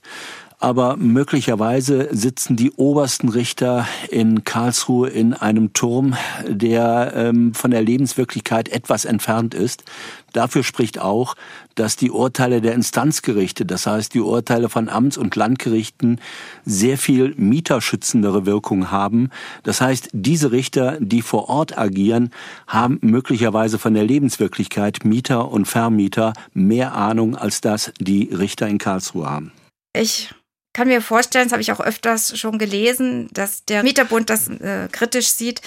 aber 0.64 0.95
möglicherweise 0.95 2.07
sitzen 2.11 2.55
die 2.55 2.72
obersten 2.72 3.28
Richter 3.28 3.86
in 4.09 4.45
Karlsruhe 4.45 5.09
in 5.09 5.34
einem 5.34 5.74
Turm, 5.74 6.16
der 6.47 7.11
ähm, 7.18 7.53
von 7.53 7.72
der 7.72 7.82
Lebenswirklichkeit 7.82 8.70
etwas 8.70 9.03
entfernt 9.03 9.53
ist. 9.53 9.84
Dafür 10.32 10.64
spricht 10.64 10.99
auch, 10.99 11.36
dass 11.76 11.95
die 11.95 12.11
Urteile 12.11 12.61
der 12.61 12.74
Instanzgerichte, 12.74 13.65
das 13.65 13.88
heißt 13.88 14.13
die 14.13 14.19
Urteile 14.19 14.69
von 14.69 14.89
Amts- 14.89 15.17
und 15.17 15.36
Landgerichten, 15.36 16.19
sehr 16.65 16.97
viel 16.97 17.34
mieterschützendere 17.38 18.45
Wirkung 18.45 18.91
haben. 18.91 19.30
Das 19.63 19.82
heißt, 19.82 20.09
diese 20.13 20.51
Richter, 20.51 20.97
die 20.99 21.21
vor 21.21 21.49
Ort 21.49 21.78
agieren, 21.78 22.32
haben 22.67 22.99
möglicherweise 23.01 23.80
von 23.80 23.93
der 23.93 24.03
Lebenswirklichkeit 24.03 25.05
Mieter 25.05 25.51
und 25.51 25.65
Vermieter 25.65 26.34
mehr 26.53 26.93
Ahnung, 26.93 27.36
als 27.36 27.61
das 27.61 27.91
die 27.99 28.30
Richter 28.32 28.67
in 28.67 28.78
Karlsruhe 28.78 29.30
haben. 29.30 29.51
Ich 29.95 30.34
kann 30.74 30.88
mir 30.88 31.01
vorstellen, 31.01 31.45
das 31.45 31.53
habe 31.53 31.61
ich 31.61 31.71
auch 31.71 31.80
öfters 31.80 32.38
schon 32.38 32.57
gelesen, 32.57 33.30
dass 33.32 33.63
der 33.65 33.84
Mieterbund 33.84 34.30
das 34.30 34.47
äh, 34.47 34.88
kritisch 34.91 35.30
sieht. 35.30 35.61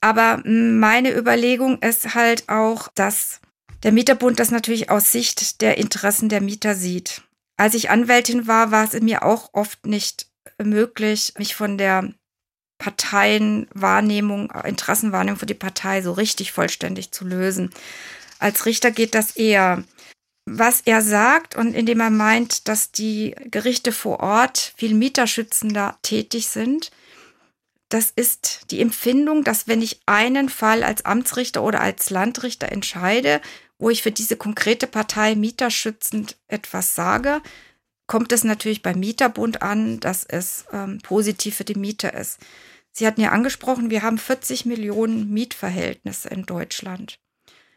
Aber 0.00 0.42
meine 0.44 1.16
Überlegung 1.16 1.78
ist 1.78 2.14
halt 2.16 2.48
auch, 2.48 2.88
dass 2.94 3.40
der 3.82 3.92
Mieterbund 3.92 4.40
das 4.40 4.50
natürlich 4.50 4.90
aus 4.90 5.12
Sicht 5.12 5.60
der 5.60 5.78
Interessen 5.78 6.28
der 6.28 6.40
Mieter 6.40 6.74
sieht. 6.74 7.22
Als 7.56 7.74
ich 7.74 7.90
Anwältin 7.90 8.46
war, 8.46 8.70
war 8.70 8.84
es 8.84 9.00
mir 9.00 9.24
auch 9.24 9.50
oft 9.52 9.86
nicht 9.86 10.26
möglich, 10.62 11.34
mich 11.38 11.54
von 11.54 11.78
der 11.78 12.12
Parteienwahrnehmung, 12.78 14.50
Interessenwahrnehmung 14.50 15.38
für 15.38 15.46
die 15.46 15.54
Partei 15.54 16.02
so 16.02 16.12
richtig 16.12 16.52
vollständig 16.52 17.12
zu 17.12 17.24
lösen. 17.24 17.70
Als 18.38 18.66
Richter 18.66 18.90
geht 18.90 19.14
das 19.14 19.36
eher 19.36 19.84
was 20.44 20.82
er 20.84 21.02
sagt 21.02 21.54
und 21.56 21.74
indem 21.74 22.00
er 22.00 22.10
meint, 22.10 22.68
dass 22.68 22.90
die 22.90 23.34
Gerichte 23.50 23.92
vor 23.92 24.20
Ort 24.20 24.72
viel 24.76 24.94
mieterschützender 24.94 25.98
tätig 26.02 26.48
sind. 26.48 26.90
Das 27.88 28.10
ist 28.10 28.62
die 28.70 28.80
Empfindung, 28.80 29.44
dass 29.44 29.68
wenn 29.68 29.82
ich 29.82 30.00
einen 30.06 30.48
Fall 30.48 30.82
als 30.82 31.04
Amtsrichter 31.04 31.62
oder 31.62 31.80
als 31.80 32.10
Landrichter 32.10 32.72
entscheide, 32.72 33.40
wo 33.82 33.90
ich 33.90 34.02
für 34.02 34.12
diese 34.12 34.36
konkrete 34.36 34.86
Partei 34.86 35.34
mieterschützend 35.34 36.36
etwas 36.46 36.94
sage, 36.94 37.42
kommt 38.06 38.30
es 38.30 38.44
natürlich 38.44 38.80
beim 38.80 39.00
Mieterbund 39.00 39.60
an, 39.60 39.98
dass 39.98 40.24
es 40.24 40.66
ähm, 40.72 41.00
positiv 41.02 41.56
für 41.56 41.64
die 41.64 41.74
Mieter 41.74 42.14
ist. 42.14 42.38
Sie 42.92 43.08
hatten 43.08 43.20
ja 43.20 43.30
angesprochen, 43.30 43.90
wir 43.90 44.02
haben 44.02 44.18
40 44.18 44.66
Millionen 44.66 45.30
Mietverhältnisse 45.30 46.28
in 46.28 46.46
Deutschland. 46.46 47.18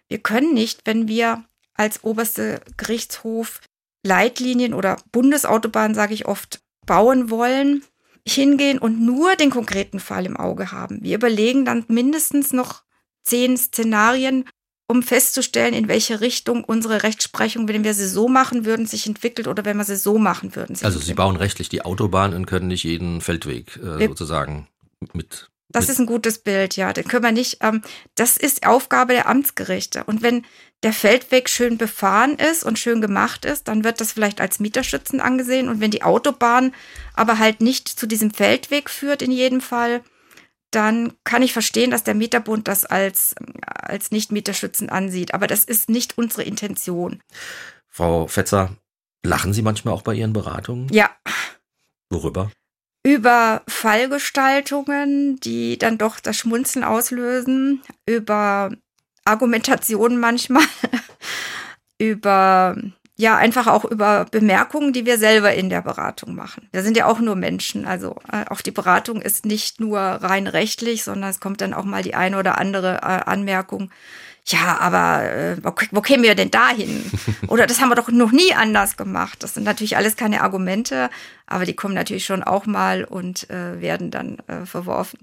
Wir 0.07 0.19
können 0.19 0.53
nicht, 0.53 0.81
wenn 0.85 1.07
wir 1.07 1.43
als 1.73 2.03
oberste 2.03 2.61
Gerichtshof 2.77 3.61
Leitlinien 4.03 4.75
oder 4.75 4.97
Bundesautobahnen, 5.11 5.95
sage 5.95 6.13
ich 6.13 6.27
oft, 6.27 6.61
bauen 6.85 7.31
wollen, 7.31 7.83
hingehen 8.27 8.77
und 8.77 9.03
nur 9.03 9.35
den 9.35 9.49
konkreten 9.49 9.99
Fall 9.99 10.27
im 10.27 10.37
Auge 10.37 10.71
haben. 10.71 10.99
Wir 11.01 11.15
überlegen 11.15 11.65
dann 11.65 11.83
mindestens 11.87 12.53
noch 12.53 12.83
zehn 13.23 13.57
Szenarien, 13.57 14.45
um 14.87 15.01
festzustellen, 15.01 15.73
in 15.73 15.87
welche 15.87 16.21
Richtung 16.21 16.63
unsere 16.63 17.03
Rechtsprechung, 17.03 17.67
wenn 17.67 17.83
wir 17.83 17.93
sie 17.93 18.07
so 18.07 18.27
machen 18.27 18.65
würden, 18.65 18.85
sich 18.85 19.07
entwickelt 19.07 19.47
oder 19.47 19.65
wenn 19.65 19.77
wir 19.77 19.83
sie 19.83 19.95
so 19.95 20.17
machen 20.17 20.55
würden. 20.55 20.77
Also 20.83 20.99
Sie 20.99 21.13
bauen 21.13 21.37
rechtlich 21.37 21.69
die 21.69 21.83
Autobahn 21.83 22.33
und 22.33 22.45
können 22.45 22.67
nicht 22.67 22.83
jeden 22.83 23.21
Feldweg 23.21 23.77
äh, 23.77 24.05
sozusagen 24.07 24.67
mit 25.13 25.49
das 25.69 25.89
ist 25.89 25.99
ein 25.99 26.05
gutes 26.05 26.39
Bild, 26.39 26.77
ja. 26.77 26.93
Den 26.93 27.05
können 27.05 27.23
wir 27.23 27.31
nicht. 27.33 27.57
Ähm, 27.61 27.81
das 28.15 28.37
ist 28.37 28.65
Aufgabe 28.65 29.13
der 29.13 29.27
Amtsgerichte. 29.27 30.05
Und 30.05 30.21
wenn 30.21 30.45
der 30.83 30.93
Feldweg 30.93 31.49
schön 31.49 31.77
befahren 31.77 32.37
ist 32.37 32.63
und 32.63 32.79
schön 32.79 33.01
gemacht 33.01 33.43
ist, 33.43 33.67
dann 33.67 33.83
wird 33.83 33.99
das 33.99 34.13
vielleicht 34.13 34.39
als 34.39 34.59
Mieterschützen 34.59 35.19
angesehen. 35.19 35.67
Und 35.67 35.81
wenn 35.81 35.91
die 35.91 36.03
Autobahn 36.03 36.73
aber 37.13 37.39
halt 37.39 37.59
nicht 37.59 37.89
zu 37.89 38.05
diesem 38.05 38.31
Feldweg 38.31 38.89
führt 38.89 39.21
in 39.21 39.31
jedem 39.31 39.59
Fall, 39.59 40.01
dann 40.75 41.13
kann 41.23 41.41
ich 41.41 41.53
verstehen, 41.53 41.91
dass 41.91 42.03
der 42.03 42.15
Mieterbund 42.15 42.67
das 42.67 42.85
als, 42.85 43.35
als 43.65 44.11
nicht 44.11 44.31
Mieterschützen 44.31 44.89
ansieht. 44.89 45.33
Aber 45.33 45.47
das 45.47 45.63
ist 45.63 45.89
nicht 45.89 46.17
unsere 46.17 46.43
Intention. 46.43 47.21
Frau 47.87 48.27
Fetzer, 48.27 48.75
Lachen 49.25 49.53
Sie 49.53 49.61
manchmal 49.61 49.93
auch 49.93 50.03
bei 50.03 50.13
Ihren 50.13 50.33
Beratungen? 50.33 50.87
Ja. 50.91 51.09
Worüber? 52.09 52.51
Über 53.03 53.63
Fallgestaltungen, 53.67 55.39
die 55.39 55.77
dann 55.77 55.97
doch 55.97 56.19
das 56.19 56.37
Schmunzeln 56.37 56.83
auslösen, 56.83 57.81
über 58.07 58.71
Argumentationen 59.25 60.19
manchmal, 60.19 60.65
über 61.99 62.75
ja, 63.17 63.37
einfach 63.37 63.67
auch 63.67 63.85
über 63.85 64.25
Bemerkungen, 64.29 64.91
die 64.91 65.05
wir 65.05 65.17
selber 65.17 65.53
in 65.53 65.69
der 65.69 65.81
Beratung 65.81 66.35
machen. 66.35 66.67
Wir 66.71 66.83
sind 66.83 66.97
ja 66.97 67.05
auch 67.05 67.19
nur 67.19 67.35
Menschen. 67.35 67.85
Also 67.85 68.17
äh, 68.31 68.45
auch 68.49 68.59
die 68.59 68.71
Beratung 68.71 69.21
ist 69.21 69.45
nicht 69.45 69.79
nur 69.79 69.99
rein 69.99 70.47
rechtlich, 70.47 71.03
sondern 71.03 71.29
es 71.29 71.39
kommt 71.39 71.61
dann 71.61 71.73
auch 71.73 71.85
mal 71.85 72.03
die 72.03 72.13
eine 72.13 72.37
oder 72.37 72.57
andere 72.57 72.95
äh, 72.95 73.23
Anmerkung. 73.25 73.89
Ja, 74.47 74.77
aber 74.79 75.23
äh, 75.23 75.57
wo, 75.63 75.73
wo 75.91 76.01
kämen 76.01 76.23
wir 76.23 76.35
denn 76.35 76.51
dahin? 76.51 77.03
Oder 77.47 77.65
das 77.65 77.81
haben 77.81 77.89
wir 77.89 77.95
doch 77.95 78.09
noch 78.09 78.31
nie 78.31 78.53
anders 78.53 78.95
gemacht. 78.95 79.41
Das 79.41 79.55
sind 79.55 79.63
natürlich 79.63 79.97
alles 79.97 80.17
keine 80.17 80.41
Argumente, 80.41 81.09
aber 81.47 81.65
die 81.65 81.75
kommen 81.75 81.95
natürlich 81.95 82.25
schon 82.25 82.43
auch 82.43 82.67
mal 82.67 83.05
und 83.05 83.49
äh, 83.49 83.81
werden 83.81 84.11
dann 84.11 84.37
äh, 84.45 84.67
verworfen. 84.67 85.17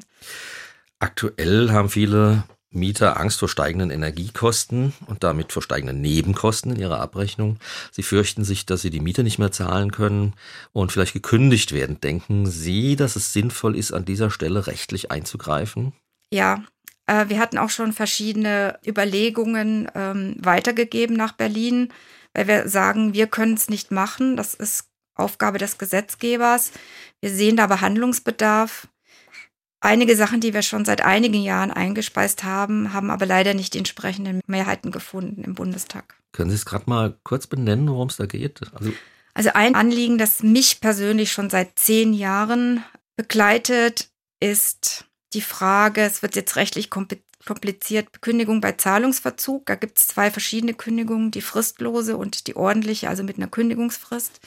Aktuell 0.99 1.70
haben 1.70 1.88
viele 1.88 2.43
Mieter 2.73 3.20
Angst 3.20 3.39
vor 3.39 3.49
steigenden 3.49 3.91
Energiekosten 3.91 4.93
und 5.07 5.23
damit 5.23 5.53
vor 5.53 5.62
steigenden 5.62 6.01
Nebenkosten 6.01 6.73
in 6.73 6.81
ihrer 6.81 7.01
Abrechnung. 7.01 7.59
Sie 7.91 8.03
fürchten 8.03 8.45
sich, 8.45 8.66
dass 8.66 8.83
sie 8.83 8.91
die 8.91 9.01
Miete 9.01 9.23
nicht 9.23 9.39
mehr 9.39 9.53
zahlen 9.53 9.93
können 9.93 10.35
und 10.73 10.93
vielleicht 10.93 11.12
gekündigt 11.12 11.73
werden. 11.73 12.01
Denken 12.01 12.47
Sie, 12.47 12.97
dass 12.97 13.16
es 13.16 13.33
sinnvoll 13.33 13.77
ist, 13.77 13.93
an 13.93 14.05
dieser 14.05 14.31
Stelle 14.31 14.66
rechtlich 14.66 15.11
einzugreifen? 15.11 15.93
Ja, 16.31 16.62
äh, 17.07 17.29
wir 17.29 17.39
hatten 17.39 17.59
auch 17.59 17.70
schon 17.70 17.93
verschiedene 17.93 18.79
Überlegungen 18.87 19.89
ähm, 19.95 20.37
weitergegeben 20.39 21.16
nach 21.16 21.33
Berlin, 21.33 21.93
weil 22.35 22.49
wir 22.49 22.68
sagen, 22.68 23.14
wir 23.14 23.27
können 23.27 23.55
es 23.55 23.68
nicht 23.68 23.91
machen. 23.91 24.37
Das 24.37 24.55
ist 24.55 24.89
Aufgabe 25.14 25.59
des 25.59 25.79
Gesetzgebers. 25.79 26.73
Wir 27.20 27.31
sehen 27.31 27.57
da 27.57 27.66
Behandlungsbedarf 27.66 28.89
einige 29.83 30.16
Sachen, 30.16 30.41
die 30.41 30.55
wir 30.55 30.62
schon 30.62 30.85
seit 30.85 31.03
einigen 31.03 31.43
Jahren 31.43 31.70
eingespeist 31.70 32.45
haben, 32.45 32.93
haben 32.93 33.11
aber 33.11 33.26
leider 33.26 33.55
nicht 33.55 33.74
die 33.74 33.78
entsprechenden 33.78 34.41
Mehrheiten 34.47 34.91
gefunden 34.91 35.45
im 35.45 35.55
Bundestag. 35.55 36.16
Können 36.33 36.51
Sie 36.51 36.57
es 36.57 36.64
gerade 36.64 36.89
mal 36.89 37.18
kurz 37.24 37.47
benennen, 37.47 37.89
worum 37.89 38.09
es 38.09 38.16
da 38.16 38.26
geht? 38.26 38.61
Also, 38.72 38.93
also 39.35 39.51
ein 39.55 39.74
Anliegen, 39.74 40.18
das 40.18 40.43
mich 40.43 40.80
persönlich 40.80 41.33
schon 41.33 41.51
seit 41.51 41.78
zehn 41.78 42.14
Jahren 42.14 42.83
begleitet, 43.16 44.11
ist 44.41 45.05
die 45.35 45.43
Frage, 45.43 46.03
es 46.03 46.22
wird 46.22 46.37
jetzt 46.37 46.57
rechtlich 46.57 46.91
kompliziert, 46.91 48.22
Kündigung 48.22 48.61
bei 48.61 48.72
Zahlungsverzug. 48.72 49.66
Da 49.66 49.74
gibt 49.74 49.99
es 49.99 50.09
zwei 50.09 50.30
verschiedene 50.30 50.74
Kündigungen, 50.74 51.30
die 51.30 51.43
fristlose 51.43 52.16
und 52.16 52.47
die 52.47 52.57
ordentliche, 52.57 53.09
also 53.09 53.22
mit 53.22 53.37
einer 53.37 53.49
Kündigungsfrist. 53.49 54.41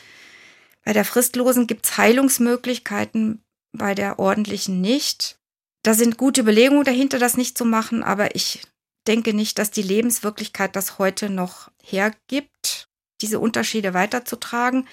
Bei 0.83 0.93
der 0.93 1.05
fristlosen 1.05 1.65
gibt 1.65 1.85
es 1.85 1.97
Heilungsmöglichkeiten 1.97 3.41
bei 3.77 3.95
der 3.95 4.19
ordentlichen 4.19 4.81
nicht. 4.81 5.37
Da 5.83 5.93
sind 5.93 6.17
gute 6.17 6.41
Überlegungen 6.41 6.83
dahinter, 6.83 7.19
das 7.19 7.37
nicht 7.37 7.57
zu 7.57 7.65
machen, 7.65 8.03
aber 8.03 8.35
ich 8.35 8.61
denke 9.07 9.33
nicht, 9.33 9.59
dass 9.59 9.71
die 9.71 9.83
Lebenswirklichkeit 9.83 10.75
das 10.75 10.97
heute 10.97 11.29
noch 11.29 11.69
hergibt, 11.83 12.87
diese 13.21 13.39
Unterschiede 13.39 13.93
weiterzutragen. 13.93 14.87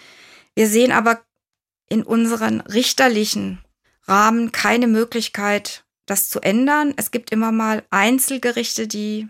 Wir 0.54 0.68
sehen 0.68 0.92
aber 0.92 1.22
in 1.88 2.02
unseren 2.02 2.60
richterlichen 2.60 3.64
Rahmen 4.04 4.52
keine 4.52 4.86
Möglichkeit, 4.86 5.84
das 6.06 6.28
zu 6.28 6.40
ändern. 6.40 6.94
Es 6.96 7.10
gibt 7.10 7.30
immer 7.30 7.52
mal 7.52 7.84
Einzelgerichte, 7.90 8.86
die 8.86 9.28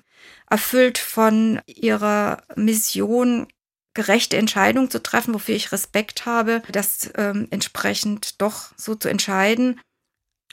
erfüllt 0.48 0.98
von 0.98 1.61
ihrer 1.66 2.42
Mission 2.57 3.46
gerechte 3.95 4.36
Entscheidung 4.36 4.90
zu 4.90 5.03
treffen, 5.03 5.34
wofür 5.34 5.55
ich 5.55 5.72
Respekt 5.72 6.26
habe, 6.26 6.62
das 6.70 7.11
ähm, 7.16 7.49
entsprechend 7.51 8.40
doch 8.40 8.72
so 8.76 8.95
zu 8.95 9.09
entscheiden. 9.09 9.80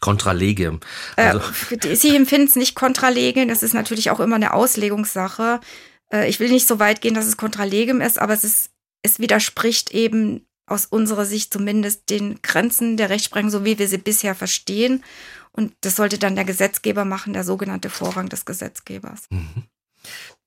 Kontralegem. 0.01 0.79
Also. 1.15 1.41
Äh, 1.71 1.95
Sie 1.95 2.15
empfinden 2.15 2.47
es 2.47 2.55
nicht 2.55 2.75
kontralegem, 2.75 3.47
das 3.47 3.63
ist 3.63 3.73
natürlich 3.73 4.11
auch 4.11 4.19
immer 4.19 4.35
eine 4.35 4.53
Auslegungssache. 4.53 5.59
Äh, 6.11 6.29
ich 6.29 6.39
will 6.39 6.49
nicht 6.49 6.67
so 6.67 6.79
weit 6.79 7.01
gehen, 7.01 7.13
dass 7.13 7.25
es 7.25 7.37
kontralegem 7.37 8.01
ist, 8.01 8.19
aber 8.19 8.33
es 8.33 8.43
ist, 8.43 8.71
es 9.01 9.19
widerspricht 9.19 9.91
eben 9.91 10.45
aus 10.65 10.85
unserer 10.85 11.25
Sicht 11.25 11.51
zumindest 11.51 12.09
den 12.09 12.41
Grenzen 12.41 12.95
der 12.95 13.09
Rechtsprechung, 13.09 13.49
so 13.49 13.65
wie 13.65 13.79
wir 13.79 13.87
sie 13.87 13.97
bisher 13.97 14.35
verstehen. 14.35 15.03
Und 15.51 15.73
das 15.81 15.95
sollte 15.95 16.17
dann 16.17 16.35
der 16.35 16.45
Gesetzgeber 16.45 17.05
machen, 17.05 17.33
der 17.33 17.43
sogenannte 17.43 17.89
Vorrang 17.89 18.29
des 18.29 18.45
Gesetzgebers. 18.45 19.23
Mhm. 19.29 19.63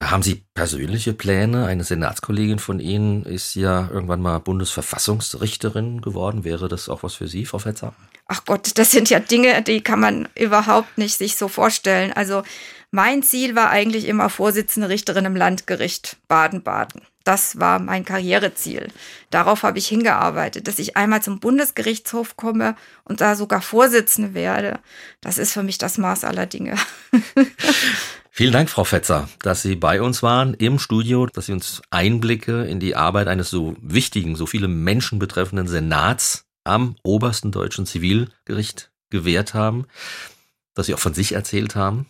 Haben 0.03 0.23
Sie 0.23 0.43
persönliche 0.55 1.13
Pläne? 1.13 1.67
Eine 1.67 1.85
Senatskollegin 1.85 2.59
von 2.59 2.81
Ihnen 2.81 3.25
ist 3.25 3.55
ja 3.55 3.89
irgendwann 3.91 4.21
mal 4.21 4.39
Bundesverfassungsrichterin 4.39 6.01
geworden. 6.03 6.45
Wäre 6.45 6.69
das 6.69 6.89
auch 6.89 7.03
was 7.03 7.15
für 7.15 7.29
Sie, 7.29 7.47
Frau 7.47 7.59
Fetzer? 7.59 7.95
Ach 8.27 8.45
Gott, 8.45 8.73
das 8.79 8.91
sind 8.91 9.11
ja 9.11 9.21
Dinge, 9.21 9.63
die 9.63 9.81
kann 9.81 10.01
man 10.01 10.29
überhaupt 10.35 10.99
nicht 10.99 11.17
sich 11.17 11.37
so 11.37 11.49
vorstellen. 11.49 12.13
Also 12.13 12.43
mein 12.91 13.23
Ziel 13.23 13.55
war 13.55 13.71
eigentlich 13.71 14.07
immer 14.07 14.29
Vorsitzende 14.29 14.89
Richterin 14.89 15.25
im 15.25 15.37
Landgericht 15.37 16.17
Baden-Baden. 16.29 17.03
Das 17.25 17.61
war 17.61 17.79
mein 17.79 18.05
Karriereziel. 18.05 18.89
Darauf 19.31 19.63
habe 19.63 19.79
ich 19.79 19.87
hingearbeitet, 19.87 20.67
dass 20.67 20.81
ich 20.81 20.97
einmal 20.97 21.23
zum 21.23 21.39
Bundesgerichtshof 21.39 22.37
komme 22.37 22.75
und 23.05 23.21
da 23.21 23.37
sogar 23.37 23.63
Vorsitzende 23.63 24.35
werde. 24.35 24.81
Das 25.21 25.39
ist 25.39 25.53
für 25.53 25.63
mich 25.63 25.79
das 25.79 25.99
Maß 25.99 26.25
aller 26.25 26.47
Dinge. 26.47 26.75
Vielen 28.35 28.53
Dank, 28.53 28.71
Frau 28.71 28.85
Fetzer, 28.85 29.29
dass 29.41 29.61
Sie 29.61 29.77
bei 29.77 30.01
uns 30.01 30.23
waren 30.23 30.55
im 30.55 30.79
Studio, 30.79 31.27
dass 31.27 31.47
Sie 31.47 31.53
uns 31.53 31.83
Einblicke 31.91 32.65
in 32.65 32.81
die 32.81 32.97
Arbeit 32.97 33.29
eines 33.29 33.51
so 33.51 33.77
wichtigen, 33.83 34.37
so 34.37 34.47
viele 34.47 34.69
Menschen 34.69 35.19
betreffenden 35.19 35.69
Senats 35.69 36.47
am 36.65 36.97
obersten 37.03 37.53
deutschen 37.53 37.85
Zivilgericht 37.85 38.91
gewährt 39.11 39.53
haben, 39.53 39.85
dass 40.73 40.87
Sie 40.87 40.95
auch 40.95 40.99
von 40.99 41.13
sich 41.13 41.33
erzählt 41.33 41.77
haben. 41.77 42.07